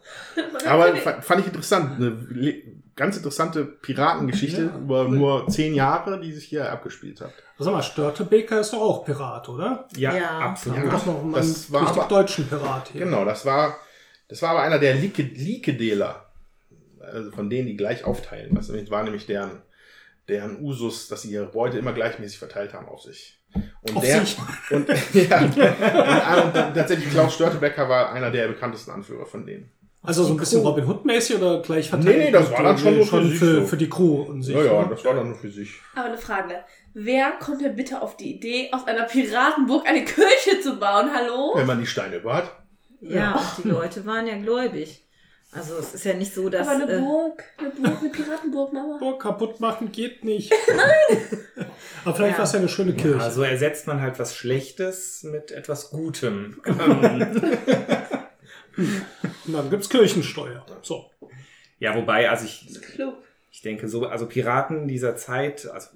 [0.72, 2.00] Aber fa- fand ich interessant.
[2.00, 2.54] Eine
[2.96, 7.32] ganz interessante Piratengeschichte Ja, über nur zehn Jahre, die sich hier abgespielt hat.
[7.58, 9.88] Sag mal, Störtebeker ist doch auch Pirat, oder?
[9.98, 10.40] Ja, Ja.
[10.40, 10.78] absolut.
[10.78, 13.06] Da haben wir doch noch das war richtig aber- deutschen Pirat hier.
[13.06, 13.78] Genau, das war,
[14.28, 16.26] das war aber einer der Lieke-Dealer.
[17.02, 18.54] Also von denen, die gleich aufteilen.
[18.56, 19.62] Das war nämlich deren,
[20.30, 23.40] deren Usus, dass sie ihre Beute immer gleichmäßig verteilt haben auf sich.
[23.82, 24.38] Und Auf der, sich.
[24.70, 29.72] Und, ja, und, und, dann tatsächlich Klaus Störtebecker war einer der bekanntesten Anführer von denen.
[30.02, 32.18] Also so ein bisschen Robin Hood-mäßig oder gleich verteilt?
[32.18, 33.66] Nee, nee, das war dann schon nur für schon sich für, so.
[33.66, 34.56] für die Crew und sich.
[34.56, 34.88] Ja, ja, ne?
[34.92, 35.74] das war dann nur für sich.
[35.94, 36.64] Aber eine Frage.
[36.94, 41.10] Wer kommt denn bitte auf die Idee, aus einer Piratenburg eine Kirche zu bauen?
[41.14, 41.52] Hallo?
[41.56, 42.52] Wenn man die Steine über hat.
[43.02, 45.04] Ja, und die Leute waren ja gläubig.
[45.52, 46.68] Also es ist ja nicht so, dass...
[46.68, 48.98] Aber eine äh, Burg, eine Burg, eine Piratenburg, Mama.
[49.00, 50.54] Burg kaputt machen geht nicht.
[50.68, 51.68] Nein!
[52.06, 52.38] Aber vielleicht Ja.
[52.38, 53.18] war es ja eine schöne Kirche.
[53.18, 56.62] Ja, so ersetzt man halt was Schlechtes mit etwas Gutem.
[56.66, 56.78] Und
[59.48, 60.64] dann gibt's Kirchensteuer.
[60.84, 61.10] So.
[61.80, 63.16] ja, wobei, also ich, Klug.
[63.52, 65.90] ich denke so, also Piraten dieser Zeit, also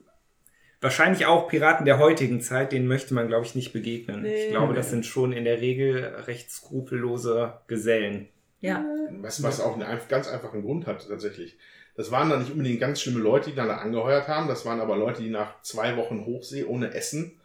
[0.82, 4.24] wahrscheinlich auch Piraten der heutigen Zeit, denen möchte man, glaube ich, nicht begegnen.
[4.24, 4.46] Nee.
[4.46, 8.30] Ich glaube, das sind schon in der Regel recht skrupellose Gesellen.
[8.64, 8.84] Ja,
[9.22, 11.58] Was, was auch einen ganz einfachen Grund hat tatsächlich.
[11.96, 14.48] Das waren dann nicht unbedingt ganz schlimme Leute, die dann da angeheuert haben.
[14.48, 17.40] Das waren aber Leute, die nach zwei Wochen Hochsee ohne Essen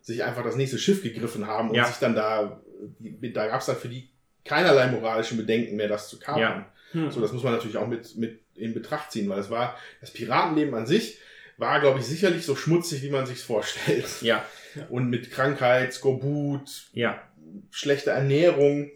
[0.00, 1.84] sich einfach das nächste Schiff gegriffen haben und Ja.
[1.86, 2.60] sich dann da,
[2.98, 4.08] da gab es dann für die
[4.44, 6.40] keinerlei moralischen Bedenken mehr, das zu kapern.
[6.40, 6.66] Ja.
[7.00, 7.10] Hm.
[7.12, 10.10] So, das muss man natürlich auch mit, mit in Betracht ziehen, weil es war, das
[10.10, 11.18] Piratenleben an sich
[11.58, 14.06] war, glaube ich, sicherlich so schmutzig, wie man sich vorstellt.
[14.22, 14.44] Ja,
[14.88, 17.22] Und mit Krankheit, Skorbut, ja.
[17.70, 18.90] schlechte Ernährung,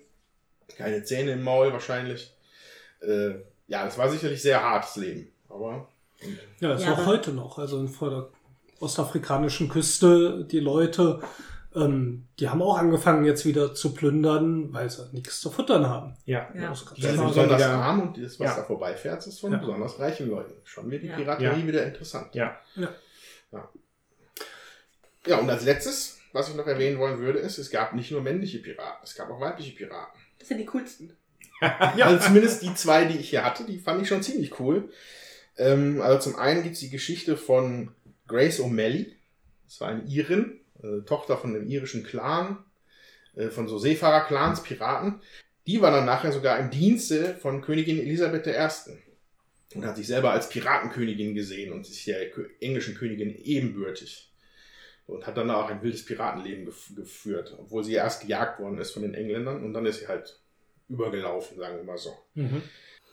[0.77, 2.35] keine Zähne im Maul wahrscheinlich.
[3.01, 3.31] Äh,
[3.69, 5.31] ja, das war sicherlich sehr hartes Leben.
[5.49, 5.89] Aber
[6.61, 7.59] Ja, ist Ja, auch heute noch.
[7.59, 8.29] Also vor der
[8.81, 11.21] ostafrikanischen Küste, die Leute,
[11.75, 16.17] ähm, die haben auch angefangen jetzt wieder zu plündern, weil sie nichts zu futtern haben.
[16.25, 16.49] Ja.
[16.55, 16.71] Ja.
[16.71, 18.57] Das ist besonders wieder- arm und das, was Ja.
[18.57, 19.59] da vorbeifährt, ist von Ja.
[19.59, 20.55] besonders reichen Leuten.
[20.65, 21.17] Schon wird die Ja.
[21.17, 21.67] Piraterie Ja.
[21.67, 22.35] wieder interessant.
[22.35, 22.59] Ja.
[25.27, 28.21] Ja, und als letztes, was ich noch erwähnen wollen würde, ist, es gab nicht nur
[28.21, 30.21] männliche Piraten, es gab auch weibliche Piraten.
[30.47, 31.13] Das sind die coolsten.
[31.61, 32.07] Ja.
[32.07, 34.91] Also zumindest die zwei, die ich hier hatte, die fand ich schon ziemlich cool.
[35.57, 37.93] Ähm, also zum einen gibt's die Geschichte von
[38.29, 39.07] Grace O'Malley.
[39.65, 42.59] Das war eine Irin, äh, Tochter von einem irischen Clan,
[43.35, 45.21] äh, von so Seefahrer-Clans, Piraten.
[45.67, 48.93] Die war dann nachher sogar im Dienste von Königin Elisabeth I.
[49.75, 52.21] Und hat sich selber als Piratenkönigin gesehen und sich der
[52.61, 54.31] englischen Königin ebenbürtig.
[55.07, 58.91] Und hat dann auch ein wildes Piratenleben gef geführt, obwohl sie erst gejagt worden ist
[58.91, 60.41] von den Engländern und dann ist sie halt
[60.89, 62.17] übergelaufen, sagen wir mal so.
[62.35, 62.63] Mhm.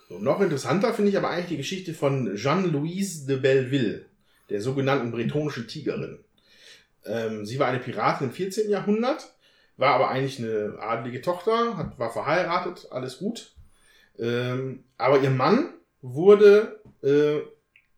[0.10, 4.06] So, noch interessanter finde ich aber eigentlich die Geschichte von Jeanne-Louise de Belleville,
[4.50, 6.20] der sogenannten bretonischen Tigerin.
[7.06, 8.70] Ähm, sie war eine Piratin im 14.
[8.70, 9.34] Jahrhundert,
[9.78, 13.54] war aber eigentlich eine adlige Tochter, hat, war verheiratet, alles gut.
[14.20, 17.40] Ähm, aber ihr Mann wurde äh,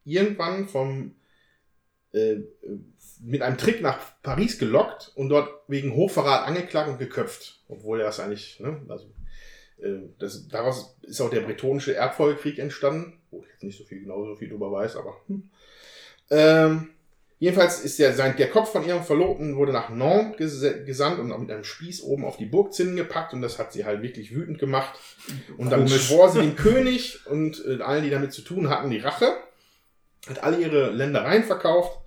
[0.05, 1.15] irgendwann vom,
[2.13, 2.37] äh,
[3.25, 7.59] mit einem Trick nach Paris gelockt und dort wegen Hochverrat angeklagt und geköpft.
[7.67, 9.07] Obwohl er das eigentlich, ne, also
[9.81, 14.01] äh, das, daraus ist auch der bretonische Erbfolgekrieg entstanden, wo ich jetzt nicht so viel
[14.01, 15.49] genau so viel drüber weiß, aber hm.
[16.29, 16.89] ähm,
[17.39, 21.31] jedenfalls ist der, sein, der Kopf von ihrem Verlobten wurde nach Nantes ges gesandt und
[21.31, 24.35] auch mit einem Spieß oben auf die Burgzinnen gepackt und das hat sie halt wirklich
[24.35, 24.99] wütend gemacht.
[25.57, 26.07] Und dann Komisch.
[26.07, 29.35] schwor sie dem König und äh, allen, die damit zu tun hatten, die Rache,
[30.27, 32.04] hat alle ihre Ländereien verkauft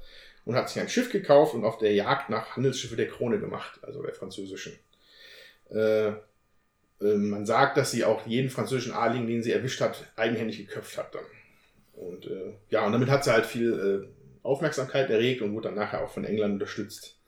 [0.49, 3.81] und hat sich ein Schiff gekauft und auf der Jagd nach Handelsschiffe der Krone gemacht,
[3.83, 4.73] also der französischen.
[5.71, 6.15] Äh, äh,
[7.01, 11.15] man sagt, dass sie auch jeden französischen Adligen, den sie erwischt hat, eigenhändig geköpft hat
[11.15, 11.25] dann.
[11.93, 15.75] Und äh, ja, und damit hat sie halt viel äh, Aufmerksamkeit erregt und wurde dann
[15.77, 17.19] nachher auch von England unterstützt.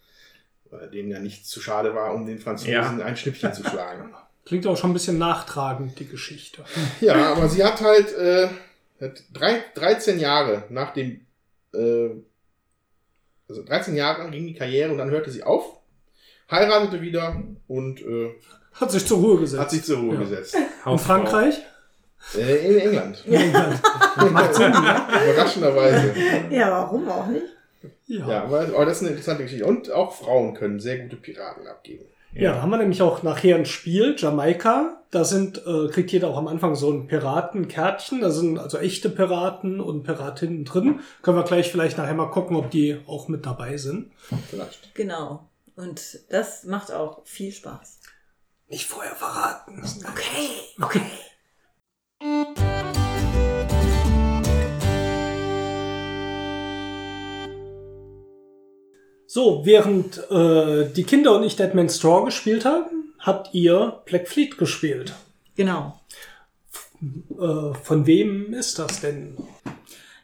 [0.71, 2.89] Weil denen ja nichts zu schade war, um den Franzosen Ja.
[2.89, 4.15] ein Schnippchen zu schlagen.
[4.47, 6.65] Klingt auch schon ein bisschen nachtragend, die Geschichte.
[7.03, 8.49] Ja, aber sie hat halt äh,
[8.99, 11.27] hat drei, 13 Jahre nach dem,
[11.75, 12.09] äh,
[13.51, 15.65] also 13 Jahre ging die Karriere und dann hörte sie auf,
[16.51, 18.31] heiratete wieder und äh,
[18.73, 19.61] Hat sich zur Ruhe gesetzt.
[19.61, 20.21] hat sich zur Ruhe Ja.
[20.21, 20.57] gesetzt.
[20.87, 21.61] In Frankreich?
[22.37, 23.25] Äh, in England.
[24.33, 25.03] Macht Sinn, ne?
[25.25, 26.15] Überraschenderweise.
[26.51, 27.47] Ja, warum auch nicht?
[28.07, 28.29] Ja.
[28.29, 29.65] Ja, aber, aber das ist eine interessante Geschichte.
[29.65, 32.05] Und auch Frauen können sehr gute Piraten abgeben.
[32.33, 35.03] Ja, da haben wir nämlich auch nachher ein Spiel, Jamaika.
[35.11, 38.21] Da sind, äh, kriegt jeder auch am Anfang so ein Piratenkärtchen.
[38.21, 41.01] Da sind also echte Piraten und Piratinnen drin.
[41.23, 44.13] Können wir gleich vielleicht nachher mal gucken, ob die auch mit dabei sind.
[44.49, 44.95] Vielleicht.
[44.95, 45.49] Genau.
[45.75, 47.99] Und das macht auch viel Spaß.
[48.69, 49.83] Nicht vorher verraten.
[50.07, 50.51] Okay,
[50.81, 51.03] okay.
[59.33, 64.59] So, während äh, die Kinder und ich Deadman Straw gespielt haben, habt ihr Black Fleet
[64.59, 65.15] gespielt.
[65.55, 66.01] Genau.
[67.01, 69.37] Äh, von wem ist das denn?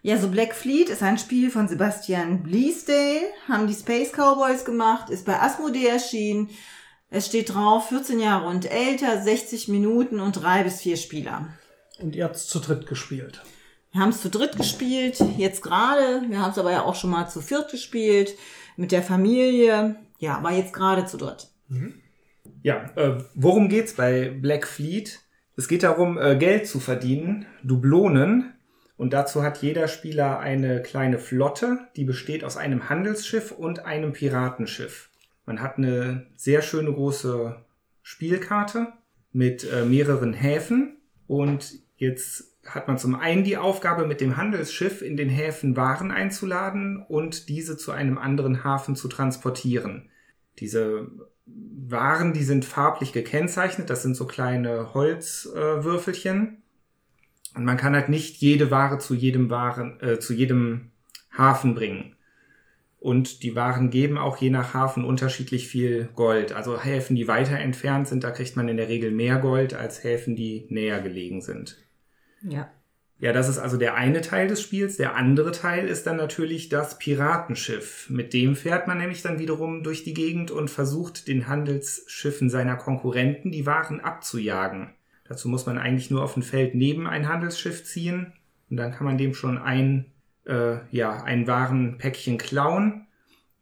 [0.03, 5.09] Ja, so Black Fleet ist ein Spiel von Sebastian Bleasdale, haben die Space Cowboys gemacht,
[5.11, 6.51] ist bei Asmodee erschienen.
[7.09, 11.47] Es steht drauf, 14 Jahre und älter, 60 Minuten und drei bis vier Spieler.
[12.01, 13.41] Und ihr habt es zu dritt gespielt.
[13.93, 16.24] Wir haben es zu dritt gespielt, jetzt gerade.
[16.28, 18.35] Wir haben es aber ja auch schon mal zu viert gespielt,
[18.77, 19.97] mit der Familie.
[20.19, 21.48] Ja, aber jetzt gerade zu dritt.
[22.62, 25.20] Ja, äh, worum geht's bei Black Fleet?
[25.57, 28.53] Es geht darum, äh, Geld zu verdienen, Dublonen.
[28.97, 34.12] Und dazu hat jeder Spieler eine kleine Flotte, die besteht aus einem Handelsschiff und einem
[34.12, 35.11] Piratenschiff.
[35.44, 37.57] Man hat eine sehr schöne große
[38.03, 38.89] Spielkarte
[39.32, 40.97] mit äh, mehreren Häfen.
[41.27, 46.10] Und jetzt hat man zum einen die Aufgabe, mit dem Handelsschiff in den Häfen Waren
[46.10, 50.10] einzuladen und diese zu einem anderen Hafen zu transportieren.
[50.59, 51.09] Diese
[51.47, 53.90] waren, die sind farblich gekennzeichnet.
[53.90, 56.62] Das sind so kleine Holzwürfelchen.
[57.55, 60.90] Äh, und man kann halt nicht jede Ware zu jedem Waren, äh, zu jedem
[61.36, 62.16] Hafen bringen.
[62.98, 66.52] Und die Waren geben auch je nach Hafen unterschiedlich viel Gold.
[66.52, 70.02] Also Häfen, die weiter entfernt sind, da kriegt man in der Regel mehr Gold als
[70.02, 71.76] Häfen, die näher gelegen sind.
[72.48, 72.70] Ja.
[73.18, 74.98] Ja, das ist also der eine Teil des Spiels.
[74.98, 78.10] Der andere Teil ist dann natürlich das Piratenschiff.
[78.10, 82.77] Mit dem fährt man nämlich dann wiederum durch die Gegend und versucht den Handelsschiffen seiner
[82.77, 84.90] Konkurrenten die Waren abzujagen.
[85.24, 88.35] Dazu muss man eigentlich nur auf ein Feld neben ein Handelsschiff ziehen
[88.70, 90.06] und dann kann man dem schon ein,
[90.44, 93.06] äh, ja, ein Warenpäckchen klauen.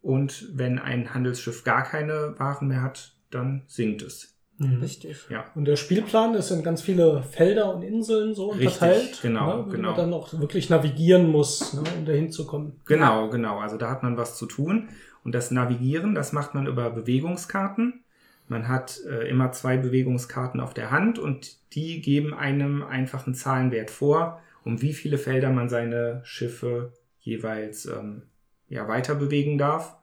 [0.02, 4.33] Und wenn ein Handelsschiff gar keine Waren mehr hat, dann sinkt es.
[4.60, 5.26] Richtig.
[5.30, 5.44] Ja.
[5.54, 9.18] Und der Spielplan ist in ganz viele Felder und Inseln so Richtig, unterteilt.
[9.20, 9.88] genau, ne, wo genau.
[9.88, 12.80] man dann auch wirklich navigieren muss, ne, um dahin zu kommen.
[12.84, 13.58] Genau, genau.
[13.58, 14.88] Also da hat man was zu tun.
[15.24, 18.04] Und das Navigieren, das macht man über Bewegungskarten.
[18.46, 23.34] Man hat äh, immer zwei Bewegungskarten auf der Hand und die geben einem einfach einen
[23.34, 28.22] Zahlenwert vor, um wie viele Felder man seine Schiffe jeweils ähm,
[28.68, 29.96] ja, weiter bewegen darf.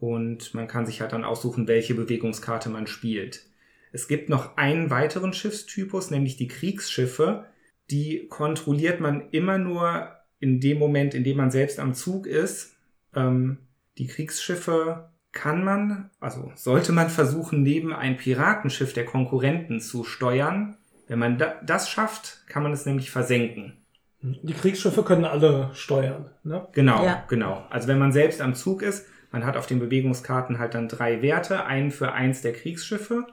[0.00, 3.44] Und man kann sich halt dann aussuchen, welche Bewegungskarte man spielt.
[3.92, 7.44] Es gibt noch einen weiteren Schiffstypus, nämlich die Kriegsschiffe.
[7.90, 10.08] Die kontrolliert man immer nur
[10.40, 12.74] in dem Moment, in dem man selbst am Zug ist.
[13.14, 13.58] Ähm,
[13.98, 20.76] die Kriegsschiffe kann man, also sollte man versuchen, neben ein Piratenschiff der Konkurrenten zu steuern.
[21.06, 23.76] Wenn man da, das schafft, kann man es nämlich versenken.
[24.22, 26.30] Die Kriegsschiffe können alle steuern.
[26.44, 26.66] Ne?
[26.72, 27.24] Genau, Ja.
[27.28, 27.66] genau.
[27.70, 31.22] Also wenn man selbst am Zug ist, man hat auf den Bewegungskarten halt dann drei
[31.22, 33.26] Werte, einen für eins der Kriegsschiffe.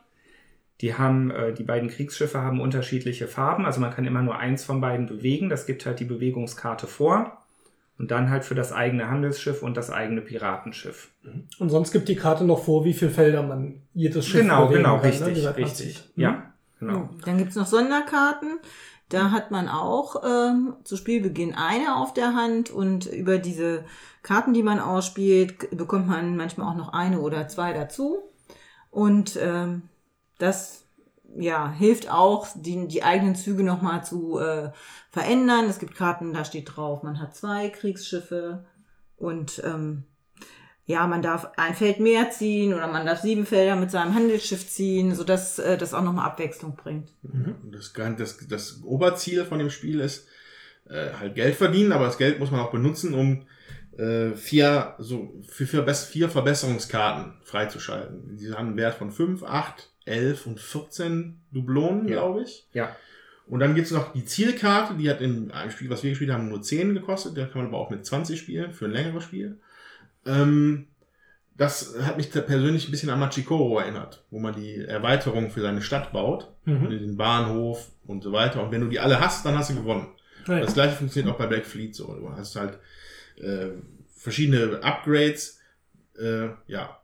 [0.82, 4.64] Die haben, äh, die beiden Kriegsschiffe haben unterschiedliche Farben, also man kann immer nur eins
[4.64, 5.50] von beiden bewegen.
[5.50, 7.36] Das gibt halt die Bewegungskarte vor.
[7.98, 11.10] Und dann halt für das eigene Handelsschiff und das eigene Piratenschiff.
[11.60, 14.84] Und sonst gibt die Karte noch vor, wie viele Felder man jedes Schiff genau, bewegen
[14.84, 15.96] genau, kann, ne, richtig, man richtig.
[15.96, 16.10] zieht.
[16.16, 17.10] Ja, genau.
[17.26, 18.60] Dann gibt's noch Sonderkarten.
[19.10, 23.84] Da hat man auch ähm, zu Spielbeginn eine auf der Hand und über diese
[24.24, 28.20] Karten, die man ausspielt, bekommt man manchmal auch noch eine oder zwei dazu.
[28.92, 29.89] Und ähm,
[30.40, 30.84] das
[31.38, 34.72] ja, hilft auch, die, die eigenen Züge nochmal zu äh,
[35.12, 35.66] verändern.
[35.66, 38.66] Es gibt Karten, da steht drauf, man hat zwei Kriegsschiffe
[39.16, 40.06] und ähm,
[40.86, 44.68] ja, man darf ein Feld mehr ziehen oder man darf sieben Felder mit seinem Handelsschiff
[44.68, 47.12] ziehen, sodass äh, das auch nochmal Abwechslung bringt.
[47.22, 50.26] Und Das, das, das Oberziel von dem Spiel ist
[50.90, 53.46] äh, halt Geld verdienen, aber das Geld muss man auch benutzen, um
[54.00, 58.38] äh, vier, so, für Bess- vier Verbesserungskarten freizuschalten.
[58.38, 62.16] Die haben einen Wert von 5, 8, 11 und 14 Dublonen, Ja.
[62.16, 62.68] glaube ich.
[62.74, 62.96] Ja.
[63.48, 66.50] Und dann gibt's noch die Zielkarte, die hat in einem Spiel, was wir gespielt haben,
[66.50, 67.36] nur 10 gekostet.
[67.38, 69.58] Da kann man aber auch mit 20 spielen, für ein längeres Spiel.
[70.26, 70.88] Ähm,
[71.58, 75.82] das hat mich persönlich ein bisschen an Machikoro erinnert, wo man die Erweiterung für seine
[75.82, 76.90] Stadt baut, Mhm.
[76.90, 78.64] den Bahnhof und so weiter.
[78.64, 80.08] Und wenn du die alle hast, dann hast du gewonnen.
[80.48, 82.14] Ja, Das gleiche funktioniert auch bei Black Fleet so.
[82.14, 82.78] Du hast halt
[83.38, 83.70] äh,
[84.16, 85.60] verschiedene Upgrades.
[86.20, 86.99] Äh, ja,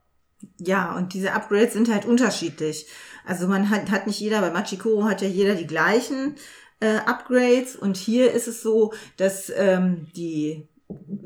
[0.59, 2.87] Ja, und diese Upgrades sind halt unterschiedlich.
[3.25, 6.35] Also man hat, hat nicht jeder, bei Machikoro hat ja jeder die gleichen
[6.79, 10.67] äh, Upgrades und hier ist es so, dass ähm, die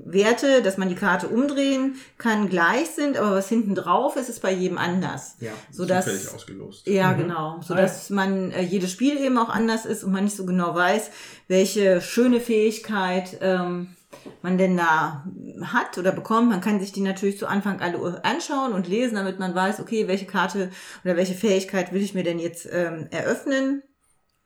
[0.05, 4.41] Werte, dass man die Karte umdrehen kann, gleich sind, aber was hinten drauf ist, ist
[4.41, 5.35] bei jedem anders.
[5.41, 5.51] Ja.
[5.69, 6.87] So dass, zufällig ausgelost.
[6.87, 7.17] ja, Mhm.
[7.17, 7.59] genau.
[7.61, 10.73] So dass man äh, jedes Spiel eben auch anders ist und man nicht so genau
[10.75, 11.11] weiß,
[11.49, 13.95] welche schöne Fähigkeit ähm,
[14.41, 15.25] man denn da
[15.63, 16.49] hat oder bekommt.
[16.49, 20.07] Man kann sich die natürlich zu Anfang alle anschauen und lesen, damit man weiß, okay,
[20.07, 20.71] welche Karte
[21.03, 23.83] oder welche Fähigkeit will ich mir denn jetzt ähm, eröffnen.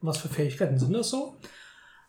[0.02, 1.38] Was für Fähigkeiten sind das so?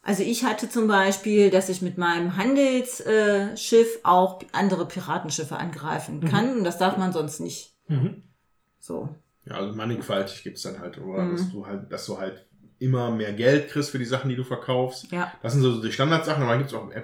[0.02, 5.56] Also ich hatte zum Beispiel, dass ich mit meinem Handelsschiff äh, Schiff auch andere Piratenschiffe
[5.56, 6.59] angreifen kann.
[6.59, 7.74] Und das darf man sonst nicht.
[7.89, 8.22] Mhm.
[8.78, 9.09] So.
[9.47, 11.22] Ja, also mannigfaltig gibt's dann halt, oder?
[11.22, 11.36] Mhm.
[11.36, 12.47] Dass du halt, dass du halt
[12.85, 15.11] immer mehr Geld kriegst für die Sachen, die du verkaufst.
[15.11, 15.32] Ja.
[15.43, 17.02] Das sind so die Standardsachen, aber dann gibt's auch äh,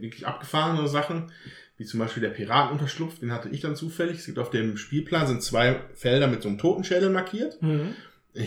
[0.00, 1.32] wirklich abgefahrene Sachen,
[1.76, 4.18] wie zum Beispiel der Piratenunterschlupf, den hatte ich dann zufällig.
[4.18, 7.60] Es gibt auf dem Spielplan sind zwei Felder mit so einem Totenschädel markiert.
[7.62, 7.94] Mhm.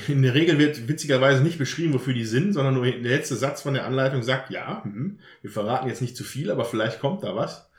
[0.08, 3.62] In der Regel wird witzigerweise nicht beschrieben, wofür die sind, sondern nur der letzte Satz
[3.62, 7.24] von der Anleitung sagt, ja, hm, wir verraten jetzt nicht zu viel, aber vielleicht kommt
[7.24, 7.70] da was.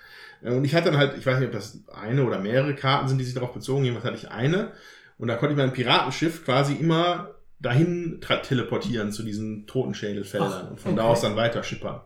[0.43, 3.09] Äh, Und ich hatte dann halt, ich weiß nicht, ob das eine oder mehrere Karten
[3.09, 4.73] sind, die sich darauf bezogen, jedenfalls hatte ich eine.
[5.19, 7.31] Und da konnte ich mein Piratenschiff quasi immer
[7.63, 11.01] dahin teleportieren zu diesen Totenschädelfeldern Ach, und von okay.
[11.01, 12.01] da aus dann weiter schippern.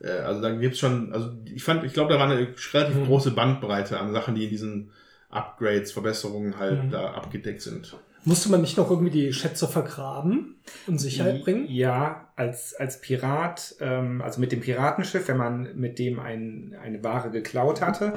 [0.00, 3.06] Äh, Also da gibt's schon, also ich fand, ich glaube, da war eine relativ Mhm.
[3.06, 4.90] große Bandbreite an Sachen, die in diesen
[5.30, 6.90] Upgrades, Verbesserungen halt Mhm.
[6.90, 7.96] da abgedeckt sind.
[8.24, 10.56] Musste man nicht noch irgendwie die Schätze vergraben
[10.86, 11.66] und Sicherheit bringen?
[11.68, 17.02] Ja, als, als Pirat, ähm, also mit dem Piratenschiff, wenn man mit dem ein, eine
[17.02, 18.12] Ware geklaut hatte,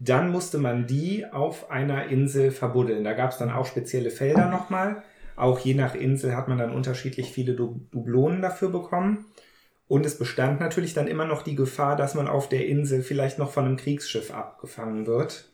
[0.00, 3.04] dann musste man die auf einer Insel verbuddeln.
[3.04, 5.02] Da gab es dann auch spezielle Felder nochmal.
[5.36, 9.26] Auch je nach Insel hat man dann unterschiedlich viele Du- Dublonen dafür bekommen.
[9.88, 13.38] Und es bestand natürlich dann immer noch die Gefahr, dass man auf der Insel vielleicht
[13.38, 15.52] noch von einem Kriegsschiff abgefangen wird.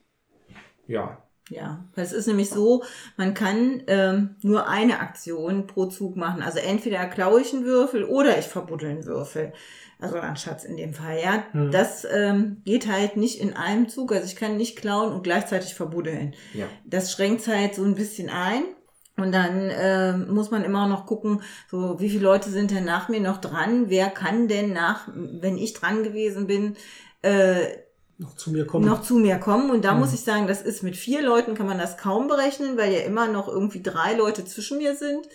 [0.86, 2.82] Ja, Ja, das ist nämlich so,
[3.16, 6.40] man kann ähm, nur eine Aktion pro Zug machen.
[6.42, 9.52] Also entweder klaue ich einen Würfel oder ich verbuddel einen Würfel.
[9.98, 11.44] Also ein Schatz in dem Fall, ja.
[11.52, 11.70] Mhm.
[11.70, 14.12] Das ähm, geht halt nicht in einem Zug.
[14.12, 16.34] Also ich kann nicht klauen und gleichzeitig verbuddeln.
[16.54, 16.66] Ja.
[16.84, 18.62] Das schränkt halt so ein bisschen ein.
[19.23, 23.09] Und dann ähm, muss man immer noch gucken, so wie viele Leute sind denn nach
[23.09, 23.89] mir noch dran?
[23.89, 26.77] Wer kann denn nach, wenn ich dran gewesen bin,
[27.23, 27.66] äh,
[28.19, 28.85] Noch zu mir kommen.
[28.86, 29.70] noch zu mir kommen.
[29.70, 30.01] Und da Mhm.
[30.01, 33.01] muss ich sagen, das ist mit vier Leuten kann man das kaum berechnen, weil ja
[33.01, 35.27] immer noch irgendwie drei Leute zwischen mir sind.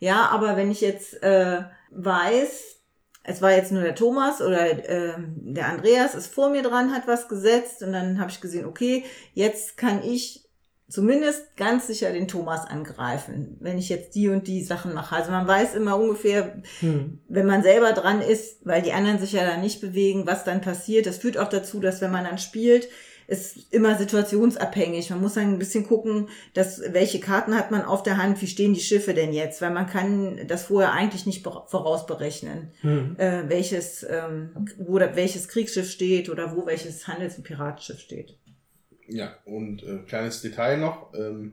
[0.00, 2.76] Ja, aber wenn ich jetzt äh, weiß,
[3.22, 7.06] es war jetzt nur der Thomas oder ähm, der Andreas ist vor mir dran, hat
[7.06, 10.43] was gesetzt und dann habe ich gesehen, okay, jetzt kann ich
[10.88, 15.16] zumindest ganz sicher den Thomas angreifen, wenn ich jetzt die und die Sachen mache.
[15.16, 17.18] Also man weiß immer ungefähr, Hm.
[17.28, 20.60] wenn man selber dran ist, weil die anderen sich ja dann nicht bewegen, was dann
[20.60, 21.06] passiert.
[21.06, 22.88] Das führt auch dazu, dass wenn man dann spielt,
[23.26, 25.08] ist immer situationsabhängig.
[25.08, 28.46] Man muss dann ein bisschen gucken, dass, welche Karten hat man auf der Hand, wie
[28.46, 33.16] stehen die Schiffe denn jetzt, weil man kann das vorher eigentlich nicht vorausberechnen, Hm.
[33.18, 38.36] äh, welches, ähm, wo da, welches Kriegsschiff steht oder wo welches Handels- und Piratenschiff steht.
[39.08, 41.52] Ja, und äh, kleines Detail noch, ähm,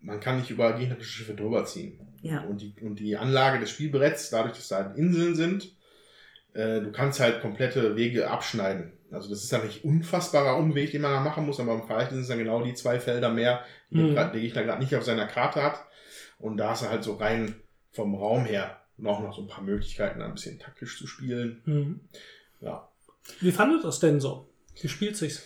[0.00, 2.00] man kann nicht über gegnerische Schiffe drüber ziehen.
[2.22, 2.42] Ja.
[2.42, 5.74] Und die, und die Anlage des Spielbretts, dadurch, dass da halt Inseln sind,
[6.54, 8.92] äh, du kannst halt komplette Wege abschneiden.
[9.10, 12.20] Also das ist ja nicht unfassbarer Umweg, den man da machen muss, aber vielleicht sind
[12.20, 14.14] es dann genau die zwei Felder mehr, die Mhm.
[14.14, 15.84] der Gegner gerade nicht auf seiner Karte hat.
[16.38, 17.54] Und da hast du halt so rein
[17.92, 21.60] vom Raum her noch, noch so ein paar Möglichkeiten, ein bisschen taktisch zu spielen.
[21.64, 22.00] Hm.
[22.60, 22.88] Ja.
[23.40, 24.48] Wie fandet das denn so?
[24.80, 25.42] Wie spielt sich's?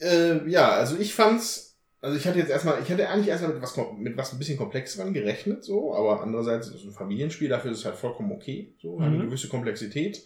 [0.00, 3.62] Äh, ja, also ich fand's, also ich hatte jetzt erstmal, ich hätte eigentlich erstmal mit
[3.62, 7.70] was, mit was ein bisschen komplexerem gerechnet, so, aber andererseits ist es ein Familienspiel, dafür
[7.72, 9.26] ist es halt vollkommen okay, so, hat eine Mhm.
[9.28, 10.22] gewisse Komplexität.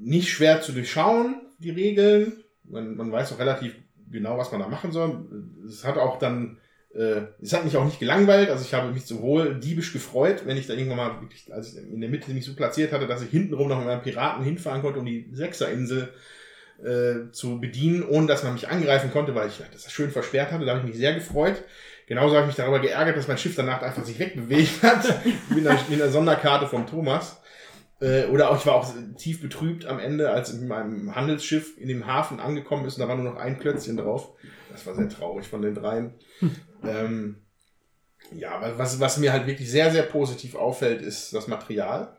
[0.00, 2.44] Nicht schwer zu durchschauen, die Regeln.
[2.64, 3.74] Man, man weiß auch relativ
[4.10, 5.26] genau, was man da machen soll.
[5.66, 6.58] Es hat auch dann,
[6.94, 10.56] äh, es hat mich auch nicht gelangweilt, also ich habe mich sowohl diebisch gefreut, wenn
[10.56, 13.22] ich da irgendwann mal wirklich, als ich in der Mitte mich so platziert hatte, dass
[13.22, 16.10] ich hintenrum noch mit meinem Piraten hinfahren konnte, um die Sechserinsel
[16.84, 20.64] äh, zu bedienen, ohne dass man mich angreifen konnte, weil ich das schön versperrt hatte.
[20.64, 21.62] Da habe ich mich sehr gefreut.
[22.06, 25.04] Genauso habe ich mich darüber geärgert, dass mein Schiff danach einfach sich wegbewegt hat,
[25.50, 27.40] mit einer, mit einer Sonderkarte vom Thomas.
[28.00, 31.86] Äh, oder auch, ich war auch tief betrübt am Ende, als in meinem Handelsschiff in
[31.88, 34.32] dem Hafen angekommen ist und da war nur noch ein Klötzchen drauf.
[34.72, 36.14] Das war sehr traurig von den dreien.
[36.84, 37.36] Ähm,
[38.34, 42.16] ja, wa- was, was mir halt wirklich sehr, sehr positiv auffällt, ist das Material.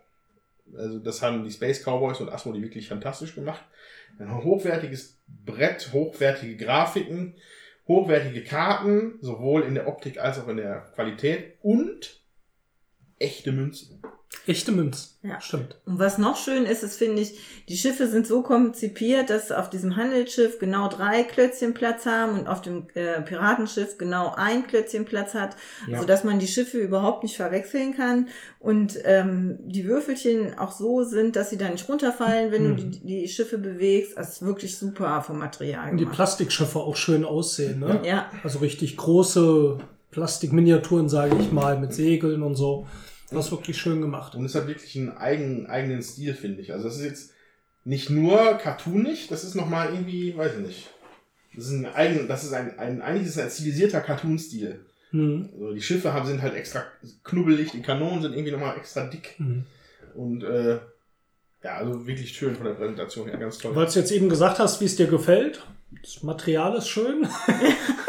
[0.78, 3.64] Also das haben die Space Cowboys und Asmo die wirklich fantastisch gemacht.
[4.20, 7.36] Ein hochwertiges Brett, hochwertige Grafiken,
[7.88, 12.24] hochwertige Karten, sowohl in der Optik als auch in der Qualität und
[13.20, 14.02] echte Münzen.
[14.46, 15.18] Echte Münz.
[15.24, 15.40] Ja.
[15.40, 15.78] Stimmt.
[15.86, 17.40] Und was noch schön ist, ist, finde ich,
[17.70, 22.48] die Schiffe sind so konzipiert, dass auf diesem Handelsschiff genau drei Klötzchen Platz haben und
[22.48, 25.56] auf dem äh, Piratenschiff genau ein Klötzchen Platz hat,
[25.88, 26.00] Ja.
[26.02, 28.28] sodass man die Schiffe überhaupt nicht verwechseln kann.
[28.60, 32.76] Und ähm, die Würfelchen auch so sind, dass sie dann nicht runterfallen, wenn Mhm.
[32.78, 34.18] du die, die Schiffe bewegst.
[34.18, 36.16] Das ist wirklich super vom Material Und die gemacht.
[36.18, 38.02] Plastikschiffe auch schön aussehen, ne?
[38.04, 39.78] Ja, Also richtig große
[40.12, 42.88] Plastikminiaturen, sage ich mal, mit Segeln und so.
[43.34, 44.36] Das ist wirklich schön gemacht.
[44.36, 46.74] Und es hat wirklich einen eigen, eigenen Stil, finde ich.
[46.74, 47.34] Also das ist jetzt
[47.86, 50.90] nicht nur cartoonig, das ist nochmal irgendwie, weiß ich nicht.
[51.56, 54.80] Das ist ein eigen, das ist ein, ein eigentlich ist es ein stilisierter Cartoon-Stil.
[55.12, 55.50] Hm.
[55.54, 56.84] Also die Schiffe haben, sind halt extra
[57.24, 59.36] knubbelig, die Kanonen sind irgendwie nochmal extra dick.
[59.38, 59.66] Hm.
[60.16, 60.80] Und äh,
[61.64, 63.76] ja, also wirklich schön von der Präsentation her, ganz toll.
[63.76, 65.62] Weil du jetzt eben gesagt hast, wie es dir gefällt.
[66.02, 67.28] Das Material ist schön.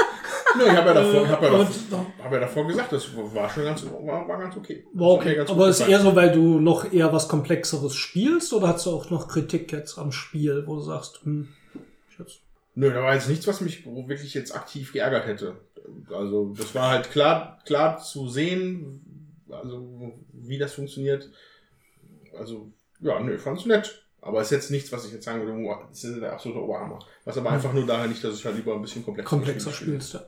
[0.57, 3.51] Nö, ich habe ja, davor, hab ja, Äh, davor, hab ja davor gesagt, das war
[3.51, 4.85] schon ganz, war, war ganz okay.
[4.93, 5.35] War okay.
[5.35, 8.91] ganz Aber ist eher so, weil du noch eher was Komplexeres spielst oder hast du
[8.91, 11.49] auch noch Kritik jetzt am Spiel, wo du sagst, hm,
[12.19, 12.41] jetzt
[12.77, 15.57] Nö, da war jetzt nichts, was mich wirklich jetzt aktiv geärgert hätte.
[16.13, 19.01] Also das war halt klar, klar zu sehen,
[19.49, 21.31] also wie das funktioniert.
[22.37, 24.01] Also ja, nö, ich fand's nett.
[24.21, 26.99] Aber ist jetzt nichts, was ich jetzt sagen würde, oh, das ist der absolute Oberhammer.
[27.25, 30.01] Was aber einfach nur daher nicht, dass ich halt lieber ein bisschen komplexer, komplexer Spiele
[30.01, 30.15] spielst.
[30.15, 30.27] Ja.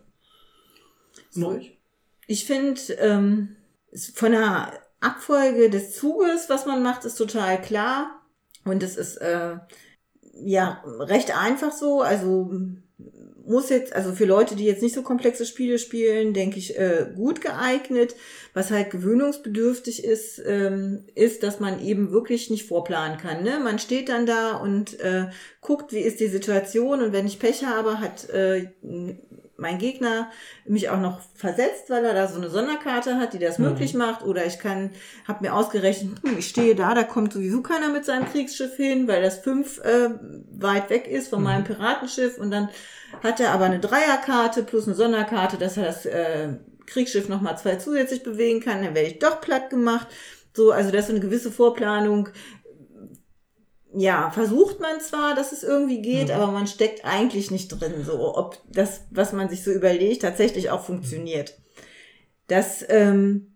[1.42, 1.60] So.
[2.26, 3.56] Ich finde, ähm,
[4.14, 8.22] von der Abfolge des Zuges, was man macht, ist total klar.
[8.64, 9.56] Und es ist äh,
[10.34, 12.02] ja recht einfach so.
[12.02, 12.50] Also
[13.46, 17.06] muss jetzt, also für Leute, die jetzt nicht so komplexe Spiele spielen, denke ich, äh,
[17.14, 18.16] gut geeignet.
[18.54, 23.44] Was halt gewöhnungsbedürftig ist, ähm, ist, dass man eben wirklich nicht vorplanen kann.
[23.44, 23.60] Ne?
[23.62, 25.26] Man steht dann da und äh,
[25.60, 28.68] guckt, wie ist die Situation und wenn ich Pech habe, hat äh,
[29.58, 30.30] mein Gegner
[30.66, 33.66] mich auch noch versetzt, weil er da so eine Sonderkarte hat, die das Mhm.
[33.66, 34.22] möglich macht.
[34.24, 34.90] Oder ich kann,
[35.26, 39.08] habe mir ausgerechnet, hm, ich stehe da, da kommt sowieso keiner mit seinem Kriegsschiff hin,
[39.08, 40.10] weil das fünf äh,
[40.58, 41.44] weit weg ist von Mhm.
[41.44, 42.68] meinem Piratenschiff und dann
[43.22, 46.48] hat er aber eine Dreierkarte plus eine Sonderkarte, dass er das äh,
[46.86, 50.06] Kriegsschiff nochmal zwei zusätzlich bewegen kann, dann werde ich doch platt gemacht.
[50.54, 52.30] So, also das ist so eine gewisse Vorplanung.
[53.98, 56.34] Ja, versucht man zwar, dass es irgendwie geht, Mhm.
[56.34, 60.70] aber man steckt eigentlich nicht drin, so ob das, was man sich so überlegt, tatsächlich
[60.70, 61.56] auch funktioniert.
[62.46, 63.54] Das ähm,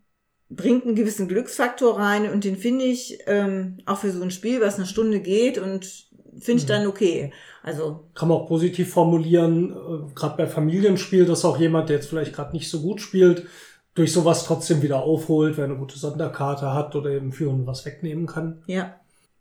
[0.49, 4.61] bringt einen gewissen Glücksfaktor rein und den finde ich ähm, auch für so ein Spiel,
[4.61, 6.09] was eine Stunde geht und
[6.39, 7.33] finde ich dann okay.
[7.63, 12.09] Also Kann man auch positiv formulieren, äh, gerade bei Familienspiel, dass auch jemand, der jetzt
[12.09, 13.47] vielleicht gerade nicht so gut spielt,
[13.95, 17.85] durch sowas trotzdem wieder aufholt, wer eine gute Sonderkarte hat oder eben für und was
[17.85, 18.63] wegnehmen kann.
[18.67, 18.95] Ja.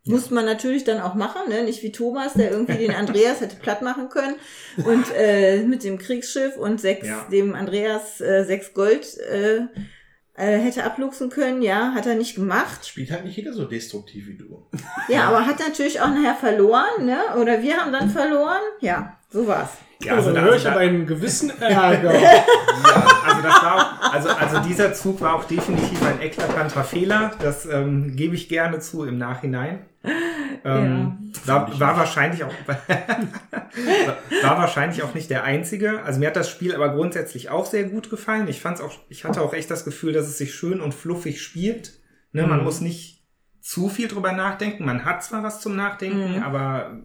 [0.06, 1.64] Muss man natürlich dann auch machen, ne?
[1.64, 4.36] nicht wie Thomas, der irgendwie den Andreas hätte platt machen können
[4.78, 7.28] und äh, mit dem Kriegsschiff und sechs, Ja.
[7.32, 9.58] dem Andreas äh, sechs Gold äh,
[10.36, 11.62] äh, hätte abluchsen können.
[11.62, 12.88] Ja, hat er nicht gemacht.
[12.88, 14.66] Spielt halt nicht jeder so destruktiv wie du.
[15.10, 17.20] Ja, aber hat natürlich auch nachher verloren, ne?
[17.40, 18.62] Oder wir haben dann verloren.
[18.80, 19.72] Ja, so war's.
[20.02, 22.14] Ja, also, also, da höre ich da, aber einen gewissen Ärger.
[22.18, 22.44] ja,
[23.26, 27.32] also das war auch, also, also dieser Zug war auch definitiv ein eklatanter Fehler.
[27.42, 29.86] Das ähm, gebe ich gerne zu im Nachhinein.
[30.64, 32.54] Ähm, war, war wahrscheinlich auch
[34.44, 36.02] war wahrscheinlich auch nicht der einzige.
[36.04, 38.48] Also mir hat das Spiel aber grundsätzlich auch sehr gut gefallen.
[38.48, 41.42] Ich fand's auch, ich hatte auch echt das Gefühl, dass es sich schön und fluffig
[41.42, 42.00] spielt.
[42.32, 42.64] Ne, Man Mhm.
[42.66, 43.26] muss nicht
[43.62, 44.86] zu viel drüber nachdenken.
[44.86, 46.44] Man hat zwar was zum Nachdenken, Mhm.
[46.44, 47.02] aber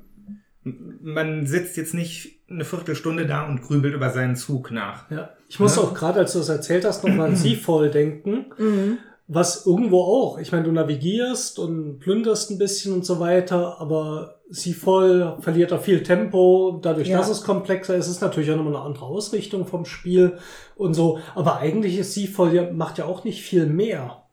[0.62, 5.10] man sitzt jetzt nicht eine Viertelstunde da und grübelt über seinen Zug nach.
[5.10, 5.30] Ja.
[5.48, 5.82] Ich muss Ja.
[5.82, 8.46] auch gerade, als du das erzählt hast, nochmal an Seafall denken.
[8.58, 8.98] Mhm.
[9.26, 14.40] Was irgendwo auch, ich meine, du navigierst und plünderst ein bisschen und so weiter, aber
[14.50, 16.78] Seafall verliert auch viel Tempo.
[16.82, 17.16] Dadurch, Ja.
[17.16, 20.36] dass es komplexer ist, ist natürlich auch nochmal eine andere Ausrichtung vom Spiel
[20.76, 21.20] und so.
[21.34, 24.23] Aber eigentlich ist Seafall ja, macht ja auch nicht viel mehr,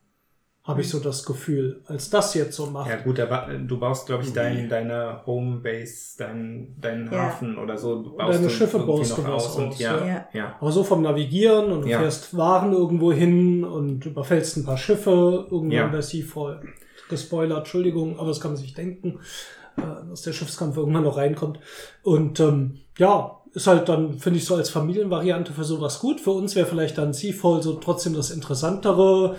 [0.64, 2.88] habe ich so das Gefühl, als das jetzt so macht.
[2.90, 7.18] Ja gut, da ba- du baust, glaube ich, dein, deine Homebase, dein, deinen Ja.
[7.24, 8.04] Hafen oder so.
[8.04, 10.26] Du baust Deine du Schiffe baust du was und aus, ja, ja.
[10.34, 10.56] ja.
[10.62, 12.00] Aber so vom Navigieren und du Ja.
[12.00, 15.88] fährst Waren irgendwo hin und überfällst ein paar Schiffe irgendwann Ja.
[15.88, 16.62] bei Seafall.
[17.10, 19.20] Gespoilert, Entschuldigung, aber das kann man sich denken,
[19.78, 21.60] äh, dass der Schiffskampf irgendwann noch reinkommt.
[22.04, 26.22] Und ähm, ja, ist halt dann, finde ich, so als Familienvariante für sowas gut.
[26.22, 29.36] Für uns wäre vielleicht dann Seafall so trotzdem das Interessantere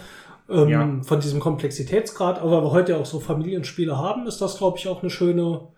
[0.52, 1.00] ähm, Ja.
[1.02, 2.38] von diesem Komplexitätsgrad.
[2.40, 5.68] Aber weil wir heute auch so Familienspiele haben, ist das, glaube ich, auch eine schöne,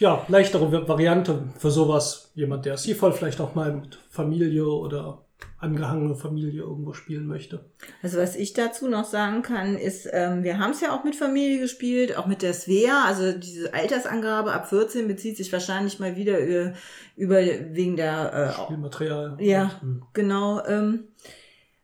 [0.00, 2.30] ja, leichtere Va- Variante für sowas.
[2.34, 5.22] Jemand, der Seafall vielleicht auch mal mit Familie oder
[5.60, 7.64] angehangene Familie irgendwo spielen möchte.
[8.02, 11.16] Also was ich dazu noch sagen kann, ist, ähm, wir haben es ja auch mit
[11.16, 13.04] Familie gespielt, auch mit der Svea.
[13.06, 16.74] Also diese Altersangabe ab 14 bezieht sich wahrscheinlich mal wieder über,
[17.16, 17.36] über
[17.72, 19.36] wegen der äh, Spielmaterial.
[19.40, 20.02] Ja, Hm.
[20.12, 20.64] genau.
[20.66, 21.04] Ähm,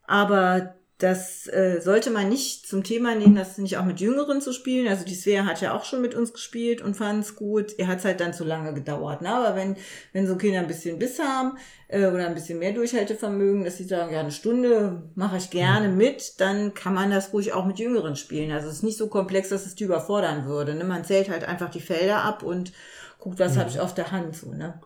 [0.06, 0.74] aber
[1.04, 4.88] das äh, sollte man nicht zum Thema nehmen, das nicht auch mit Jüngeren zu spielen.
[4.88, 7.78] Also die Svea hat ja auch schon mit uns gespielt und fand es gut.
[7.78, 9.20] Er hat es halt dann zu lange gedauert.
[9.20, 9.28] Ne?
[9.28, 9.76] Aber wenn,
[10.14, 11.58] wenn so Kinder ein bisschen Biss haben
[11.88, 15.90] äh, oder ein bisschen mehr Durchhaltevermögen, dass sie sagen, ja, eine Stunde mache ich gerne
[15.90, 18.50] mit, dann kann man das ruhig auch mit Jüngeren spielen.
[18.50, 20.74] Also es ist nicht so komplex, dass es die überfordern würde.
[20.74, 20.84] Ne?
[20.84, 22.72] Man zählt halt einfach die Felder ab und
[23.18, 24.36] guckt, was habe ich auf der Hand.
[24.36, 24.80] So, ne?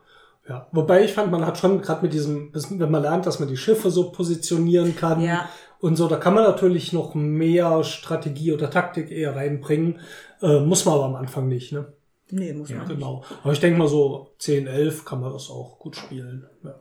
[0.49, 3.49] Ja, wobei ich fand, man hat schon gerade mit diesem, wenn man lernt, dass man
[3.49, 5.49] die Schiffe so positionieren kann Ja.
[5.81, 10.01] Und so, da kann man natürlich noch mehr Strategie oder Taktik eher reinbringen.
[10.43, 11.93] Äh, muss man aber am Anfang nicht, ne?
[12.31, 12.91] Nee, muss man nicht.
[12.91, 13.25] Genau.
[13.43, 16.47] Aber ich denke mal so 10, 11 kann man das auch gut spielen.
[16.63, 16.79] Ja.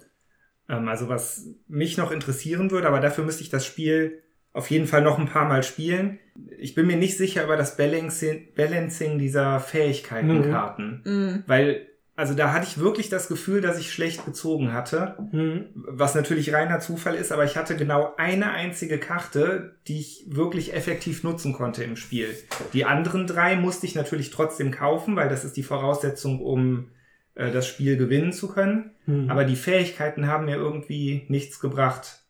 [0.69, 4.87] Ähm, also was mich noch interessieren würde, aber dafür müsste ich das Spiel auf jeden
[4.87, 6.19] Fall noch ein paar Mal spielen.
[6.57, 11.03] Ich bin mir nicht sicher über das Balancing, Balancing dieser Fähigkeitenkarten.
[11.05, 11.43] Mm.
[11.45, 11.87] Weil,
[12.17, 15.15] also da hatte ich wirklich das Gefühl, dass ich schlecht gezogen hatte.
[15.29, 15.65] Hm.
[15.75, 20.73] Was natürlich reiner Zufall ist, aber ich hatte genau eine einzige Karte, die ich wirklich
[20.73, 22.35] effektiv nutzen konnte im Spiel.
[22.73, 26.89] Die anderen drei musste ich natürlich trotzdem kaufen, weil das ist die Voraussetzung, um
[27.35, 28.95] äh, das Spiel gewinnen zu können.
[29.05, 29.29] Hm.
[29.29, 32.23] Aber die Fähigkeiten haben mir irgendwie nichts gebracht.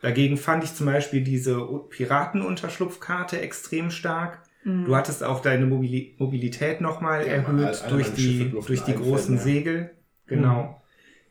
[0.00, 4.45] Dagegen fand ich zum Beispiel diese Piratenunterschlupfkarte extrem stark.
[4.66, 4.84] Mhm.
[4.84, 9.00] Du hattest auch deine Mobili Mobilität nochmal Ja, erhöht alle- durch die, durch die einfällen,
[9.02, 9.40] großen ja.
[9.42, 9.90] Segel.
[10.26, 10.82] Genau.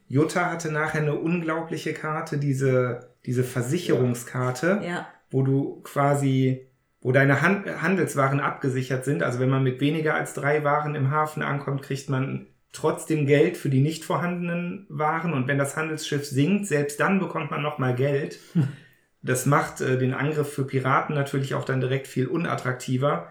[0.08, 5.08] Jutta hatte nachher eine unglaubliche Karte, diese, diese Versicherungskarte, Ja.
[5.32, 6.68] wo du quasi,
[7.02, 9.22] wo deine Han Handelswaren abgesichert sind.
[9.24, 13.58] Also wenn man mit weniger als drei Waren im Hafen ankommt, kriegt man trotzdem Geld
[13.58, 15.34] für die nicht vorhandenen Waren.
[15.34, 18.40] Und wenn das Handelsschiff sinkt, selbst dann bekommt man nochmal Geld.
[19.26, 23.30] Das macht äh, den Angriff für Piraten natürlich auch dann direkt viel unattraktiver.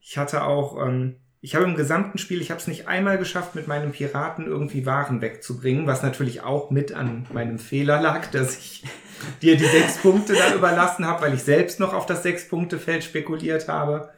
[0.00, 3.54] Ich hatte auch, ähm, ich habe im gesamten Spiel, ich habe es nicht einmal geschafft,
[3.54, 8.56] mit meinem Piraten irgendwie Waren wegzubringen, was natürlich auch mit an meinem Fehler lag, dass
[8.56, 8.84] ich
[9.42, 13.68] dir die sechs Punkte da überlassen habe, weil ich selbst noch auf das Sechs-Punkte-Feld spekuliert
[13.68, 14.10] habe.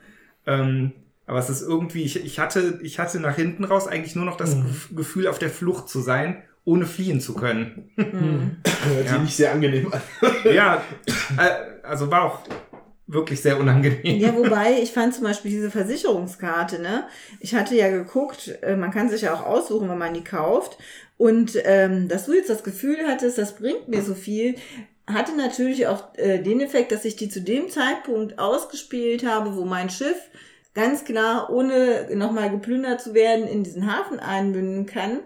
[0.47, 0.93] Ähm,
[1.27, 4.37] aber es ist irgendwie, ich, ich, hatte, ich hatte nach hinten raus eigentlich nur noch
[4.37, 4.63] das Mhm.
[4.67, 7.91] Gef- Gefühl, auf der Flucht zu sein ohne fliehen zu können.
[7.97, 9.13] Hört Ja.
[9.13, 10.01] sich nicht sehr angenehm an.
[10.53, 10.83] ja,
[11.39, 12.41] äh, also war auch
[13.07, 14.19] wirklich sehr unangenehm.
[14.19, 17.05] Ja, wobei, ich fand zum Beispiel diese Versicherungskarte, ne?
[17.41, 20.77] Ich hatte ja geguckt, äh, man kann sich ja auch aussuchen, wenn man die kauft.
[21.17, 24.57] Und ähm, dass du jetzt das Gefühl hattest, das bringt mir so viel,
[25.07, 29.65] hatte natürlich auch äh, den Effekt, dass ich die zu dem Zeitpunkt ausgespielt habe, wo
[29.65, 30.17] mein Schiff
[30.75, 35.21] ganz klar, ohne nochmal geplündert zu werden, in diesen Hafen einmünden kann.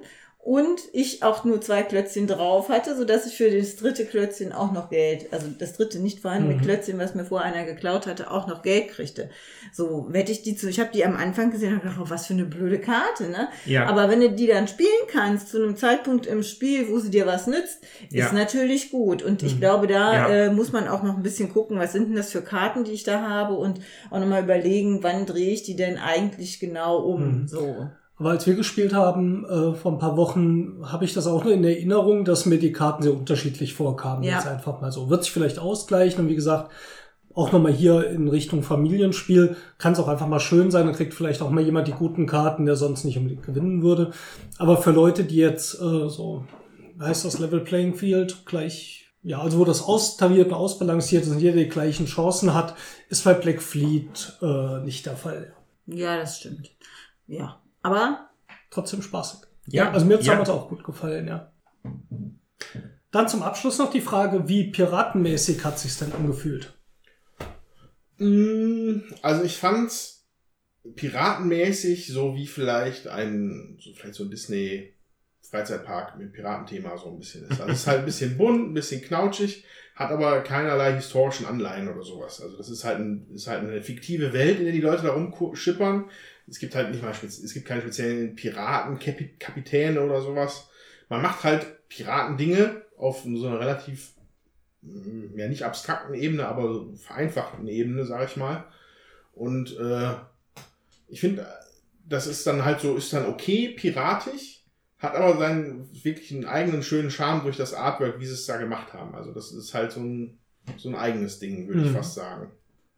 [0.51, 4.51] Und ich auch nur zwei Klötzchen drauf hatte, so dass ich für das dritte Klötzchen
[4.53, 6.61] auch noch Geld, also das dritte nicht vorhandene Mhm.
[6.63, 9.31] Klötzchen, was mir vorher einer geklaut hatte, auch noch Geld kriegte.
[9.73, 12.27] So, hätte ich die zu, ich habe die am Anfang gesehen und gedacht, oh, was
[12.27, 13.49] für eine blöde Karte, ne?
[13.65, 13.87] Ja.
[13.87, 17.27] Aber wenn du die dann spielen kannst, zu einem Zeitpunkt im Spiel, wo sie dir
[17.27, 17.79] was nützt,
[18.09, 18.27] Ja.
[18.27, 19.23] ist natürlich gut.
[19.23, 19.61] Und ich Mhm.
[19.61, 20.29] glaube, da Ja.
[20.47, 22.91] äh, muss man auch noch ein bisschen gucken, was sind denn das für Karten, die
[22.91, 23.79] ich da habe und
[24.11, 27.43] auch nochmal überlegen, wann drehe ich die denn eigentlich genau um.
[27.43, 27.47] Mhm.
[27.47, 27.87] So.
[28.21, 31.55] Aber als wir gespielt haben, äh, vor ein paar Wochen, habe ich das auch nur
[31.55, 34.23] in Erinnerung, dass mir die Karten sehr unterschiedlich vorkamen.
[34.23, 34.35] Ja.
[34.35, 35.09] Jetzt einfach mal so.
[35.09, 36.71] Wird sich vielleicht ausgleichen und wie gesagt,
[37.33, 40.85] auch nochmal hier in Richtung Familienspiel kann es auch einfach mal schön sein.
[40.85, 44.11] Dann kriegt vielleicht auch mal jemand die guten Karten, der sonst nicht unbedingt gewinnen würde.
[44.59, 46.45] Aber für Leute, die jetzt äh, so,
[47.01, 51.41] heißt das Level Playing Field, gleich, ja, also wo das austariert und ausbalanciert ist und
[51.41, 52.75] jeder die gleichen Chancen hat,
[53.09, 55.55] ist bei Black Fleet äh, nicht der Fall.
[55.87, 56.71] Ja, das stimmt.
[57.27, 57.60] Ja.
[57.83, 58.31] Aber
[58.71, 59.41] Trotzdem spaßig.
[59.67, 60.33] Ja, Also mir hat es ja.
[60.35, 61.53] damals auch gut gefallen, ja.
[63.11, 66.79] Dann zum Abschluss noch die Frage, wie piratenmäßig hat sich's denn angefühlt?
[68.19, 69.93] Mm, Also ich fand
[70.95, 74.95] piratenmäßig, so wie vielleicht ein, so vielleicht so ein Disney
[75.43, 77.61] Freizeitpark mit Piratenthema so ein bisschen ist.
[77.61, 79.65] Also es ist halt ein bisschen bunt, ein bisschen knautschig,
[79.97, 82.41] hat aber keinerlei historischen Anleihen oder sowas.
[82.41, 85.13] Also das ist halt, ein, ist halt eine fiktive Welt, in der die Leute da
[85.13, 86.09] rumschippern.
[86.51, 90.69] Es gibt halt nicht mal, es gibt keine speziellen Piratenkapitäne oder sowas.
[91.09, 94.13] Man macht halt Piratendinge auf so einer relativ
[94.83, 98.65] mm, ja nicht abstrakten Ebene, aber vereinfachten Ebene, sage ich mal.
[99.33, 100.15] Und äh,
[101.09, 101.47] ich finde,
[102.09, 104.65] das ist dann halt so, ist dann okay, piratisch,
[104.99, 108.57] hat aber seinen wirklich einen eigenen schönen Charme durch das Artwork, wie sie es da
[108.59, 109.15] gemacht haben.
[109.15, 110.39] Also das ist halt so ein,
[110.77, 111.95] so ein eigenes Ding, würde ich Mhm.
[111.95, 112.53] fast sagen.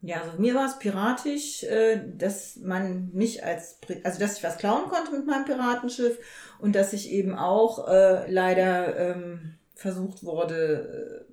[0.05, 4.57] Ja, also mir war es piratisch, äh, dass man mich als, also dass ich was
[4.57, 6.19] klauen konnte mit meinem Piratenschiff
[6.59, 11.25] und dass ich eben auch äh, leider ähm, versucht wurde,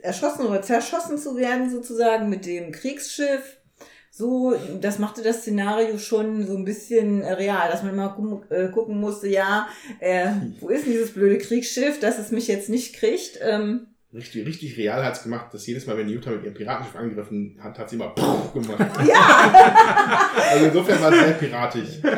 [0.00, 3.56] äh, erschossen oder zerschossen zu werden sozusagen mit dem Kriegsschiff.
[4.10, 8.68] So, das machte das Szenario schon so ein bisschen real, dass man mal gu äh,
[8.68, 9.66] gucken musste, ja,
[10.00, 10.28] äh,
[10.60, 13.38] wo ist denn dieses blöde Kriegsschiff, dass es mich jetzt nicht kriegt.
[13.40, 17.58] Ähm, Richtig, richtig real hat's gemacht, dass jedes Mal, wenn Jutta mit ihrem Piratenschiff angegriffen
[17.62, 18.14] hat, hat sie immer
[18.54, 19.06] gemacht.
[19.06, 20.24] ja!
[20.50, 21.88] Also insofern war es sehr piratisch.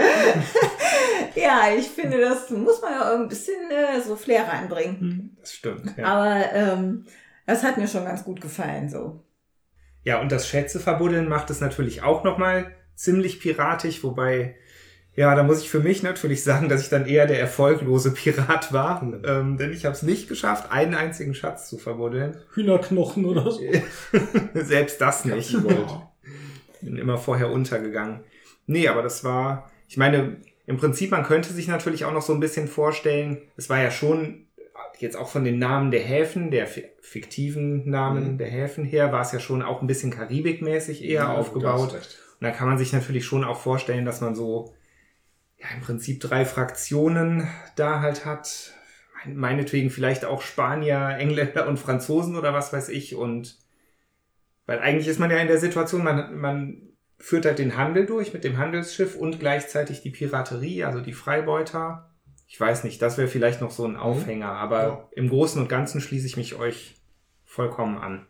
[1.35, 5.37] Ja, ich finde, das muss man ja ein bisschen äh, so Flair reinbringen.
[5.41, 5.97] Das stimmt.
[5.97, 6.05] Ja.
[6.07, 7.07] Aber ähm,
[7.47, 9.25] das hat mir schon ganz gut gefallen so.
[10.03, 14.57] Ja, und das Schätze verbuddeln macht es natürlich auch nochmal ziemlich piratisch, wobei,
[15.17, 18.73] ja, da muss ich für mich natürlich sagen, dass ich dann eher der erfolglose Pirat
[18.73, 22.37] war, ähm, denn ich habe es nicht geschafft, einen einzigen Schatz zu verbuddeln.
[22.55, 23.61] Hühnerknochen oder so?
[24.55, 25.53] Selbst das nicht.
[25.63, 25.91] Gold.
[26.81, 28.21] Bin immer vorher untergegangen.
[28.67, 32.33] Nee, aber das war, ich meine, im Prinzip, man könnte sich natürlich auch noch so
[32.33, 34.47] ein bisschen vorstellen, es war ja schon
[34.99, 38.39] jetzt auch von den Namen der Häfen, der fi- fiktiven Namen Mhm.
[38.39, 41.95] der Häfen her, war es ja schon auch ein bisschen karibikmäßig eher Ja, aufgebaut.
[41.95, 42.09] Und
[42.41, 44.75] da kann man sich natürlich schon auch vorstellen, dass man so,
[45.61, 47.47] ja, im Prinzip drei Fraktionen
[47.77, 48.73] da halt hat.
[49.25, 53.15] Mein- Meinetwegen vielleicht auch Spanier, Engländer und Franzosen oder was weiß ich.
[53.15, 53.59] Und
[54.67, 56.83] weil eigentlich ist man ja in der Situation, man, man
[57.19, 62.11] führt halt den Handel durch mit dem Handelsschiff und gleichzeitig die Piraterie, also die Freibeuter.
[62.49, 65.09] Ich weiß nicht, das wäre vielleicht noch so ein Aufhänger, aber Ja.
[65.13, 66.97] im Großen und Ganzen schließe ich mich euch
[67.45, 68.27] vollkommen an.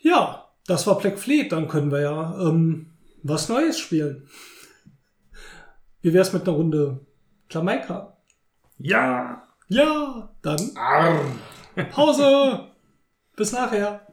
[0.00, 1.50] Ja, das war Black Fleet.
[1.50, 2.92] Dann können wir ja ähm,
[3.24, 4.28] was Neues spielen.
[6.08, 7.00] Wie wär's mit einer Runde
[7.50, 8.16] Jamaika?
[8.78, 9.42] Ja!
[9.68, 11.20] Ja, dann Arr.
[11.90, 12.60] Pause.
[13.36, 14.06] Bis nachher.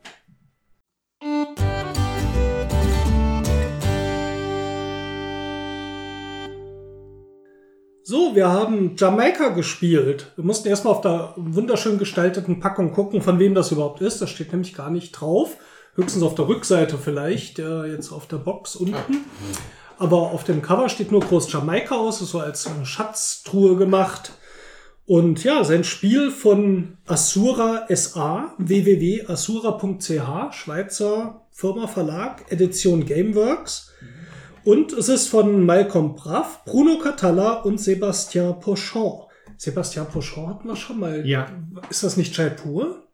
[8.03, 10.33] So, wir haben Jamaika gespielt.
[10.35, 14.21] Wir mussten erstmal auf der wunderschön gestalteten Packung gucken, von wem das überhaupt ist.
[14.21, 15.55] Das steht nämlich gar nicht drauf.
[15.93, 19.23] Höchstens auf der Rückseite vielleicht, äh, jetzt auf der Box unten.
[19.97, 24.33] Aber auf dem Cover steht nur groß Jamaika aus, ist so als Schatztruhe gemacht.
[25.05, 33.91] Und ja, sein Spiel von Asura SA, www.asura.ch, Schweizer Firma Verlag, Edition Gameworks.
[34.63, 39.25] Und es ist von Malcolm Braff, Bruno Catalla und Sébastien Pochon.
[39.57, 41.25] Sebastian Pochon hatten wir schon mal.
[41.25, 41.47] Ja.
[41.89, 43.04] Ist das nicht Jaipur?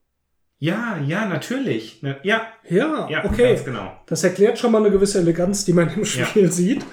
[0.61, 1.97] Ja, ja, natürlich.
[2.01, 3.59] Na, Ja, Ja, ja, okay.
[3.65, 3.93] genau.
[4.05, 6.85] Das erklärt schon mal eine gewisse Eleganz, die man im Spiel sieht.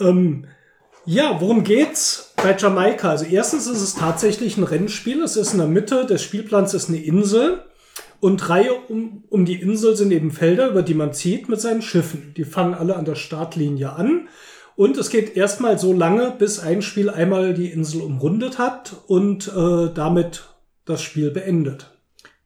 [0.00, 0.46] Ähm,
[1.04, 3.10] ja, worum geht's bei Jamaika?
[3.10, 5.22] Also erstens ist es tatsächlich ein Rennspiel.
[5.22, 7.62] Es ist in der Mitte des Spielplans ist eine Insel.
[8.20, 11.82] Und Reihe um, um die Insel sind eben Felder, über die man zieht mit seinen
[11.82, 12.32] Schiffen.
[12.38, 14.28] Die fangen alle an der Startlinie an.
[14.76, 19.46] Und es geht erstmal so lange, bis ein Spiel einmal die Insel umrundet hat und
[19.48, 20.44] äh, damit
[20.86, 21.99] das Spiel beendet.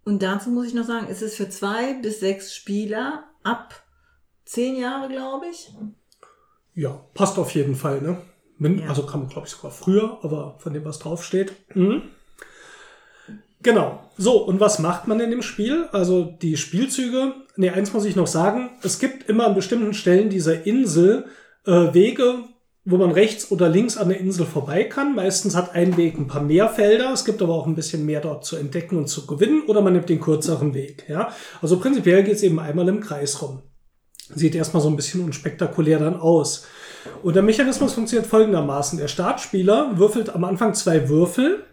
[0.05, 3.83] Und dazu muss ich noch sagen, es ist für zwei bis sechs Spieler ab
[4.45, 5.71] zehn Jahre, glaube ich.
[6.75, 8.19] Ja, passt auf jeden Fall, ne?
[8.59, 8.89] Min Ja.
[8.89, 11.53] Also kann man, glaube ich, sogar früher, aber von dem, was draufsteht.
[11.75, 12.03] Mhm.
[13.63, 14.11] Genau.
[14.17, 15.89] So, und was macht man in dem Spiel?
[15.93, 20.29] Also die Spielzüge, nee, eins muss ich noch sagen, es gibt immer an bestimmten Stellen
[20.29, 21.27] dieser Insel
[21.65, 22.45] äh, Wege,
[22.85, 25.15] wo man rechts oder links an der Insel vorbei kann.
[25.15, 28.21] Meistens hat ein Weg ein paar mehr Felder, es gibt aber auch ein bisschen mehr
[28.21, 31.05] dort zu entdecken und zu gewinnen, oder man nimmt den kürzeren Weg.
[31.09, 31.33] Ja?
[31.63, 33.63] Also prinzipiell geht es eben einmal im Kreis rum.
[34.35, 36.67] Sieht erstmal so ein bisschen unspektakulär dann aus.
[37.23, 38.99] Und der Mechanismus funktioniert folgendermaßen.
[38.99, 41.65] Der Startspieler würfelt am Anfang zwei Würfel,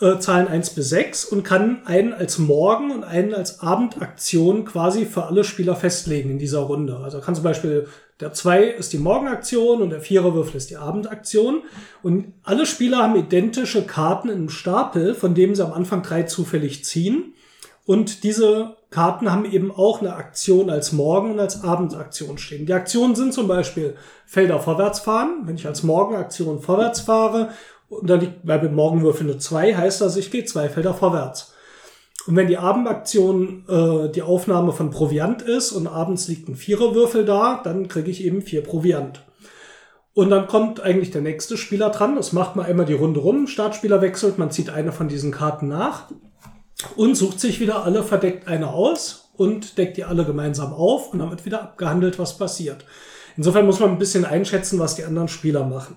[0.00, 5.06] äh, Zahlen 1 bis 6 und kann einen als Morgen- und einen als Abendaktion quasi
[5.06, 6.98] für alle Spieler festlegen in dieser Runde.
[6.98, 7.88] Also kann zum Beispiel
[8.20, 11.62] der 2 ist die Morgenaktion und der vierer Würfel ist die Abendaktion.
[12.02, 16.84] Und alle Spieler haben identische Karten im Stapel, von dem sie am Anfang drei zufällig
[16.84, 17.34] ziehen.
[17.86, 22.66] Und diese Karten haben eben auch eine Aktion als Morgen- und als Abendaktion stehen.
[22.66, 23.96] Die Aktionen sind zum Beispiel
[24.26, 25.42] Felder vorwärts fahren.
[25.44, 27.50] Wenn ich als Morgenaktion vorwärts fahre,
[27.88, 31.54] und da liegt bei Morgenwürfel eine 2, heißt das, ich gehe zwei Felder vorwärts.
[32.26, 37.24] Und wenn die Abendaktion äh, die Aufnahme von Proviant ist und abends liegt ein Viererwürfel
[37.24, 39.24] da, dann kriege ich eben vier Proviant.
[40.12, 42.16] Und dann kommt eigentlich der nächste Spieler dran.
[42.16, 43.46] Das macht man einmal die Runde rum.
[43.46, 46.10] Startspieler wechselt, man zieht eine von diesen Karten nach
[46.96, 51.20] und sucht sich wieder alle verdeckt eine aus und deckt die alle gemeinsam auf und
[51.20, 52.84] dann wird wieder abgehandelt, was passiert.
[53.36, 55.96] Insofern muss man ein bisschen einschätzen, was die anderen Spieler machen.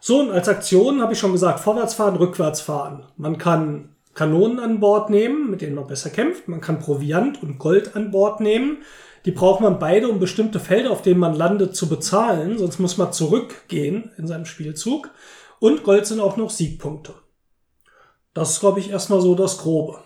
[0.00, 3.04] So, und als Aktion habe ich schon gesagt, vorwärts fahren, rückwärts fahren.
[3.16, 6.48] Man kann Kanonen an Bord nehmen, mit denen man besser kämpft.
[6.48, 8.78] Man kann Proviant und Gold an Bord nehmen.
[9.26, 12.58] Die braucht man beide, um bestimmte Felder, auf denen man landet, zu bezahlen.
[12.58, 15.10] Sonst muss man zurückgehen in seinem Spielzug.
[15.58, 17.14] Und Gold sind auch noch Siegpunkte.
[18.32, 19.98] Das ist, glaube ich, erstmal so das Grobe.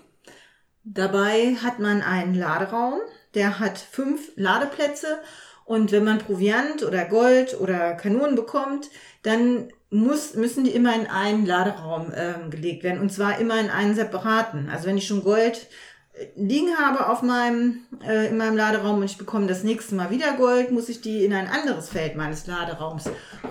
[0.82, 2.98] Dabei hat man einen Laderaum,
[3.34, 5.18] der hat fünf Ladeplätze
[5.64, 8.90] und wenn man Proviant oder Gold oder Kanonen bekommt,
[9.22, 13.70] dann muss, müssen die immer in einen Laderaum ähm, gelegt werden und zwar immer in
[13.70, 14.68] einen separaten.
[14.68, 15.68] Also wenn ich schon Gold
[16.14, 20.10] äh, liegen habe auf meinem, äh, in meinem Laderaum und ich bekomme das nächste Mal
[20.10, 23.04] wieder Gold, muss ich die in ein anderes Feld meines Laderaums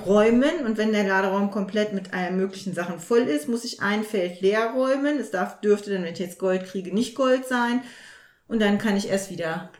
[0.05, 0.65] räumen.
[0.65, 4.41] Und wenn der Laderaum komplett mit allen möglichen Sachen voll ist, muss ich ein Feld
[4.41, 5.19] leer räumen.
[5.19, 7.81] Es darf, dürfte dann, wenn ich jetzt Gold kriege, nicht Gold sein.
[8.49, 9.71] Und dann kann ich erst wieder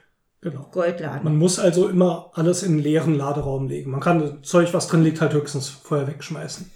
[0.44, 0.68] Genau.
[0.72, 1.24] Gold laden.
[1.24, 3.92] Man muss also immer alles in einen leeren Laderaum legen.
[3.92, 6.70] Man kann das Zeug, was drin liegt, halt höchstens vorher wegschmeißen.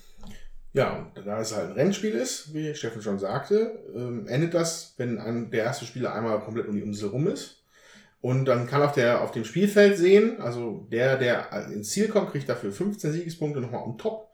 [0.72, 4.94] Ja, und da es halt ein Rennspiel ist, wie Steffen schon sagte, ähm, endet das,
[4.98, 7.64] wenn ein, der erste Spieler einmal komplett um die Insel rum ist.
[8.22, 12.31] Und dann kann auf, der, auf dem Spielfeld sehen, also der, der ins Ziel kommt,
[12.31, 14.30] kriegt dafür 15 Siegespunkte nochmal on top.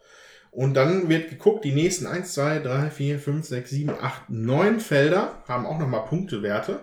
[0.51, 4.79] Und dann wird geguckt, die nächsten 1, 2, 3, 4, 5, 6, 7, 8, 9
[4.79, 6.81] Felder haben auch nochmal Punktewerte.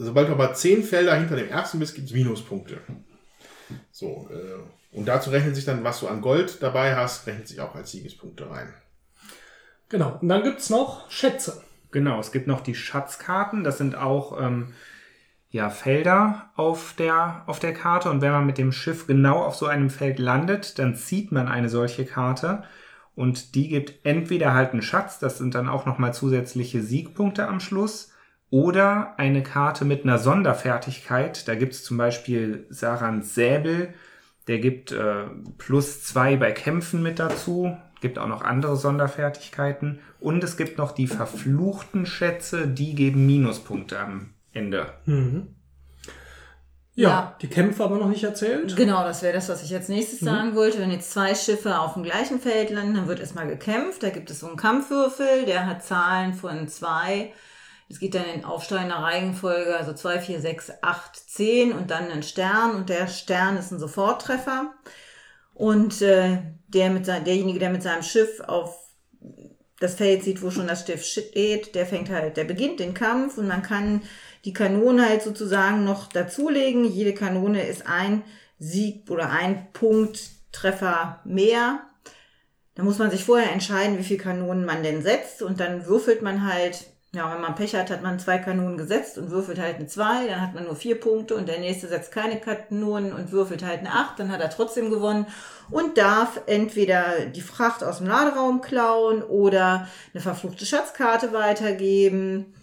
[0.00, 2.78] Sobald du aber 10 Felder hinter dem ersten bist, gibt's Minuspunkte.
[3.90, 7.60] So, äh, und dazu rechnet sich dann, was du an Gold dabei hast, rechnet sich
[7.60, 8.72] auch als Siegespunkte rein.
[9.88, 10.18] Genau.
[10.20, 11.62] Und dann gibt's noch Schätze.
[11.90, 13.64] Genau, es gibt noch die Schatzkarten.
[13.64, 14.72] Das sind auch ähm,
[15.50, 18.08] ja, Felder auf der, auf der Karte.
[18.08, 21.48] Und wenn man mit dem Schiff genau auf so einem Feld landet, dann zieht man
[21.48, 22.62] eine solche Karte.
[23.16, 27.58] Und die gibt entweder halt einen Schatz, das sind dann auch nochmal zusätzliche Siegpunkte am
[27.58, 28.12] Schluss,
[28.50, 31.46] oder eine Karte mit einer Sonderfertigkeit.
[31.48, 33.92] Da gibt es zum Beispiel Sarans Säbel,
[34.46, 35.24] der gibt äh,
[35.58, 37.76] plus zwei bei Kämpfen mit dazu.
[38.00, 39.98] Gibt auch noch andere Sonderfertigkeiten.
[40.20, 44.86] Und es gibt noch die verfluchten Schätze, die geben Minuspunkte am Ende.
[45.04, 45.48] Mhm.
[46.94, 47.36] Ja, Ja.
[47.42, 48.74] die Kämpfe aber noch nicht erzählt.
[48.76, 50.78] Genau, das wäre das, was ich als nächstes sagen wollte.
[50.80, 54.02] Wenn jetzt zwei Schiffe auf dem gleichen Feld landen, dann wird erstmal gekämpft.
[54.02, 57.32] Da gibt es so einen Kampfwürfel, der hat Zahlen von zwei.
[57.88, 62.22] Es geht dann in aufsteigender Reihenfolge, also zwei, vier, sechs, acht, zehn und dann ein
[62.22, 62.74] Stern.
[62.74, 64.74] Und der Stern ist ein Soforttreffer.
[65.54, 66.38] Und äh,
[66.68, 68.76] der mit sein, derjenige, der mit seinem Schiff auf
[69.80, 73.38] das Feld sieht, wo schon das Schiff steht, der fängt halt, der beginnt den Kampf
[73.38, 74.02] und man kann
[74.44, 76.84] die Kanone halt sozusagen noch dazulegen.
[76.84, 78.22] Jede Kanone ist ein
[78.58, 81.80] Sieg oder ein Punkt Treffer mehr.
[82.74, 86.22] Da muss man sich vorher entscheiden, wie viele Kanonen man denn setzt und dann würfelt
[86.22, 89.76] man halt, ja, wenn man Pech hat, hat man zwei Kanonen gesetzt und würfelt halt
[89.76, 93.32] eine zwei, dann hat man nur vier Punkte und der nächste setzt keine Kanonen und
[93.32, 95.26] würfelt halt eine acht, dann hat er trotzdem gewonnen
[95.70, 102.54] und darf entweder die Fracht aus dem Laderaum klauen oder eine verfluchte Schatzkarte weitergeben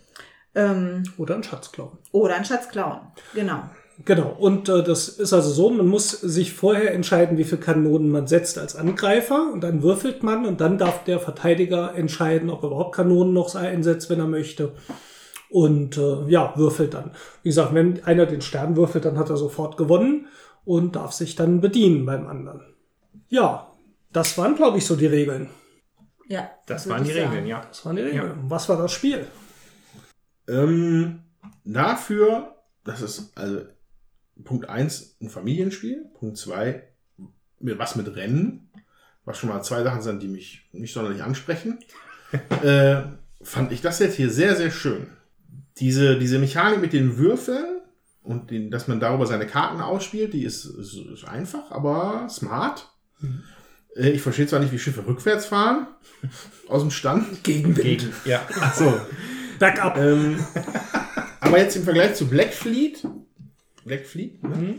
[0.53, 1.97] ähm, Oder einen Schatz klauen.
[2.11, 2.99] oder einen Schatz klauen.
[3.33, 3.63] Genau.
[4.03, 8.09] Genau, und äh, das ist also so, man muss sich vorher entscheiden, wie viele Kanonen
[8.09, 12.63] man setzt als Angreifer und dann würfelt man und dann darf der Verteidiger entscheiden, ob
[12.63, 14.73] er überhaupt Kanonen noch einsetzt, wenn er möchte.
[15.49, 17.11] Und äh, ja, würfelt dann.
[17.41, 20.27] Wie gesagt, wenn einer den Stern würfelt, dann hat er sofort gewonnen
[20.65, 22.61] und darf sich dann bedienen beim anderen.
[23.29, 23.71] Ja,
[24.11, 25.49] das waren, glaube ich, so die Regeln.
[26.27, 26.49] Ja.
[26.65, 27.29] Das waren die sagen.
[27.29, 27.63] Regeln, ja.
[27.69, 28.33] Das waren die Regeln.
[28.47, 29.25] Was war das Spiel?
[30.47, 31.21] Ähm,
[31.63, 33.61] dafür, das ist also
[34.43, 36.83] Punkt eins ein Familienspiel, Punkt zwei
[37.59, 38.69] was mit Rennen,
[39.23, 41.79] was schon mal zwei Sachen sind, die mich nicht sonderlich ansprechen,
[42.63, 43.01] äh,
[43.41, 45.07] fand ich das jetzt hier sehr, sehr schön.
[45.77, 47.81] Diese, diese Mechanik mit den Würfeln
[48.23, 52.89] und den, dass man darüber seine Karten ausspielt, die ist, ist, ist einfach, aber smart.
[53.95, 55.87] Äh, Ich verstehe zwar nicht, wie Schiffe rückwärts fahren,
[56.67, 57.43] aus dem Stand.
[57.43, 57.83] Gegenwind.
[57.83, 58.41] Gegen, ja.
[58.61, 58.93] Achso,
[59.59, 59.97] Backup.
[59.97, 60.39] ähm,
[61.39, 63.05] aber jetzt im Vergleich zu Black Fleet,
[63.85, 64.75] Black Fleet, ne?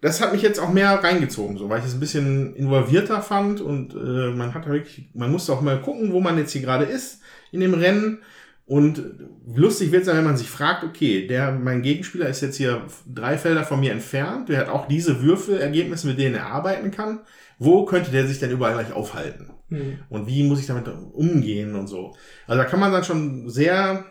[0.00, 3.60] das hat mich jetzt auch mehr reingezogen, so, weil ich es ein bisschen involvierter fand
[3.60, 6.84] und äh, man hat wirklich, man musste auch mal gucken, wo man jetzt hier gerade
[6.84, 7.20] ist
[7.52, 8.18] in dem Rennen.
[8.64, 9.02] Und
[9.52, 12.82] lustig wird es dann, wenn man sich fragt, okay, der, mein Gegenspieler ist jetzt hier
[13.04, 17.18] drei Felder von mir entfernt, der hat auch diese Würfelergebnisse, mit denen er arbeiten kann.
[17.58, 19.50] Wo könnte der sich denn überall gleich aufhalten?
[19.70, 19.98] Hm.
[20.08, 22.14] Und wie muss ich damit umgehen und so.
[22.46, 24.04] Also da kann man dann schon sehr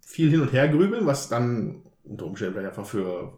[0.00, 3.37] viel hin und her grübeln, was dann unter Umständen vielleicht einfach für,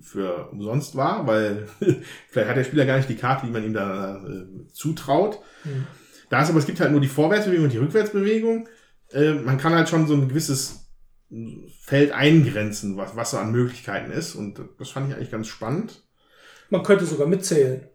[0.00, 1.66] für umsonst war, weil
[2.28, 5.38] vielleicht hat der Spieler gar nicht die Karte, die man ihm da äh, zutraut.
[5.62, 5.86] Hm.
[6.30, 8.68] Da ist aber, es gibt halt nur die Vorwärtsbewegung und die Rückwärtsbewegung.
[9.12, 10.86] Äh, man kann halt schon so ein gewisses
[11.80, 14.34] Feld eingrenzen, was, was so an Möglichkeiten ist.
[14.34, 16.02] Und das fand ich eigentlich ganz spannend.
[16.70, 17.86] Man könnte sogar mitzählen,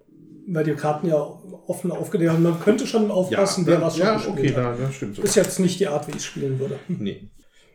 [0.47, 2.43] weil die Karten ja offen aufgelegt haben.
[2.43, 5.21] Man könnte schon aufpassen, wer was schon ja, okay, da, das stimmt so.
[5.21, 6.79] Ist jetzt nicht die Art, wie ich spielen würde.
[6.87, 7.29] Nee.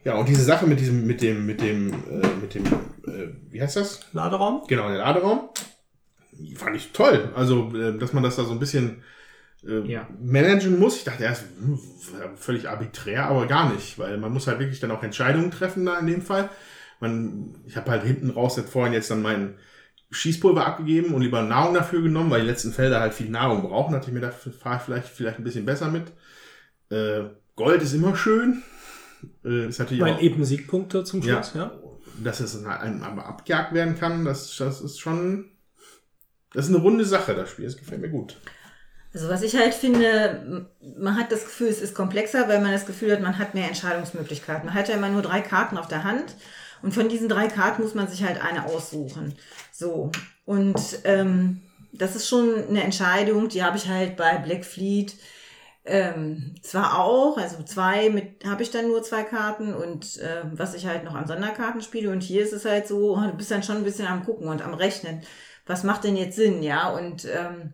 [0.04, 3.62] Ja, und diese Sache mit diesem, mit dem, mit dem, äh, mit dem, äh, wie
[3.62, 4.00] heißt das?
[4.12, 4.62] Laderaum?
[4.66, 5.48] Genau, der Laderaum.
[6.32, 7.30] Die Fand ich toll.
[7.36, 9.02] Also, äh, dass man das da so ein bisschen
[9.64, 10.08] äh, Ja.
[10.20, 10.96] managen muss.
[10.96, 11.78] Ich dachte erst, hm,
[12.36, 15.98] völlig arbiträr, aber gar nicht, weil man muss halt wirklich dann auch Entscheidungen treffen da
[16.00, 16.48] in dem Fall.
[16.98, 19.54] Man, ich habe halt hinten raus jetzt vorhin jetzt dann mein
[20.10, 23.92] Schießpulver abgegeben und lieber Nahrung dafür genommen, weil die letzten Felder halt viel Nahrung brauchen.
[23.92, 26.12] Da dachte ich mir, da fahre ich vielleicht, vielleicht ein bisschen besser mit.
[26.90, 28.62] Äh, Gold ist immer schön.
[29.44, 31.72] Äh, ist natürlich Weil auch, eben Siegpunkte zum ja, Schluss, ja.
[32.22, 35.50] dass es einem aber abgejagt werden kann, das, das ist schon,
[36.52, 37.64] das ist eine runde Sache, das Spiel.
[37.64, 38.36] Das gefällt mir gut.
[39.14, 40.66] Also was ich halt finde,
[40.98, 43.68] man hat das Gefühl, es ist komplexer, weil man das Gefühl hat, man hat mehr
[43.68, 44.66] Entscheidungsmöglichkeiten.
[44.66, 46.34] Man hat ja immer nur drei Karten auf der Hand
[46.80, 49.34] und von diesen drei Karten muss man sich halt eine aussuchen.
[49.70, 50.10] So.
[50.46, 51.60] Und ähm,
[51.92, 55.14] das ist schon eine Entscheidung, die habe ich halt bei Black Fleet
[55.84, 60.74] ähm, zwar auch, also zwei mit habe ich dann nur zwei Karten und äh, was
[60.74, 63.64] ich halt noch an Sonderkarten spiele und hier ist es halt so, du bist dann
[63.64, 65.22] schon ein bisschen am gucken und am rechnen.
[65.66, 66.90] Was macht denn jetzt Sinn, ja?
[66.90, 67.72] Und ähm,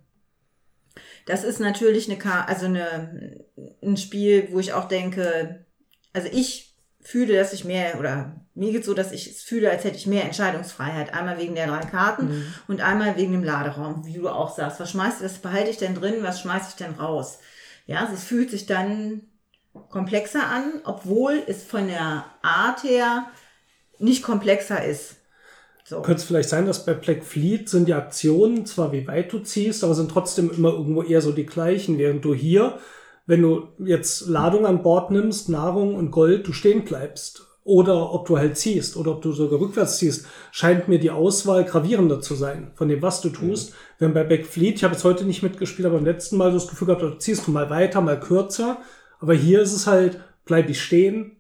[1.26, 3.44] das ist natürlich eine, Ka also eine,
[3.82, 5.66] ein Spiel, wo ich auch denke,
[6.14, 9.84] also ich fühle, dass ich mehr, oder mir geht so, dass ich es fühle, als
[9.84, 11.14] hätte ich mehr Entscheidungsfreiheit.
[11.14, 14.80] Einmal wegen der drei Karten und einmal wegen dem Laderaum, wie du auch sagst.
[14.80, 17.38] Was schmeißt, was behalte ich denn drin, was schmeiße ich denn raus?
[17.88, 19.22] Ja, also es fühlt sich dann
[19.88, 23.30] komplexer an, obwohl es von der Art her
[23.98, 25.16] nicht komplexer ist.
[25.84, 26.02] So.
[26.02, 29.38] Könnte es vielleicht sein, dass bei Black Fleet sind die Aktionen zwar wie weit du
[29.38, 32.78] ziehst, aber sind trotzdem immer irgendwo eher so die gleichen, während du hier,
[33.24, 37.47] wenn du jetzt Ladung an Bord nimmst, Nahrung und Gold, du stehen bleibst.
[37.68, 41.64] Oder ob du halt ziehst oder ob du sogar rückwärts ziehst, scheint mir die Auswahl
[41.64, 43.74] gravierender zu sein von dem, was du tust.
[43.98, 46.56] Wenn bei Black Fleet, ich habe jetzt heute nicht mitgespielt, aber beim letzten Mal so
[46.56, 48.78] das Gefühl gehabt, da ziehst du mal weiter, mal kürzer.
[49.20, 51.36] Aber hier ist es halt, bleib ich stehen,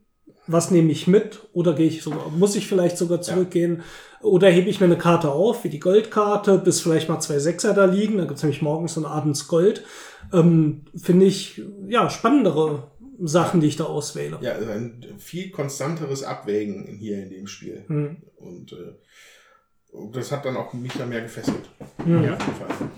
[0.46, 3.82] was nehme ich mit oder gehe ich sogar, muss ich vielleicht sogar zurückgehen
[4.20, 7.72] oder hebe ich mir eine Karte auf, wie die Goldkarte, bis vielleicht mal zwei Sechser
[7.72, 9.82] da liegen, da gibt's nämlich morgens und abends Gold.
[10.30, 14.38] Ähm, Finde ich, ja, spannendere Sachen, die ich da auswähle.
[14.40, 17.84] Ja, also ein viel konstanteres Abwägen hier in dem Spiel.
[17.88, 18.16] Hm.
[18.36, 18.94] Und äh,
[20.12, 21.68] das hat dann auch mich da mehr gefesselt.
[22.04, 22.24] Hm.
[22.24, 22.34] Ja.
[22.34, 22.88] Auf jeden Fall.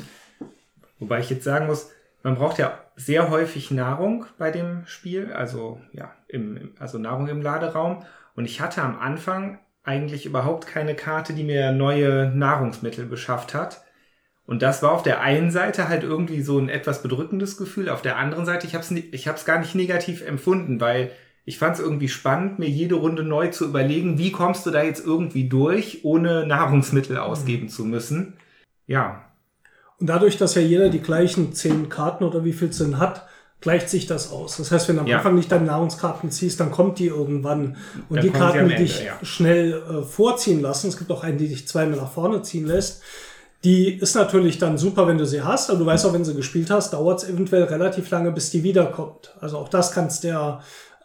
[0.99, 1.91] Wobei ich jetzt sagen muss,
[2.23, 7.29] man braucht ja sehr häufig Nahrung bei dem Spiel, also ja, im, im- also Nahrung
[7.29, 8.05] im Laderaum.
[8.37, 13.83] Und ich hatte am Anfang eigentlich überhaupt keine Karte, die mir neue Nahrungsmittel beschafft hat.
[14.51, 17.89] Und das war auf der einen Seite halt irgendwie so ein etwas bedrückendes Gefühl.
[17.89, 21.13] Auf der anderen Seite, ich habe es ich hab's gar nicht negativ empfunden, weil
[21.45, 24.83] ich fand es irgendwie spannend, mir jede Runde neu zu überlegen, wie kommst du da
[24.83, 28.39] jetzt irgendwie durch, ohne Nahrungsmittel ausgeben zu müssen.
[28.89, 29.23] Ja,
[30.01, 33.29] Und dadurch, dass ja jeder die gleichen zehn Karten oder wie viel es denn hat,
[33.61, 34.57] gleicht sich das aus.
[34.57, 35.19] Das heißt, wenn du am Ja.
[35.19, 37.77] Anfang nicht deine Nahrungskarten ziehst, dann kommt die irgendwann.
[38.09, 39.13] Und Dann die Karten, am die Ende, dich ja.
[39.23, 43.03] schnell äh, vorziehen lassen, es gibt auch eine, die dich zweimal nach vorne ziehen lässt,
[43.65, 46.35] die ist natürlich dann super, wenn du sie hast, aber du weißt auch, wenn sie
[46.35, 49.35] gespielt hast, dauert es eventuell relativ lange, bis die wiederkommt.
[49.41, 50.61] Also auch das kannst du ja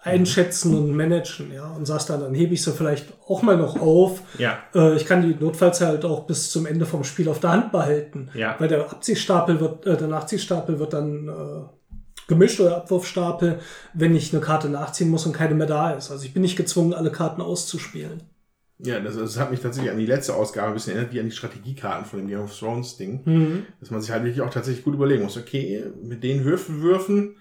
[0.05, 3.81] einschätzen und managen, ja, und sagst dann, dann hebe ich sie vielleicht auch mal noch
[3.81, 4.21] auf.
[4.37, 7.51] ja, Äh, ich kann die notfalls halt auch bis zum Ende vom Spiel auf der
[7.51, 8.29] Hand behalten.
[8.35, 8.55] Ja.
[8.59, 13.59] Weil der Abziehstapel wird, äh, der Nachziehstapel wird dann äh, gemischt oder Abwurfstapel,
[13.93, 16.11] wenn ich eine Karte nachziehen muss und keine mehr da ist.
[16.11, 18.23] Also ich bin nicht gezwungen, alle Karten auszuspielen.
[18.79, 21.27] Ja, das, das hat mich tatsächlich an die letzte Ausgabe ein bisschen erinnert, wie an
[21.27, 23.21] die Strategiekarten von dem Game of Thrones Ding.
[23.23, 23.65] Mhm.
[23.79, 27.37] Dass man sich halt wirklich auch tatsächlich gut überlegen muss, okay, mit den Würfen würfen,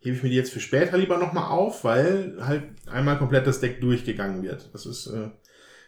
[0.00, 3.60] hebe ich mir die jetzt für später lieber nochmal auf, weil halt einmal komplett das
[3.60, 4.68] Deck durchgegangen wird.
[4.74, 5.30] Das ist, äh,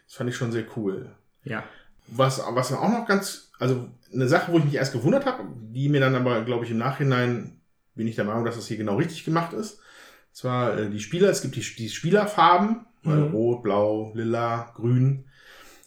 [0.06, 1.10] das fand ich schon sehr cool.
[1.44, 1.64] ja.
[2.08, 5.42] Was, was auch noch ganz, also eine Sache, wo ich mich erst gewundert habe,
[5.72, 7.60] die mir dann aber, glaube ich, im Nachhinein
[7.96, 9.80] bin ich der Meinung, dass das hier genau richtig gemacht ist.
[10.28, 13.32] Und zwar äh, die Spieler, es gibt die, die Spielerfarben, Mhm.
[13.34, 15.24] Rot, Blau, Lila, Grün,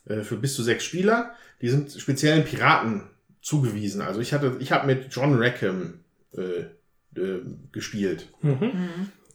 [0.05, 1.31] äh, für bis zu sechs Spieler.
[1.61, 3.03] Die sind speziellen Piraten
[3.41, 4.01] zugewiesen.
[4.01, 5.99] Also ich hatte, ich habe mit John Rackham
[6.37, 7.41] äh, äh,
[7.71, 8.29] gespielt.
[8.41, 8.71] Mhm.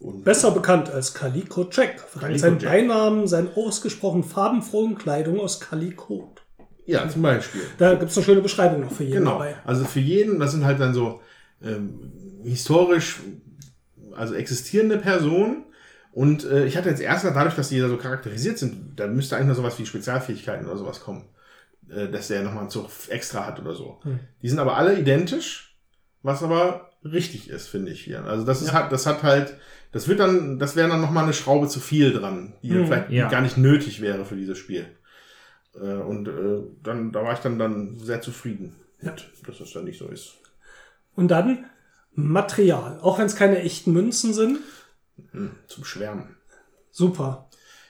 [0.00, 2.04] Und Besser bekannt als Calico Jack.
[2.18, 2.72] Calico seinen Jack.
[2.72, 6.34] Beinamen, seine ausgesprochen farbenfrohen Kleidung aus Calico.
[6.86, 7.62] Ja, zum Beispiel.
[7.78, 9.32] Da gibt's eine schöne Beschreibung noch für jeden Genau.
[9.32, 9.56] dabei.
[9.64, 11.22] Also für jeden, das sind halt dann so
[11.62, 12.12] ähm,
[12.44, 13.20] historisch,
[14.14, 15.63] also existierende Personen.
[16.14, 19.34] Und äh, ich hatte jetzt erst dadurch, dass die da so charakterisiert sind, da müsste
[19.36, 21.24] eigentlich noch sowas wie Spezialfähigkeiten oder sowas kommen.
[21.90, 23.98] Äh, dass der nochmal einen Zug extra hat oder so.
[24.04, 24.20] Hm.
[24.40, 25.76] Die sind aber alle identisch,
[26.22, 28.24] was aber richtig ist, finde ich hier.
[28.24, 28.74] Also das ist Ja.
[28.74, 29.54] halt, das hat halt,
[29.90, 32.86] das wird dann, das wäre dann nochmal eine Schraube zu viel dran, die Hm.
[32.86, 33.28] vielleicht Ja.
[33.28, 34.86] gar nicht nötig wäre für dieses Spiel.
[35.74, 39.84] Äh, und äh, dann, da war ich dann, dann sehr zufrieden, mit, dass das dann
[39.84, 40.34] nicht so ist.
[41.16, 41.64] Und dann
[42.16, 43.00] Material.
[43.02, 44.60] Auch wenn es keine echten Münzen sind.
[45.32, 46.36] Hm, zum Schwärmen.
[46.90, 47.48] Super.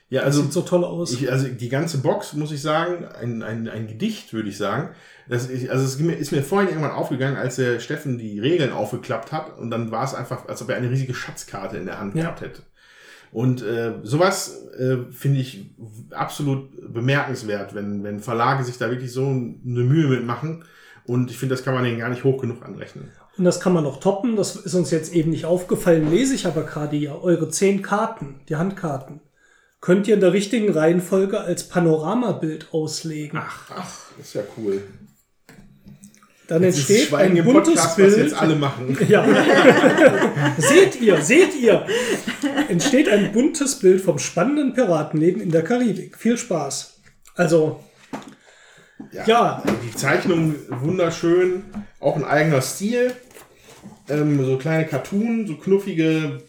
[0.09, 1.11] Ja, Also, also, sieht so toll aus.
[1.13, 4.89] ich, also die ganze Box, muss ich sagen, ein, ein, ein Gedicht, würde ich sagen.
[5.27, 8.39] Das ist, also es ist mir- ist mir vorhin irgendwann aufgegangen, als der Steffen die
[8.39, 11.85] Regeln aufgeklappt hat und dann war es einfach, als ob er eine riesige Schatzkarte in
[11.87, 12.21] der Hand Ja.
[12.23, 12.61] gehabt hätte.
[13.31, 15.71] Und äh, sowas äh, finde ich
[16.11, 20.63] absolut bemerkenswert, wenn, wenn Verlage sich da wirklich so eine Mühe mitmachen.
[21.05, 23.11] Und ich finde, das kann man denen gar nicht hoch genug anrechnen.
[23.37, 24.35] Und das kann man noch toppen.
[24.35, 26.09] Das ist uns jetzt eben nicht aufgefallen.
[26.09, 29.19] Lese ich aber gerade ja eure zehn Karten, die Handkarten.
[29.81, 33.39] Könnt ihr in der richtigen Reihenfolge als Panoramabild auslegen.
[33.41, 33.69] Ach,
[34.17, 34.81] das ist ja cool.
[36.47, 38.17] Dann Jetzt entsteht ein buntes Podcast, was Bild.
[38.17, 38.97] jetzt alle machen.
[39.09, 39.25] Ja.
[40.57, 41.85] seht ihr, seht ihr.
[42.69, 46.17] Entsteht ein buntes Bild vom spannenden Piratenleben in der Karibik.
[46.17, 46.99] Viel Spaß.
[47.35, 47.79] Also,
[49.25, 49.61] Ja.
[49.83, 51.63] Die Zeichnung wunderschön,
[51.99, 53.11] auch ein eigener Stil.
[54.09, 56.41] Ähm, so kleine Cartoon, so knuffige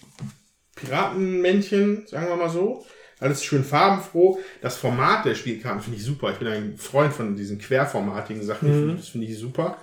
[0.75, 2.85] Piratenmännchen, sagen wir mal so.
[3.19, 4.39] Alles schön farbenfroh.
[4.61, 6.33] Das Format der Spielkarten finde ich super.
[6.33, 8.97] Ich bin ein Freund von diesen querformatigen Sachen.
[8.97, 9.79] Das finde ich super.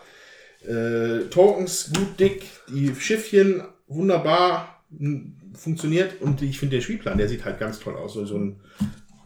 [0.62, 4.84] Äh, Tokens gut dick, die Schiffchen wunderbar
[5.56, 8.14] funktioniert und ich finde der Spielplan, der sieht halt ganz toll aus.
[8.14, 8.60] So, so ein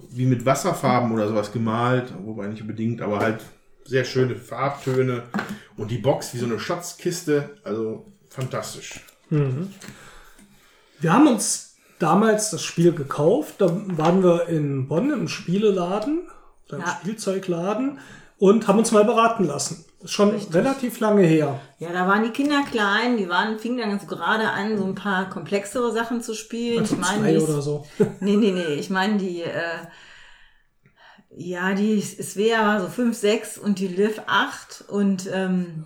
[0.10, 3.42] wie mit Wasserfarben oder sowas gemalt, wobei nicht unbedingt, aber halt
[3.86, 5.24] sehr schöne Farbtöne
[5.76, 9.02] und die Box wie so eine Schatzkiste, also fantastisch.
[9.30, 13.56] wir haben uns damals das Spiel gekauft.
[13.60, 16.28] Da waren wir in Bonn im Spieleladen
[16.68, 16.98] oder im Ja.
[17.02, 18.00] Spielzeugladen
[18.38, 19.84] und haben uns mal beraten lassen.
[20.04, 21.60] Ist schon relativ lange her.
[21.80, 24.94] Ja, da waren die Kinder klein, die waren, fingen dann ganz gerade an, so ein
[24.94, 26.80] paar komplexere Sachen zu spielen.
[26.80, 27.86] Also ich meine, zwei die- oder so.
[28.20, 28.76] Nee, nee, nee.
[28.76, 29.80] Ich meine, die, äh,
[31.36, 34.86] ja, die Svea war so 5, 6 und die Liv 8.
[34.88, 35.86] Und ähm,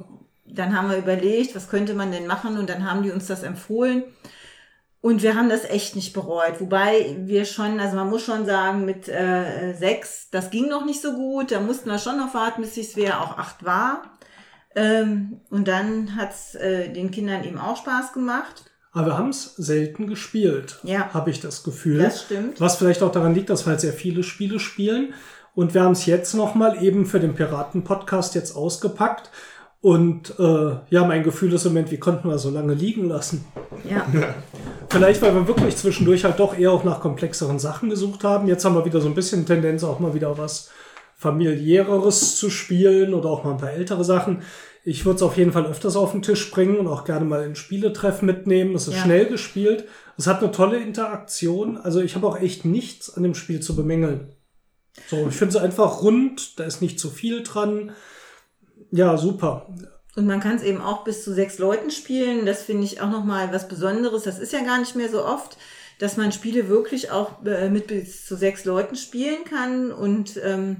[0.53, 2.57] dann haben wir überlegt, was könnte man denn machen?
[2.57, 4.03] Und dann haben die uns das empfohlen.
[5.02, 6.60] Und wir haben das echt nicht bereut.
[6.61, 11.02] Wobei wir schon, also man muss schon sagen, mit äh, 6, das ging noch nicht
[11.02, 11.52] so gut.
[11.52, 14.19] Da mussten wir schon noch warten, bis die Svea auch 8 war.
[14.76, 18.65] Ähm, und dann hat's äh, den Kindern eben auch Spaß gemacht.
[18.94, 21.14] Aber wir haben es selten gespielt, Ja.
[21.14, 21.98] habe ich das Gefühl.
[22.03, 22.60] Das stimmt.
[22.60, 25.14] Was vielleicht auch daran liegt, dass wir halt sehr viele Spiele spielen.
[25.56, 29.30] Und wir haben es jetzt nochmal eben für den Piraten-Podcast jetzt ausgepackt.
[29.81, 33.45] Und äh, ja, mein Gefühl ist im Moment, wie konnten wir so lange liegen lassen?
[33.89, 34.05] Ja.
[34.89, 38.47] Vielleicht, weil wir wirklich zwischendurch halt doch eher auch nach komplexeren Sachen gesucht haben.
[38.47, 40.69] Jetzt haben wir wieder so ein bisschen Tendenz, auch mal wieder was
[41.15, 44.43] familiäreres zu spielen oder auch mal ein paar ältere Sachen.
[44.83, 47.43] Ich würde es auf jeden Fall öfters auf den Tisch bringen und auch gerne mal
[47.43, 48.75] in Spieletreff mitnehmen.
[48.75, 49.01] Es ist Ja.
[49.03, 49.85] schnell gespielt.
[50.17, 51.77] Es hat eine tolle Interaktion.
[51.77, 54.29] Also ich habe auch echt nichts an dem Spiel zu bemängeln.
[55.09, 57.91] So, ich finde es einfach rund, da ist nicht zu viel dran.
[58.91, 59.68] Ja, super.
[60.15, 62.45] Und man kann es eben auch bis zu sechs Leuten spielen.
[62.45, 64.23] Das finde ich auch nochmal was Besonderes.
[64.23, 65.57] Das ist ja gar nicht mehr so oft,
[65.99, 69.91] dass man Spiele wirklich auch äh, mit bis zu sechs Leuten spielen kann.
[69.91, 70.77] Und ähm,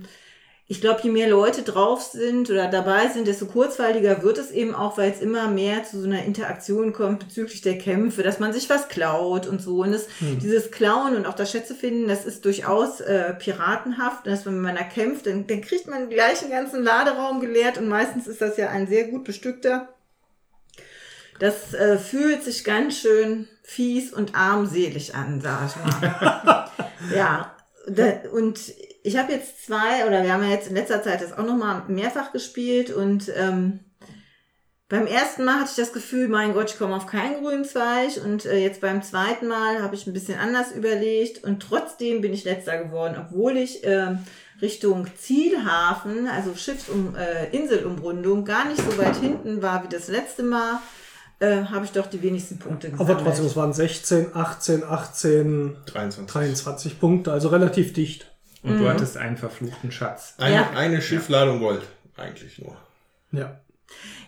[0.72, 4.73] ich glaube, je mehr Leute drauf sind oder dabei sind, desto kurzweiliger wird es eben
[4.73, 8.53] auch, weil es immer mehr zu so einer Interaktion kommt bezüglich der Kämpfe, dass man
[8.53, 9.81] sich was klaut und so.
[9.81, 14.26] Und das, dieses Klauen und auch das Schätze finden, das ist durchaus äh, piratenhaft.
[14.26, 17.89] Dass wenn man da kämpft, dann, dann kriegt man gleich einen ganzen Laderaum geleert und
[17.89, 19.89] meistens ist das ja ein sehr gut bestückter.
[21.39, 26.69] Das äh, fühlt sich ganz schön fies und armselig an, sag ich mal.
[27.14, 27.57] ja,
[27.88, 28.57] da, und
[29.03, 31.83] ich habe jetzt zwei, oder wir haben ja jetzt in letzter Zeit das auch nochmal
[31.87, 33.79] mehrfach gespielt und ähm,
[34.89, 38.19] beim ersten Mal hatte ich das Gefühl, mein Gott, ich komme auf keinen grünen Zweig
[38.25, 42.33] und äh, jetzt beim zweiten Mal habe ich ein bisschen anders überlegt und trotzdem bin
[42.33, 44.19] ich letzter geworden, obwohl ich ähm,
[44.61, 50.43] Richtung Zielhafen, also Schiffsum, äh, Inselumrundung, gar nicht so weit hinten war wie das letzte
[50.43, 50.79] Mal,
[51.39, 53.17] äh, habe ich doch die wenigsten Punkte gesammelt.
[53.17, 56.25] Aber trotzdem, es waren 16, 18, 18, 23.
[56.27, 58.30] 23 Punkte, also relativ dicht.
[58.63, 60.35] Und du hattest einen verfluchten Schatz.
[60.38, 60.69] Eine, Ja.
[60.75, 61.81] eine Schiffladung Gold,
[62.17, 62.77] eigentlich nur.
[63.31, 63.59] Ja.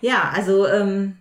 [0.02, 1.18] Ja, also ähm,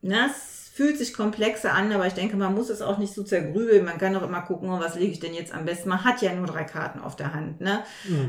[0.00, 3.22] na, es fühlt sich komplexer an, aber ich denke, man muss es auch nicht so
[3.22, 3.84] zergrübeln.
[3.84, 5.88] Man kann auch immer gucken, oh, was lege ich denn jetzt am besten.
[5.88, 7.60] Man hat ja nur drei Karten auf der Hand.
[7.60, 7.82] Ne?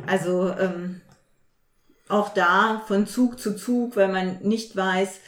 [0.07, 1.01] Also ähm,
[2.09, 5.19] auch da von Zug zu Zug, weil man nicht weiß,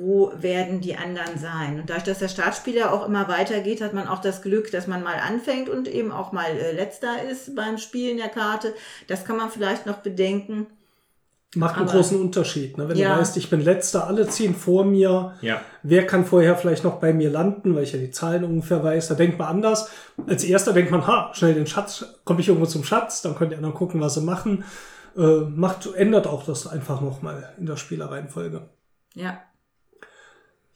[0.00, 1.80] wo werden die anderen sein.
[1.80, 5.02] Und dadurch, dass der Startspieler auch immer weitergeht, hat man auch das Glück, dass man
[5.02, 8.74] mal anfängt und eben auch mal äh, letzter ist beim Spielen der Karte.
[9.08, 10.66] Das kann man vielleicht noch bedenken.
[11.56, 12.76] Macht einen Aber- großen Unterschied.
[12.76, 12.88] Ne?
[12.88, 13.14] Wenn Ja.
[13.14, 15.34] du weißt, ich bin letzter, alle ziehen vor mir.
[15.40, 15.62] Ja.
[15.82, 19.08] Wer kann vorher vielleicht noch bei mir landen, weil ich ja die Zahlen ungefähr weiß.
[19.08, 19.90] Da denkt man anders.
[20.26, 23.50] Als erster denkt man, ha, schnell den Schatz, komme ich irgendwo zum Schatz, dann können
[23.50, 24.64] die anderen gucken, was sie machen.
[25.16, 28.68] Äh, macht, ändert auch das einfach nochmal in der Spielereihenfolge.
[29.14, 29.40] Ja.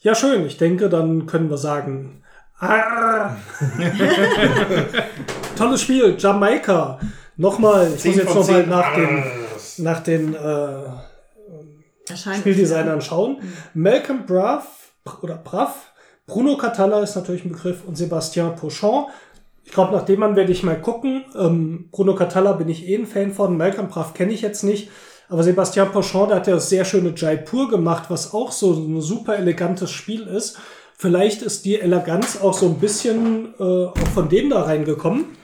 [0.02, 0.44] Ja, schön.
[0.46, 2.22] Ich denke, dann können wir sagen.
[2.58, 3.36] Ah.
[5.56, 6.98] Tolles Spiel, Jamaika.
[7.36, 9.24] Nochmal, ich muss jetzt nochmal nach den,
[9.78, 13.38] nach den äh, Spieldesignern schauen.
[13.74, 14.92] Malcolm Braff
[15.22, 15.92] oder Braff,
[16.26, 19.06] Bruno Catalla ist natürlich ein Begriff und Sebastian Pochon.
[19.64, 21.24] Ich glaube, nach dem Mann werde ich mal gucken.
[21.38, 23.56] Ähm, Bruno Catalla bin ich eh ein Fan von.
[23.56, 24.90] Malcolm Braff kenne ich jetzt nicht.
[25.32, 29.00] Aber Sebastian Pochon, der hat ja das sehr schöne Jaipur gemacht, was auch so ein
[29.00, 30.58] super elegantes Spiel ist.
[30.94, 35.34] Vielleicht ist die Eleganz auch so ein bisschen äh, auch von dem da reingekommen.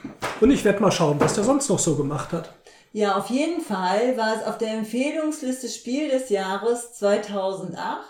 [0.42, 2.52] Und ich werde mal schauen, was der sonst noch so gemacht hat.
[2.92, 8.02] Ja, auf jeden Fall war es auf der Empfehlungsliste Spiel des Jahres 2008.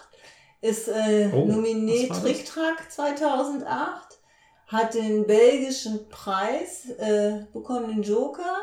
[0.61, 2.39] Ist äh, Oh, nominiert was war das?
[2.39, 4.19] Trick Track 2008.
[4.67, 8.57] Hat den belgischen Preis äh, bekommen, den Joker.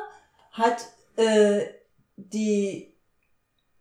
[0.51, 0.85] Hat
[1.15, 1.61] äh,
[2.17, 2.94] die,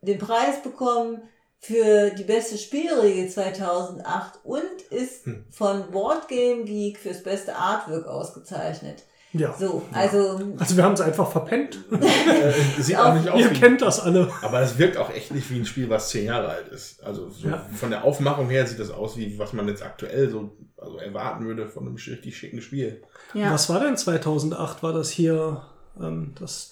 [0.05, 1.23] den Preis bekommen
[1.59, 5.45] für die beste Spielregel 2008 und ist Hm.
[5.51, 9.03] von Board Game Geek fürs beste Artwork ausgezeichnet.
[9.33, 9.53] Ja.
[9.59, 11.79] So, also Also wir haben es einfach verpennt.
[11.91, 12.53] Äh,
[12.83, 14.31] sieht auch nicht aus Ihr wie, kennt das alle.
[14.43, 17.03] aber das wirkt auch echt nicht wie ein Spiel, was zehn Jahre alt ist.
[17.03, 17.67] Also so Ja.
[17.75, 21.47] von der Aufmachung her sieht das aus, wie was man jetzt aktuell so also erwarten
[21.47, 23.03] würde von einem richtig schicken Spiel.
[23.33, 23.51] ja.
[23.53, 24.83] Was war denn 2008?
[24.83, 25.63] War das hier
[26.01, 26.71] ähm, das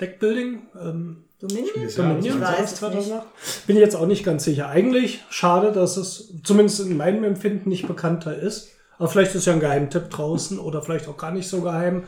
[0.00, 0.62] Deckbuilding?
[0.80, 1.82] Ähm, Dominion?
[1.82, 2.36] des Dominion?
[2.36, 3.26] ich War weiß das es 2008?
[3.66, 4.68] Bin ich jetzt auch nicht ganz sicher.
[4.68, 8.70] Eigentlich schade, dass es zumindest in meinem Empfinden nicht bekannter ist.
[8.98, 12.04] Aber vielleicht ist ja ein Geheimtipp draußen oder vielleicht auch gar nicht so geheim.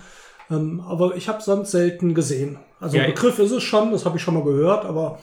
[0.50, 2.58] Ähm, aber ich habe sonst selten gesehen.
[2.80, 5.18] Also Ja, ein Begriff ist es schon, das habe ich schon mal gehört, aber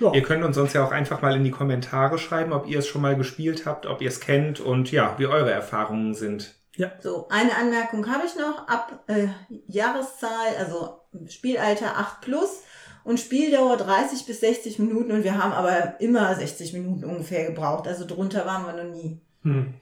[0.00, 0.14] ja.
[0.14, 2.86] Ihr könnt uns sonst ja auch einfach mal in die Kommentare schreiben, ob ihr es
[2.86, 6.54] schon mal gespielt habt, ob ihr es kennt und ja, wie eure Erfahrungen sind.
[7.00, 8.66] So, eine Anmerkung habe ich noch.
[8.66, 9.26] Ab äh,
[9.66, 12.62] Jahreszahl, also Spielalter 8 plus
[13.04, 17.88] und Spieldauer 30 bis 60 Minuten und wir haben aber immer 60 Minuten ungefähr gebraucht.
[17.88, 19.20] Also drunter waren wir noch nie.
[19.42, 19.74] Hm.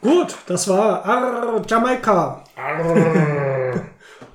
[0.00, 2.44] Gut, das war Arr, Jamaika.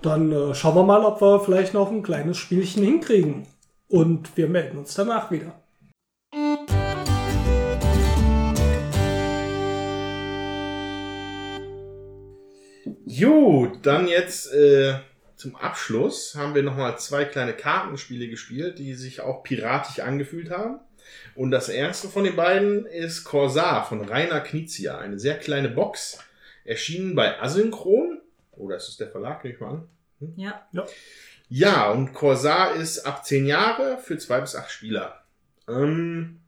[0.02, 3.48] Dann äh, schauen wir mal, ob wir vielleicht noch ein kleines Spielchen hinkriegen.
[3.90, 5.54] Und wir melden uns danach wieder.
[13.20, 14.96] Gut, dann jetzt äh,
[15.38, 20.80] zum Abschluss haben wir nochmal zwei kleine Kartenspiele gespielt, die sich auch piratisch angefühlt haben.
[21.36, 24.98] Und das erste von den beiden ist Corsar von Rainer Knizia.
[24.98, 26.20] Eine sehr kleine Box.
[26.66, 28.20] Erschienen bei Asynchron.
[28.52, 29.88] Oh, das ist der Verlag, nehme ich mal an.
[30.36, 30.68] Ja.
[31.50, 35.24] Ja, und Corsar ist ab 10 Jahre für zwei bis acht Spieler.
[35.70, 36.42] Ähm,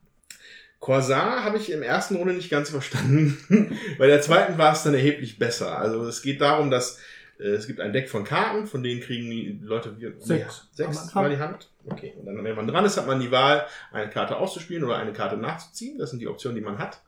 [0.80, 3.78] Corsar habe ich im ersten Runde nicht ganz verstanden.
[4.00, 5.78] Bei der zweiten war es dann erheblich besser.
[5.78, 7.00] Also es geht darum, dass
[7.46, 10.68] es gibt ein Deck von Karten, von denen kriegen die Leute wie, Sechs.
[10.78, 11.70] nee, sechs mal die Hand.
[11.86, 12.14] Okay.
[12.20, 15.14] Und dann, wenn man dran ist, hat man die Wahl, eine Karte auszuspielen oder eine
[15.14, 15.98] Karte nachzuziehen.
[15.98, 17.02] Das sind die Optionen, die man hat.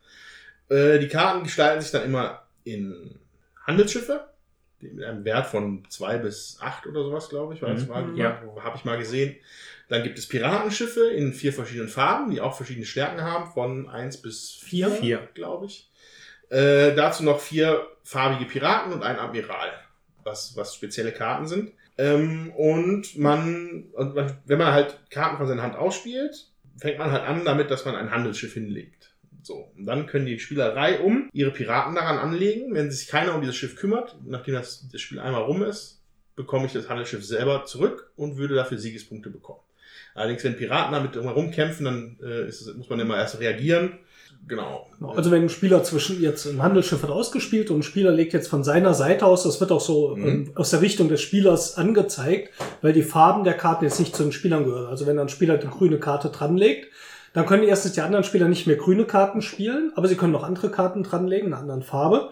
[0.69, 3.19] Äh, die Karten gestalten sich dann immer in
[3.67, 4.27] Handelsschiffe,
[4.79, 7.89] mit einem Wert von zwei bis acht oder sowas, glaube ich, war das Mhm.
[7.89, 8.41] mal, Ja.
[8.63, 9.35] habe ich mal gesehen.
[9.89, 14.21] Dann gibt es Piratenschiffe in vier verschiedenen Farben, die auch verschiedene Stärken haben, von eins
[14.21, 15.27] bis vier, Vier.
[15.33, 15.91] glaube ich.
[16.49, 19.71] Äh, dazu noch vier farbige Piraten und ein Admiral,
[20.23, 21.71] was, was spezielle Karten sind.
[21.97, 23.85] Ähm, und man,
[24.45, 27.95] wenn man halt Karten von seiner Hand ausspielt, fängt man halt an damit, dass man
[27.95, 29.11] ein Handelsschiff hinlegt.
[29.43, 32.73] So, und dann können die Spielerei um ihre Piraten daran anlegen.
[32.73, 36.01] Wenn sich keiner um dieses Schiff kümmert, nachdem das, das Spiel einmal rum ist,
[36.35, 39.61] bekomme ich das Handelsschiff selber zurück und würde dafür Siegespunkte bekommen.
[40.13, 43.99] Allerdings, wenn Piraten damit rumkämpfen, kämpfen, dann äh, es, muss man immer erst reagieren.
[44.47, 44.87] Genau.
[44.99, 45.13] Genau.
[45.13, 48.49] Also wenn ein Spieler zwischen jetzt ein Handelsschiff hat ausgespielt und ein Spieler legt jetzt
[48.49, 50.27] von seiner Seite aus, das wird auch so Mhm.
[50.27, 52.49] ähm, aus der Richtung des Spielers angezeigt,
[52.81, 54.87] weil die Farben der Karten jetzt nicht zu den Spielern gehören.
[54.87, 56.87] Also wenn ein Spieler die grüne Karte dranlegt,
[57.33, 60.43] dann können erstens die anderen Spieler nicht mehr grüne Karten spielen, aber sie können noch
[60.43, 62.31] andere Karten dranlegen, in einer anderen Farbe.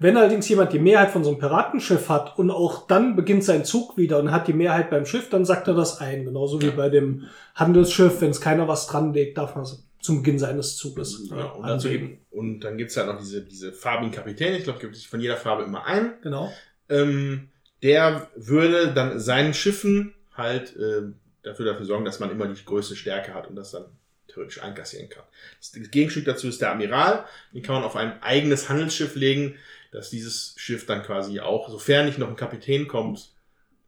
[0.00, 3.64] Wenn allerdings jemand die Mehrheit von so einem Piratenschiff hat und auch dann beginnt sein
[3.64, 6.24] Zug wieder und hat die Mehrheit beim Schiff, dann sagt er das ein.
[6.24, 10.38] Genauso wie bei dem Handelsschiff, wenn es keiner was dranlegt, darf man es zum Beginn
[10.38, 11.56] seines Zuges Genau.
[11.56, 12.08] Und, dazu anlegen.
[12.08, 14.58] gibt, und dann gibt's halt noch diese, diese farbigen Kapitäne.
[14.58, 16.20] Ich glaube, gibt es von jeder Farbe immer einen.
[16.22, 16.52] Genau.
[16.88, 17.48] Ähm,
[17.82, 21.02] der würde dann seinen Schiffen halt äh,
[21.42, 23.86] dafür, dafür sorgen, dass man immer die größte Stärke hat und das dann
[24.28, 25.24] theoretisch einkassieren kann.
[25.58, 27.24] Das Gegenstück dazu ist der Admiral.
[27.52, 29.56] Den kann man auf ein eigenes Handelsschiff legen,
[29.90, 33.30] dass dieses Schiff dann quasi auch, sofern nicht noch ein Kapitän kommt,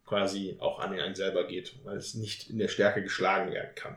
[0.07, 3.97] quasi auch an einen selber geht, weil es nicht in der Stärke geschlagen werden kann.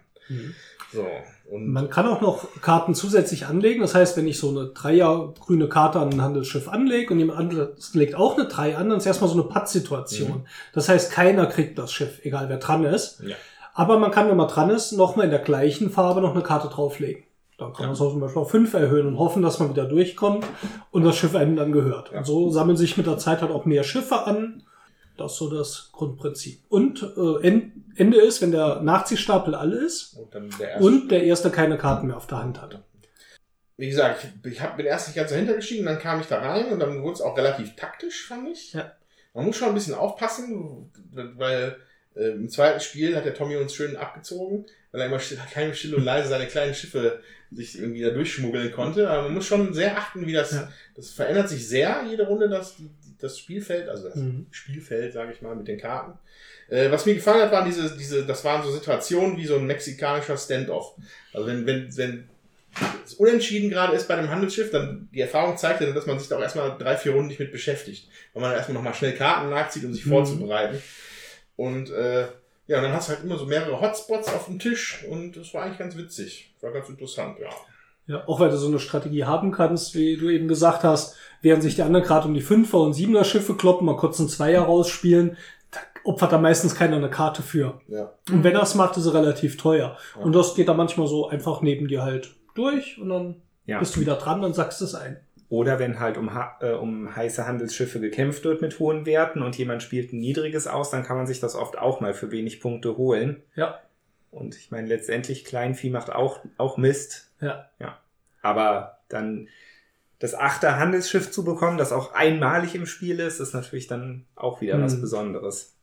[0.91, 1.05] So,
[1.51, 3.81] und Man kann auch noch Karten zusätzlich anlegen.
[3.81, 7.39] Das heißt, wenn ich so eine Dreier grüne Karte an ein Handelsschiff anlege und jemand
[7.39, 10.45] anderes legt auch eine Drei an, dann ist erstmal so eine Pattsituation.
[10.73, 13.21] Das heißt, keiner kriegt das Schiff, egal wer dran ist.
[13.21, 13.35] ja.
[13.75, 16.67] Aber man kann, wenn man dran ist, nochmal in der gleichen Farbe noch eine Karte
[16.67, 17.23] drauflegen.
[17.57, 19.85] Dann kann man es auch zum Beispiel auf fünf erhöhen und hoffen, dass man wieder
[19.85, 20.45] durchkommt
[20.91, 22.11] und das Schiff einem dann gehört.
[22.11, 22.19] Ja.
[22.19, 24.63] Und so sammeln sich mit der Zeit halt auch mehr Schiffe an.
[25.19, 26.61] Das ist so das Grundprinzip.
[26.69, 31.11] Und äh, End- Ende ist, wenn der Nachziehstapel alle ist Und dann der erste und
[31.11, 32.81] der Erste keine Karten mehr auf der Hand hat.
[33.77, 36.71] wie gesagt, ich, hab, bin erst nicht ganz dahinter gestiegen, dann kam ich da rein
[36.71, 38.73] und dann wurde es auch relativ taktisch, fand ich.
[38.73, 38.91] Ja.
[39.33, 41.77] Man muss schon ein bisschen aufpassen, weil
[42.15, 45.39] äh, im zweiten Spiel hat der Tommy uns schön abgezogen, weil er immer still,
[45.73, 47.21] still und leise seine kleinen Schiffe
[47.51, 49.09] sich irgendwie da durchschmuggeln konnte.
[49.09, 50.69] Aber man muss schon sehr achten, wie das, Ja.
[50.95, 52.89] das verändert sich sehr jede Runde, das, die-
[53.19, 54.47] das Spielfeld, also das Mhm.
[54.51, 56.17] Spielfeld, sage ich mal, mit den Karten.
[56.69, 59.65] Äh, was mir gefallen hat, waren diese, diese, das waren so Situationen wie so ein
[59.67, 60.95] mexikanischer Standoff.
[61.33, 62.29] Also wenn, wenn, wenn
[63.03, 66.19] es unentschieden gerade ist bei einem Handelsschiff, dann die Erfahrung zeigt ja, dann, dass man
[66.19, 68.07] sich da auch erstmal drei, vier Runden nicht mit beschäftigt.
[68.33, 70.09] Weil man erstmal nochmal schnell Karten nachzieht, um sich Mhm.
[70.11, 70.81] vorzubereiten.
[71.55, 72.27] Und äh,
[72.67, 75.53] ja, und dann hast du halt immer so mehrere Hotspots auf dem Tisch und das
[75.55, 76.53] war eigentlich ganz witzig.
[76.61, 77.49] War ganz interessant, ja.
[78.09, 81.61] Ja, auch weil du so eine Strategie haben kannst, wie du eben gesagt hast, während
[81.61, 84.63] sich die anderen gerade um die Fünfer- und Siebener Schiffe kloppen, mal kurz einen Zweier
[84.63, 85.37] rausspielen,
[85.69, 87.79] da opfert da meistens keiner eine Karte für.
[87.87, 88.13] Ja.
[88.31, 89.95] Und wenn er es macht, ist er relativ teuer.
[90.17, 90.21] Ja.
[90.23, 93.35] Und das geht da manchmal so einfach neben dir halt durch und dann
[93.67, 93.77] Ja.
[93.77, 95.17] bist du wieder dran und sagst es ein.
[95.49, 96.31] Oder wenn halt um,
[96.61, 100.89] äh, um heiße Handelsschiffe gekämpft wird mit hohen Werten und jemand spielt ein niedriges aus,
[100.89, 103.43] dann kann man sich das oft auch mal für wenig Punkte holen.
[103.55, 103.79] Ja.
[104.31, 107.31] Und ich meine, letztendlich Kleinvieh macht auch, auch Mist.
[107.41, 107.69] Ja.
[107.79, 107.97] Ja.
[108.41, 109.47] Aber dann
[110.19, 114.61] das achte Handelsschiff zu bekommen, das auch einmalig im Spiel ist, ist natürlich dann auch
[114.61, 115.01] wieder was Mhm.
[115.01, 115.75] Besonderes.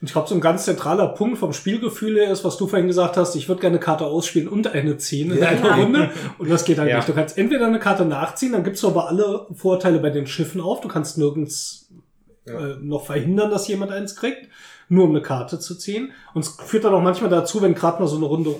[0.00, 2.88] Und ich glaube, so ein ganz zentraler Punkt vom Spielgefühl her ist, was du vorhin
[2.88, 5.48] gesagt hast, ich würde gerne eine Karte ausspielen und eine ziehen in Ja.
[5.50, 6.10] einer Runde.
[6.38, 6.96] Und das geht halt Ja.
[6.96, 7.08] nicht.
[7.08, 10.60] Du kannst entweder eine Karte nachziehen, dann gibst du aber alle Vorteile bei den Schiffen
[10.60, 10.80] auf.
[10.80, 11.88] Du kannst nirgends
[12.44, 12.72] Ja.
[12.72, 14.48] äh, noch verhindern, dass jemand eins kriegt,
[14.92, 16.12] nur um eine Karte zu ziehen.
[16.34, 18.56] Und es führt dann auch manchmal dazu, wenn gerade mal so eine Runde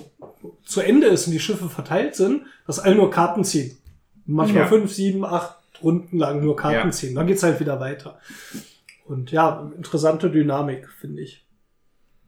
[0.65, 3.77] zu Ende ist und die Schiffe verteilt sind, dass alle nur Karten ziehen.
[4.25, 4.67] Manchmal Ja.
[4.69, 6.91] fünf, sieben, acht Runden lang nur Karten Ja.
[6.91, 7.13] ziehen.
[7.15, 8.19] Dann geht's halt wieder weiter.
[9.05, 11.45] Und ja, interessante Dynamik, finde ich.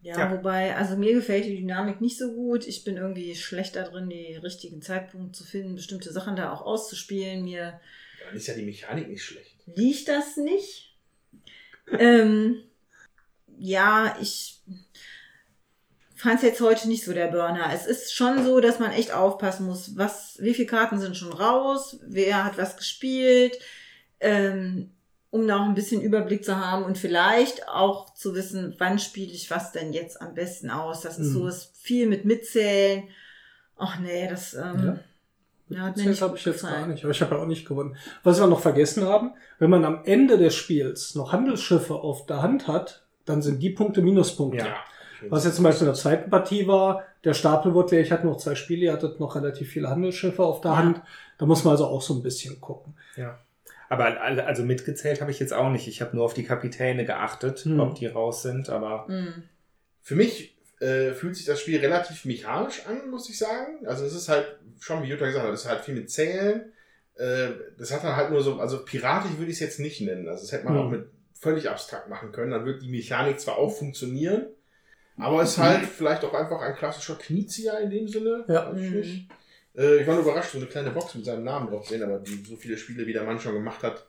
[0.04, 0.32] Ja, Ja.
[0.32, 2.68] wobei, also mir gefällt die Dynamik nicht so gut.
[2.68, 6.62] Ich bin irgendwie schlecht da drin, die richtigen Zeitpunkte zu finden, bestimmte Sachen da auch
[6.62, 7.44] auszuspielen.
[7.44, 7.80] Mir
[8.28, 9.56] Dann ist ja die Mechanik nicht schlecht.
[9.66, 10.92] liegt das nicht.
[12.00, 12.58] ähm,
[13.58, 14.62] ja, ich
[16.16, 17.70] fand es jetzt heute nicht so der Burner.
[17.74, 21.34] Es ist schon so, dass man echt aufpassen muss, was, wie viele Karten sind schon
[21.34, 23.58] raus, wer hat was gespielt,
[24.20, 24.92] ähm,
[25.30, 29.32] um da auch ein bisschen Überblick zu haben und vielleicht auch zu wissen, wann spiele
[29.34, 31.02] ich was denn jetzt am besten aus.
[31.02, 31.34] Das ist Mhm.
[31.34, 33.04] so ist viel mit Mitzählen
[33.78, 35.00] Ach nee, das ähm,
[35.68, 35.94] ja.
[35.94, 36.80] mir Das habe ich jetzt gefallen.
[36.82, 37.98] gar nicht, aber ich habe ja auch nicht gewonnen.
[38.24, 42.42] Was wir noch vergessen haben, wenn man am Ende des Spiels noch Handelsschiffe auf der
[42.42, 44.66] Hand hat, dann sind die Punkte Minuspunkte.
[44.66, 44.76] Ja.
[45.30, 48.28] Was jetzt zum Beispiel in der zweiten Partie war, der Stapel wurde leer, ich hatte
[48.28, 50.78] noch zwei Spiele, ihr hattet noch relativ viele Handelsschiffe auf der Ja.
[50.78, 51.02] Hand.
[51.38, 52.96] Da muss man also auch so ein bisschen gucken.
[53.16, 53.40] Ja.
[53.90, 55.88] Aber al- also mitgezählt habe ich jetzt auch nicht.
[55.88, 57.80] Ich habe nur auf die Kapitäne geachtet, Hm.
[57.80, 59.44] ob die raus sind, aber Mhm.
[60.02, 63.88] Für mich äh, fühlt sich das Spiel relativ mechanisch an, muss ich sagen.
[63.88, 64.46] Also es ist halt,
[64.80, 66.72] schon wie Jutta gesagt hat, es ist halt viel mit Zählen.
[67.16, 67.48] Äh,
[67.80, 70.28] das hat dann halt nur so, also piratisch würde ich es jetzt nicht nennen.
[70.28, 70.82] Also das hätte man Hm.
[70.86, 71.08] auch mit
[71.46, 72.52] völlig abstrakt machen können.
[72.52, 74.48] Dann wird die Mechanik zwar auch funktionieren,
[75.18, 78.44] aber es ist halt vielleicht auch einfach ein klassischer Kniezieher in dem Sinne.
[78.48, 78.74] Ja.
[78.74, 79.28] Ich Mhm.
[79.78, 82.20] Äh, ich war nur überrascht, so eine kleine Box mit seinem Namen drauf sehen, aber
[82.20, 84.08] die so viele Spiele, wie der Mann schon gemacht hat.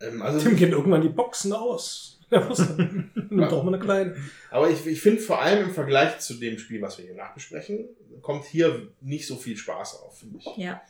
[0.00, 2.20] Ähm, also Tim gehen irgendwann die Boxen aus.
[2.30, 4.16] Nimmt auch mal eine kleine.
[4.50, 7.88] Aber ich, ich finde vor allem im Vergleich zu dem Spiel, was wir hier nachbesprechen,
[8.22, 10.56] kommt hier nicht so viel Spaß auf, finde ich.
[10.56, 10.80] Ja.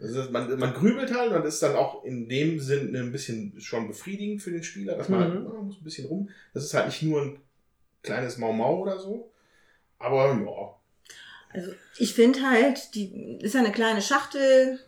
[0.00, 3.88] Also man, man grübelt halt und ist dann auch in dem Sinn ein bisschen schon
[3.88, 5.24] befriedigend für den Spieler, dass man Mhm.
[5.24, 6.28] halt, ah, muss ein bisschen rum.
[6.54, 7.40] Das ist halt nicht nur ein
[8.02, 9.30] kleines Mau-Mau oder so.
[9.98, 10.74] Aber ja.
[11.52, 14.78] Also ich finde halt, die ist ja eine kleine Schachtel,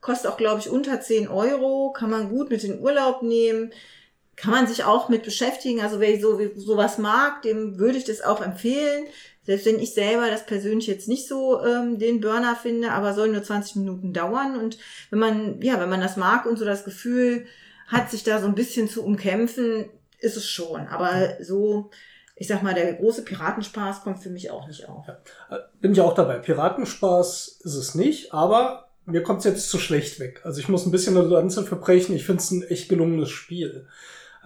[0.00, 3.72] kostet auch, glaube ich, unter 10 Euro, kann man gut mit in Urlaub nehmen,
[4.36, 5.80] kann man sich auch mit beschäftigen.
[5.80, 9.06] Also wer so sowas mag, dem würde ich das auch empfehlen.
[9.48, 13.30] Selbst wenn ich selber das persönlich jetzt nicht so ähm, den Burner finde, aber soll
[13.30, 14.60] nur 20 Minuten dauern.
[14.60, 14.76] Und
[15.08, 17.46] wenn man, ja, wenn man das mag und so das Gefühl
[17.86, 19.88] hat, sich da so ein bisschen zu umkämpfen,
[20.18, 20.86] ist es schon.
[20.88, 21.88] Aber so,
[22.36, 25.06] ich sag mal, der große Piratenspaß kommt für mich auch nicht auf.
[25.80, 26.40] Bin ich auch dabei.
[26.40, 30.42] Piratenspaß ist es nicht, aber mir kommt es jetzt zu schlecht weg.
[30.44, 32.14] Also ich muss ein bisschen eine Lanze verbrechen.
[32.14, 33.86] Ich finde es ein echt gelungenes Spiel.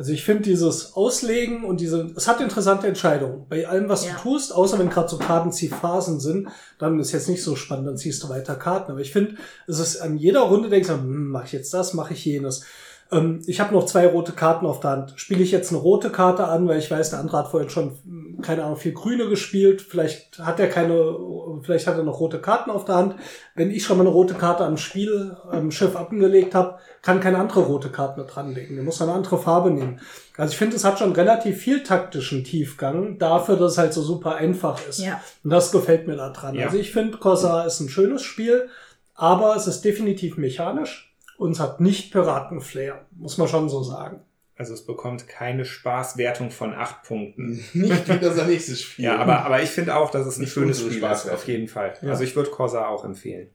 [0.03, 3.47] Also ich finde dieses Auslegen und diese, es hat interessante Entscheidungen.
[3.49, 4.15] Bei allem, was Ja.
[4.15, 6.49] du tust, außer wenn gerade so Kartenziehphasen sind,
[6.81, 8.91] dann ist jetzt nicht so spannend, dann ziehst du weiter Karten.
[8.91, 9.37] Aber ich finde,
[9.69, 12.65] es ist an jeder Runde, denkst du, hm, mache ich jetzt das, mache ich jenes.
[13.13, 15.13] Ähm, ich habe noch zwei rote Karten auf der Hand.
[15.17, 17.99] Spiele ich jetzt eine rote Karte an, weil ich weiß, der andere hat vorhin schon,
[18.05, 19.83] hm, keine Ahnung, vier grüne gespielt.
[19.83, 21.15] Vielleicht hat er keine,
[21.63, 23.17] vielleicht hat er noch rote Karten auf der Hand.
[23.55, 27.39] Wenn ich schon mal eine rote Karte am Spiel, am Schiff abgelegt habe, kann keine
[27.39, 28.77] andere rote Karte mehr dranlegen.
[28.77, 30.01] Der muss eine andere Farbe nehmen.
[30.39, 34.01] Also ich finde, es hat schon relativ viel taktischen Tiefgang dafür, dass es halt so
[34.01, 35.01] super einfach ist.
[35.01, 35.21] Ja.
[35.45, 36.55] Und das gefällt mir da dran.
[36.55, 36.67] Ja.
[36.67, 38.69] Also ich finde, Corsair ist ein schönes Spiel,
[39.15, 41.12] aber es ist definitiv mechanisch
[41.43, 44.21] und es hat nicht Piratenflair, muss man schon so sagen.
[44.57, 47.65] also es bekommt keine Spaßwertung von acht Punkten.
[47.73, 49.07] Nicht wie das nächste Spiel.
[49.07, 51.39] Ja, aber, aber ich finde auch, dass es ein Nicht schönes Spiel ist, Spaßwertung.
[51.41, 51.95] auf jeden Fall.
[52.03, 52.11] Ja.
[52.11, 53.51] Also ich würde Corsa auch empfehlen.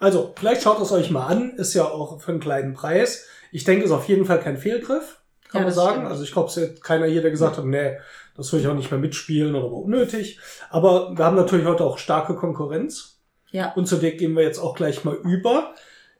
[0.00, 3.26] Also, vielleicht schaut es euch mal an, ist ja auch für einen kleinen Preis.
[3.52, 5.92] Ich denke, es ist auf jeden Fall kein Fehlgriff, kann Ja, man sagen.
[5.98, 6.08] stimmt.
[6.10, 7.96] Also ich glaube, es hat keiner hier, der gesagt hat, nee,
[8.36, 10.40] das will ich auch nicht mehr mitspielen oder war unnötig.
[10.68, 13.20] Aber wir haben natürlich heute auch starke Konkurrenz.
[13.52, 13.72] Ja.
[13.74, 15.74] Und zu der gehen wir jetzt auch gleich mal über.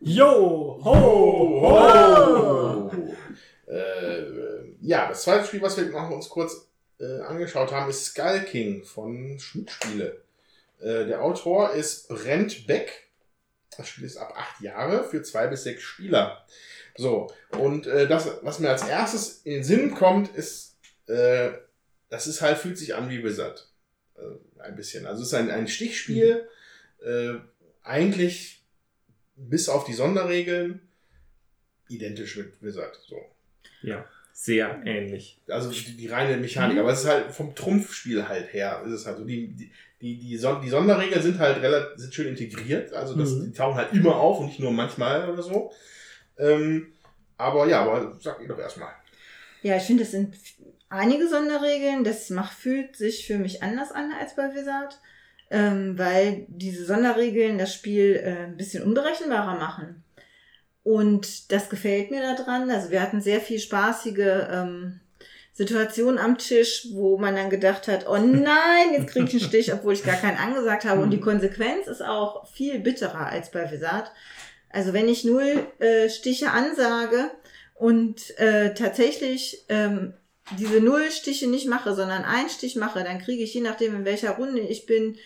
[0.07, 2.91] Yo, ho, ho.
[2.93, 3.73] Oh.
[3.73, 6.69] Äh, ja, das zweite Spiel, was wir noch uns kurz
[7.01, 10.23] äh, angeschaut haben, ist Skull King von Schmidt Spiele.
[10.79, 13.09] Äh, der Autor ist Brent Beck.
[13.79, 16.45] Das Spiel ist ab acht Jahre für zwei bis sechs Spieler.
[16.99, 20.77] So, und äh, das, was mir als erstes in den Sinn kommt, ist,
[21.07, 21.53] äh,
[22.11, 23.73] das ist halt, fühlt sich an wie Wizard.
[24.17, 25.07] Äh, ein bisschen.
[25.07, 26.47] Also es ist ein, ein Stichspiel.
[27.03, 27.37] Äh,
[27.83, 28.64] eigentlich
[29.37, 30.81] bis auf die Sonderregeln
[31.89, 32.99] identisch mit Wizard.
[33.07, 33.17] So.
[33.83, 35.41] Ja, sehr ähnlich.
[35.49, 39.07] Also die, die reine Mechanik, aber es ist halt vom Trumpfspiel halt her, ist es
[39.07, 39.25] halt so.
[39.25, 39.71] Die, die,
[40.01, 43.45] die, die, Son die Sonderregeln sind halt relativ sind schön integriert, also das, Mhm.
[43.45, 45.73] die tauchen halt immer auf und nicht nur manchmal oder so.
[46.39, 46.93] Ähm,
[47.37, 48.93] aber ja, aber sag ihr doch erstmal.
[49.63, 50.37] Ja, ich finde, es sind
[50.89, 52.05] einige Sonderregeln.
[52.05, 55.01] Das macht, fühlt sich für mich anders an als bei Wizard,
[55.51, 60.05] ähm, weil diese Sonderregeln das Spiel äh, ein bisschen unberechenbarer machen.
[60.83, 62.71] Und das gefällt mir daran.
[62.71, 65.01] Also wir hatten sehr viel spaßige ähm,
[65.55, 69.73] Situationen am Tisch, wo man dann gedacht hat, oh nein, jetzt kriege ich einen Stich,
[69.73, 71.01] obwohl ich gar keinen angesagt habe.
[71.01, 74.11] Und die Konsequenz ist auch viel bitterer als bei Wizard.
[74.69, 77.31] Also wenn ich null äh, Stiche ansage
[77.75, 80.15] und äh, tatsächlich ähm,
[80.59, 84.05] diese null Stiche nicht mache, sondern einen Stich mache, dann kriege ich, je nachdem in
[84.05, 85.17] welcher Runde ich bin,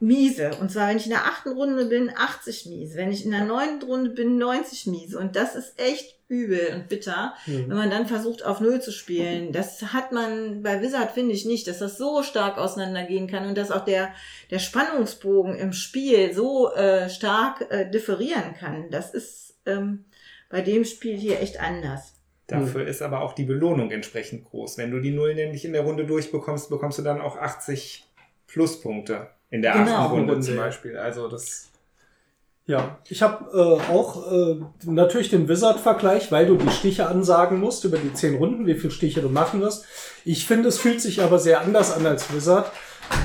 [0.00, 0.50] miese.
[0.60, 2.96] Und zwar, wenn ich in der achten Runde bin, 80 miese.
[2.96, 5.18] Wenn ich in der neunten Runde bin, 90 miese.
[5.18, 9.50] Und das ist echt übel und bitter, wenn man dann versucht, auf Null zu spielen.
[9.50, 13.56] Das hat man bei Wizard, finde ich nicht, dass das so stark auseinandergehen kann und
[13.56, 14.12] dass auch der,
[14.50, 18.90] der Spannungsbogen im Spiel so äh, stark äh, differieren kann.
[18.90, 20.04] Das ist ähm,
[20.50, 22.17] bei dem Spiel hier echt anders.
[22.48, 24.78] Dafür ist aber auch die Belohnung entsprechend groß.
[24.78, 28.06] Wenn du die Null nämlich in der Runde durchbekommst, bekommst du dann auch 80
[28.46, 29.28] Pluspunkte.
[29.50, 29.92] In der Genau.
[30.06, 30.56] achten Runde zum.
[30.56, 30.96] Beispiel.
[30.96, 31.68] Also das.
[32.66, 37.84] Ja, ich habe äh, auch äh, natürlich den Wizard-Vergleich, weil du die Stiche ansagen musst
[37.84, 39.86] über die zehn Runden, wie viele Stiche du machen wirst.
[40.24, 42.70] Ich finde, es fühlt sich aber sehr anders an als Wizard,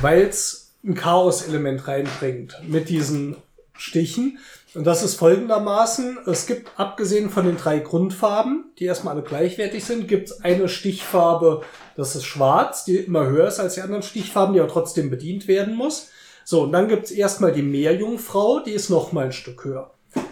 [0.02, 3.36] weil es ein Chaos-Element reinbringt mit diesen
[3.74, 4.38] Stichen.
[4.76, 9.86] Und das ist folgendermaßen, es gibt, abgesehen von den drei Grundfarben, die erstmal alle gleichwertig
[9.86, 11.62] sind, gibt es eine Stichfarbe,
[11.96, 15.48] das ist schwarz, die immer höher ist als die anderen Stichfarben, die aber trotzdem bedient
[15.48, 16.10] werden muss.
[16.44, 19.92] So, und dann gibt's erstmal die Meerjungfrau, die ist noch mal ein Stück höher.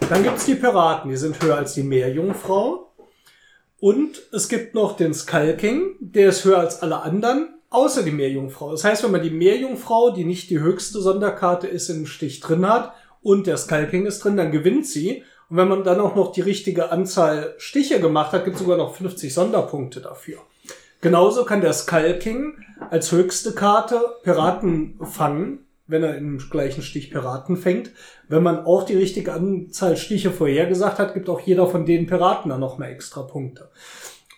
[0.09, 2.91] Dann gibt's die Piraten, die sind höher als die Meerjungfrau.
[3.79, 8.11] Und es gibt noch den Skull King, der ist höher als alle anderen, außer die
[8.11, 8.71] Meerjungfrau.
[8.71, 12.67] Das heißt, wenn man die Meerjungfrau, die nicht die höchste Sonderkarte ist, im Stich drin
[12.67, 15.23] hat und der Skull King ist drin, dann gewinnt sie.
[15.49, 18.95] Und wenn man dann auch noch die richtige Anzahl Stiche gemacht hat, gibt's sogar noch
[18.95, 20.37] 50 Sonderpunkte dafür.
[21.01, 22.53] Genauso kann der Skull King
[22.89, 27.91] als höchste Karte Piraten fangen, wenn er im gleichen Stich Piraten fängt.
[28.27, 32.49] Wenn man auch die richtige Anzahl Stiche vorhergesagt hat, gibt auch jeder von den Piraten
[32.49, 33.69] dann noch mal extra Punkte.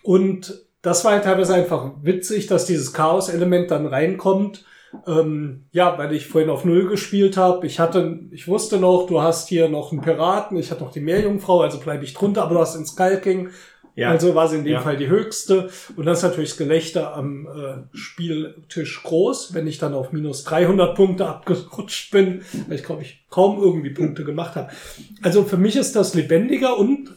[0.02, 4.64] Und das war teilweise einfach witzig, dass dieses Chaos-Element dann reinkommt.
[5.06, 7.66] Ähm, ja, weil ich vorhin auf Null gespielt habe.
[7.66, 11.00] Ich hatte, ich wusste noch, du hast hier noch einen Piraten, ich hatte noch die
[11.00, 13.50] Meerjungfrau, also bleibe ich drunter, aber du hast den Skull King.
[13.96, 14.10] Ja.
[14.10, 14.80] Also war sie in dem Ja.
[14.80, 15.70] Fall die höchste.
[15.96, 20.42] Und das ist natürlich das Gelächter am äh, Spieltisch groß, wenn ich dann auf minus
[20.44, 24.70] 300 Punkte abgerutscht bin, weil ich glaube, ich kaum irgendwie Punkte gemacht habe.
[25.22, 27.14] Also für mich ist das lebendiger und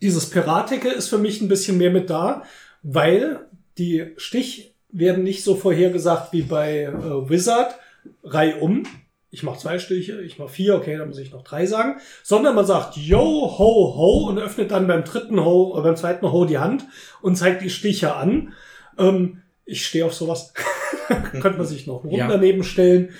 [0.00, 2.42] dieses Piratige ist für mich ein bisschen mehr mit da,
[2.82, 3.40] weil
[3.76, 7.74] die Stich werden nicht so vorhergesagt wie bei äh, Wizard,
[8.22, 8.84] reihum.
[9.30, 11.96] Ich mache zwei Stiche, ich mache vier, okay, dann muss ich noch drei sagen.
[12.22, 16.30] Sondern man sagt Yo, ho, ho und öffnet dann beim dritten Ho, äh, beim zweiten
[16.30, 16.84] Ho die Hand
[17.20, 18.52] und zeigt die Stiche an.
[18.96, 20.52] Ähm, ich stehe auf sowas.
[21.32, 22.28] Könnte man sich noch einen Rund Ja.
[22.28, 23.10] daneben stellen.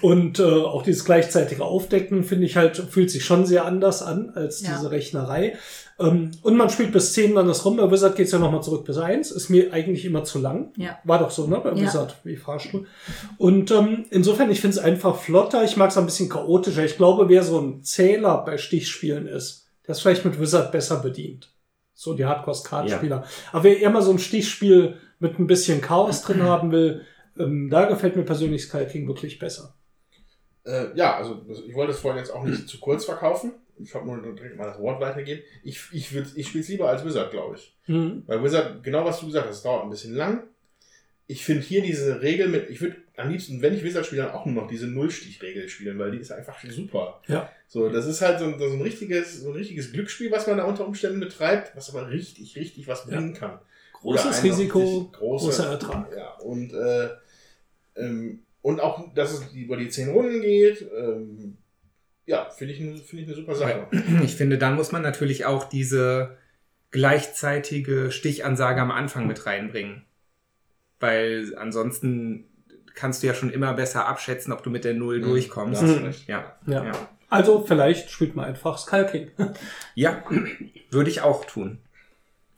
[0.00, 4.30] Und äh, auch dieses gleichzeitige Aufdecken, finde ich halt, fühlt sich schon sehr anders an
[4.34, 4.70] als Ja.
[4.76, 5.56] diese Rechnerei.
[5.98, 7.76] Ähm, und man spielt bis 10 dann das rum.
[7.78, 9.30] Bei Wizard geht's ja nochmal zurück bis 1.
[9.30, 10.72] Ist mir eigentlich immer zu lang.
[10.76, 10.98] Ja.
[11.04, 11.58] War doch so, ne?
[11.60, 11.80] Bei Ja.
[11.82, 12.86] Wizard, wie Fahrstuhl.
[13.38, 15.64] Und ähm, insofern, ich finde es einfach flotter.
[15.64, 16.84] Ich mag es ein bisschen chaotischer.
[16.84, 21.00] Ich glaube, wer so ein Zähler bei Stichspielen ist, der ist vielleicht mit Wizard besser
[21.00, 21.52] bedient.
[21.94, 23.24] So die Hardcore-Kartenspieler.
[23.52, 27.02] Aber wer eher mal so ein Stichspiel mit ein bisschen Chaos drin haben will,
[27.38, 29.74] ähm, da gefällt mir persönlich Sky King wirklich besser.
[30.64, 33.52] Äh, ja, also ich wollte es vorhin jetzt auch nicht zu kurz verkaufen.
[33.78, 35.42] Ich habe nur direkt mal das Wort weitergeben.
[35.62, 37.76] Ich, ich, würd- ich spiele es lieber als Wizard, glaube ich.
[37.86, 38.22] Mhm.
[38.26, 40.44] Weil Wizard, genau was du gesagt hast, dauert ein bisschen lang.
[41.28, 44.30] Ich finde hier diese Regel mit, ich würde am liebsten, wenn ich Wizard spiele, dann
[44.32, 47.20] auch nur noch diese Nullstich-Regel spielen, weil die ist einfach super.
[47.26, 47.50] Ja.
[47.66, 50.58] So, das ist halt so ein, so ein richtiges, so ein richtiges Glücksspiel, was man
[50.58, 53.58] da unter Umständen betreibt, was aber richtig, richtig was bringen kann.
[54.02, 56.14] Oder Großes Risiko, große- großer Ertrag.
[56.16, 57.08] Ja, und, äh,
[57.96, 61.56] ähm, und auch, dass es über die zehn Runden geht, ähm,
[62.26, 63.86] ja, finde ich, ne- finde ich eine super Sache.
[64.24, 66.36] Ich finde, dann muss man natürlich auch diese
[66.90, 70.04] gleichzeitige Stichansage am Anfang mit reinbringen.
[70.98, 72.44] Weil ansonsten
[72.94, 75.82] kannst du ja schon immer besser abschätzen, ob du mit der Null Mhm, durchkommst.
[75.82, 76.04] du Mhm.
[76.06, 76.26] recht.
[76.28, 76.56] Ja.
[76.66, 76.84] Ja.
[76.86, 76.92] Ja.
[77.28, 79.30] Also vielleicht spielt man einfach Sky King.
[79.94, 80.22] ja,
[80.90, 81.78] würde ich auch tun.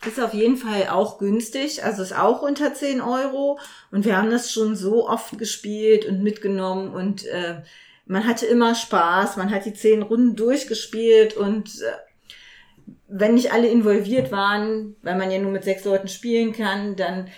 [0.06, 3.58] Ist auf jeden Fall auch günstig, also ist auch unter 10 Euro.
[3.90, 7.62] Und wir haben das schon so oft gespielt und mitgenommen und äh,
[8.08, 13.68] man hatte immer Spaß, man hat die zehn Runden durchgespielt und äh, wenn nicht alle
[13.68, 17.28] involviert waren, weil man ja nur mit sechs Leuten spielen kann, dann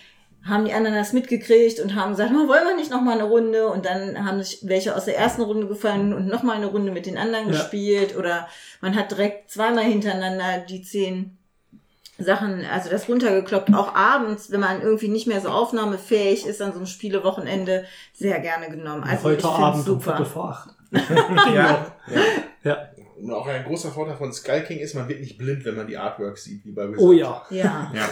[0.43, 3.25] haben die anderen das mitgekriegt und haben gesagt, oh, wollen wir nicht noch mal eine
[3.25, 3.69] Runde?
[3.69, 6.93] Und dann haben sich welche aus der ersten Runde gefallen und noch mal eine Runde
[6.93, 7.53] mit den anderen Ja.
[7.53, 8.17] gespielt.
[8.17, 8.49] Oder
[8.81, 11.37] man hat direkt zweimal hintereinander die zehn
[12.21, 16.73] Sachen, also das runtergekloppt, auch abends, wenn man irgendwie nicht mehr so aufnahmefähig ist an
[16.73, 19.03] so einem Spielewochenende, sehr gerne genommen.
[19.05, 20.17] Also Heute ich Abend um super.
[20.17, 20.71] Viertel vor acht.
[21.55, 21.97] Ja.
[22.65, 22.89] Ja.
[23.21, 25.87] Und auch ein großer Vorteil von Sky King ist, man wird nicht blind, wenn man
[25.87, 27.01] die Artworks sieht, wie bei Wizard.
[27.01, 27.93] Oh ja, Ja.
[27.95, 28.09] ja.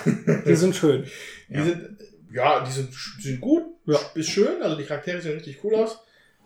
[0.46, 1.04] die sind schön.
[1.48, 1.64] Die Ja.
[1.64, 1.96] sind,
[2.32, 3.98] ja, die sind, sind gut, Ja.
[4.14, 5.98] ist schön, also die Charaktere sehen richtig cool aus.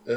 [0.06, 0.12] Äh,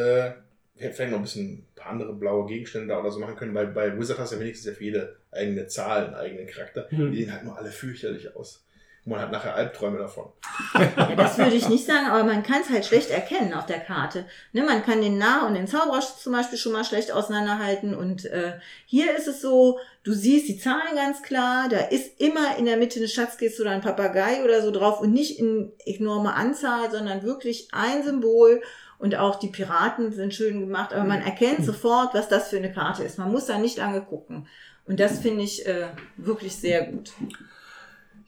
[0.77, 3.35] wir hätten vielleicht noch ein bisschen ein paar andere blaue Gegenstände da oder so machen
[3.35, 6.47] können, weil bei Wizard hast du ja wenigstens ja für jede eigene Zahl, einen eigenen
[6.47, 6.87] Charakter.
[6.89, 7.11] Mhm.
[7.11, 8.65] Die sehen halt nur alle fürchterlich aus.
[9.05, 10.31] Und man hat nachher Albträume davon.
[10.73, 13.79] Ja, das würde ich nicht sagen, aber man kann es halt schlecht erkennen auf der
[13.79, 14.25] Karte.
[14.51, 17.93] Ne, man kann den Nah- und den Zauberer zum Beispiel schon mal schlecht auseinanderhalten.
[17.93, 18.53] Und äh,
[18.87, 22.77] hier ist es so, du siehst die Zahlen ganz klar, da ist immer in der
[22.77, 27.21] Mitte eine Schatzkiste oder ein Papagei oder so drauf und nicht in enorme Anzahl, sondern
[27.21, 28.63] wirklich ein Symbol.
[28.97, 32.71] Und auch die Piraten sind schön gemacht, aber man erkennt sofort, was das für eine
[32.71, 33.19] Karte ist.
[33.19, 34.47] Man muss da nicht lange gucken.
[34.87, 35.87] Und das finde ich äh,
[36.17, 37.11] wirklich sehr gut.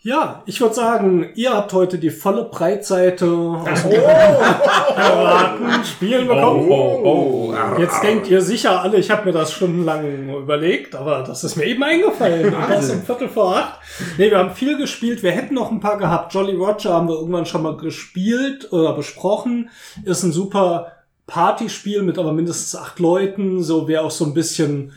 [0.02, 6.70] Ja, ich würde sagen, ihr habt heute die volle Breitseite aus dem Piraten Spielen bekommen.
[6.70, 7.80] Oh, oh, oh.
[7.80, 11.66] Jetzt denkt ihr sicher alle, ich habe mir das stundenlang überlegt, aber das ist mir
[11.66, 12.56] eben eingefallen.
[12.70, 13.80] Das um Viertel vor acht.
[14.18, 15.24] Nee, wir haben viel gespielt.
[15.24, 16.34] Wir hätten noch ein paar gehabt.
[16.34, 19.70] Jolly Roger haben wir irgendwann schon mal gespielt oder besprochen.
[20.06, 20.94] Ist ein super
[21.26, 23.62] Partyspiel mit aber mindestens acht Leuten.
[23.62, 24.94] So wäre auch so ein bisschen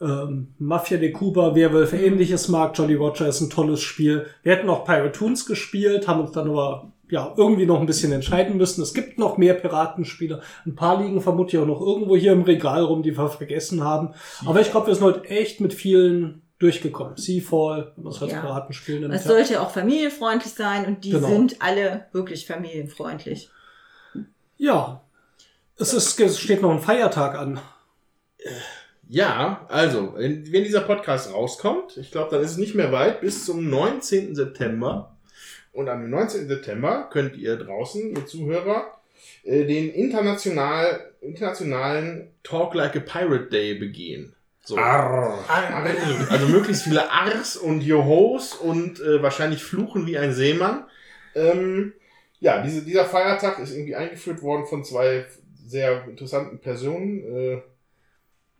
[0.00, 2.76] ähm, Mafia de Cuba, Werwölfe ähnliches mag.
[2.78, 4.26] Jolly Roger ist ein tolles Spiel.
[4.42, 8.12] Wir hätten auch Pirate Toons gespielt, haben uns dann aber ja irgendwie noch ein bisschen
[8.12, 8.82] entscheiden müssen.
[8.82, 10.42] Es gibt noch mehr Piratenspiele.
[10.66, 14.14] Ein paar liegen vermutlich auch noch irgendwo hier im Regal rum, die wir vergessen haben.
[14.46, 17.16] Aber ich glaube, wir sind heute echt mit vielen durchgekommen.
[17.16, 18.40] Seafall, wenn man es als Ja.
[18.40, 19.14] Piratenspiel nennt.
[19.14, 21.28] Es sollte auch familienfreundlich sein und die Genau.
[21.28, 23.48] sind alle wirklich familienfreundlich.
[24.56, 25.00] ja.
[25.80, 27.60] Es, ist, es steht noch ein Feiertag an.
[29.10, 33.46] Ja, also, wenn, dieser Podcast rauskommt, ich glaube, dann ist es nicht mehr weit, bis
[33.46, 34.34] zum 19.
[34.34, 35.16] September.
[35.72, 36.46] Und am 19.
[36.46, 38.98] September könnt ihr draußen, ihr Zuhörer,
[39.44, 44.34] äh, den international, internationalen Talk Like a Pirate Day begehen.
[44.62, 44.76] So.
[44.76, 45.38] Arr.
[46.28, 50.84] Also möglichst viele Ars und Johos und äh, wahrscheinlich Fluchen wie ein Seemann.
[51.34, 51.94] Ähm,
[52.40, 55.24] ja, diese, dieser Feiertag ist irgendwie eingeführt worden von zwei
[55.66, 57.22] sehr interessanten Personen.
[57.24, 57.62] Äh,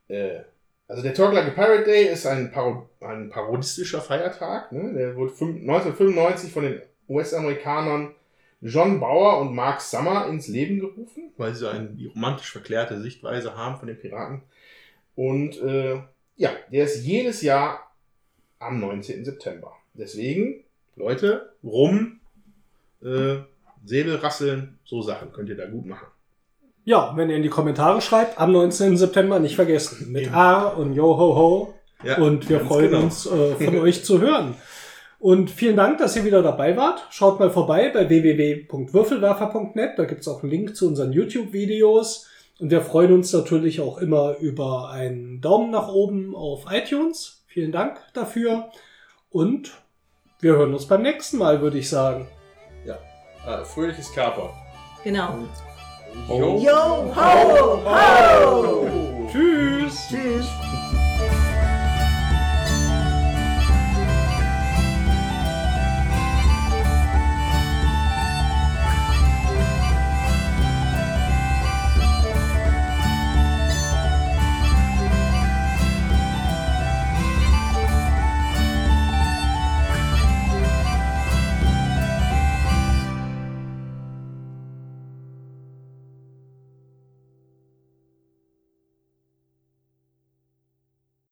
[0.08, 0.40] äh,
[0.86, 4.72] also der Talk Like a Pirate Day ist ein, Paro ein parodistischer Feiertag.
[4.72, 4.94] Ne?
[4.94, 8.14] Der wurde fünf- 1995 von den US-Amerikanern
[8.60, 13.56] John Bauer und Mark Summer ins Leben gerufen, weil sie so eine romantisch verklärte Sichtweise
[13.56, 14.42] haben von den Piraten.
[15.14, 16.00] Und äh,
[16.36, 17.92] ja, der ist jedes Jahr
[18.58, 19.24] am 19.
[19.24, 19.72] September.
[19.94, 20.64] Deswegen,
[20.96, 22.20] Leute, rum,
[23.02, 23.36] äh,
[23.84, 26.06] Säbel rasseln, so Sachen könnt ihr da gut machen.
[26.88, 28.96] Ja, wenn ihr in die Kommentare schreibt, am 19.
[28.96, 30.10] September nicht vergessen.
[30.10, 30.34] Mit Eben.
[30.34, 31.74] A und Yo ho ho.
[32.02, 33.02] Ja, und wir freuen genau.
[33.02, 34.54] uns, äh, von euch zu hören.
[35.18, 37.06] Und vielen Dank, dass ihr wieder dabei wart.
[37.10, 39.98] Schaut mal vorbei bei www.würfelwerfer.net.
[39.98, 42.26] Da gibt's auch einen Link zu unseren YouTube-Videos.
[42.58, 47.44] Und wir freuen uns natürlich auch immer über einen Daumen nach oben auf iTunes.
[47.48, 48.70] Vielen Dank dafür.
[49.28, 49.72] Und
[50.40, 52.28] wir hören uns beim nächsten Mal, würde ich sagen.
[53.44, 54.54] Ah, fröhliches Kaper.
[55.04, 55.34] Genau.
[55.34, 55.67] Jo.
[56.28, 58.86] Yo, ho, ho!
[59.30, 60.08] Tschüss.
[60.08, 60.46] Tschüss.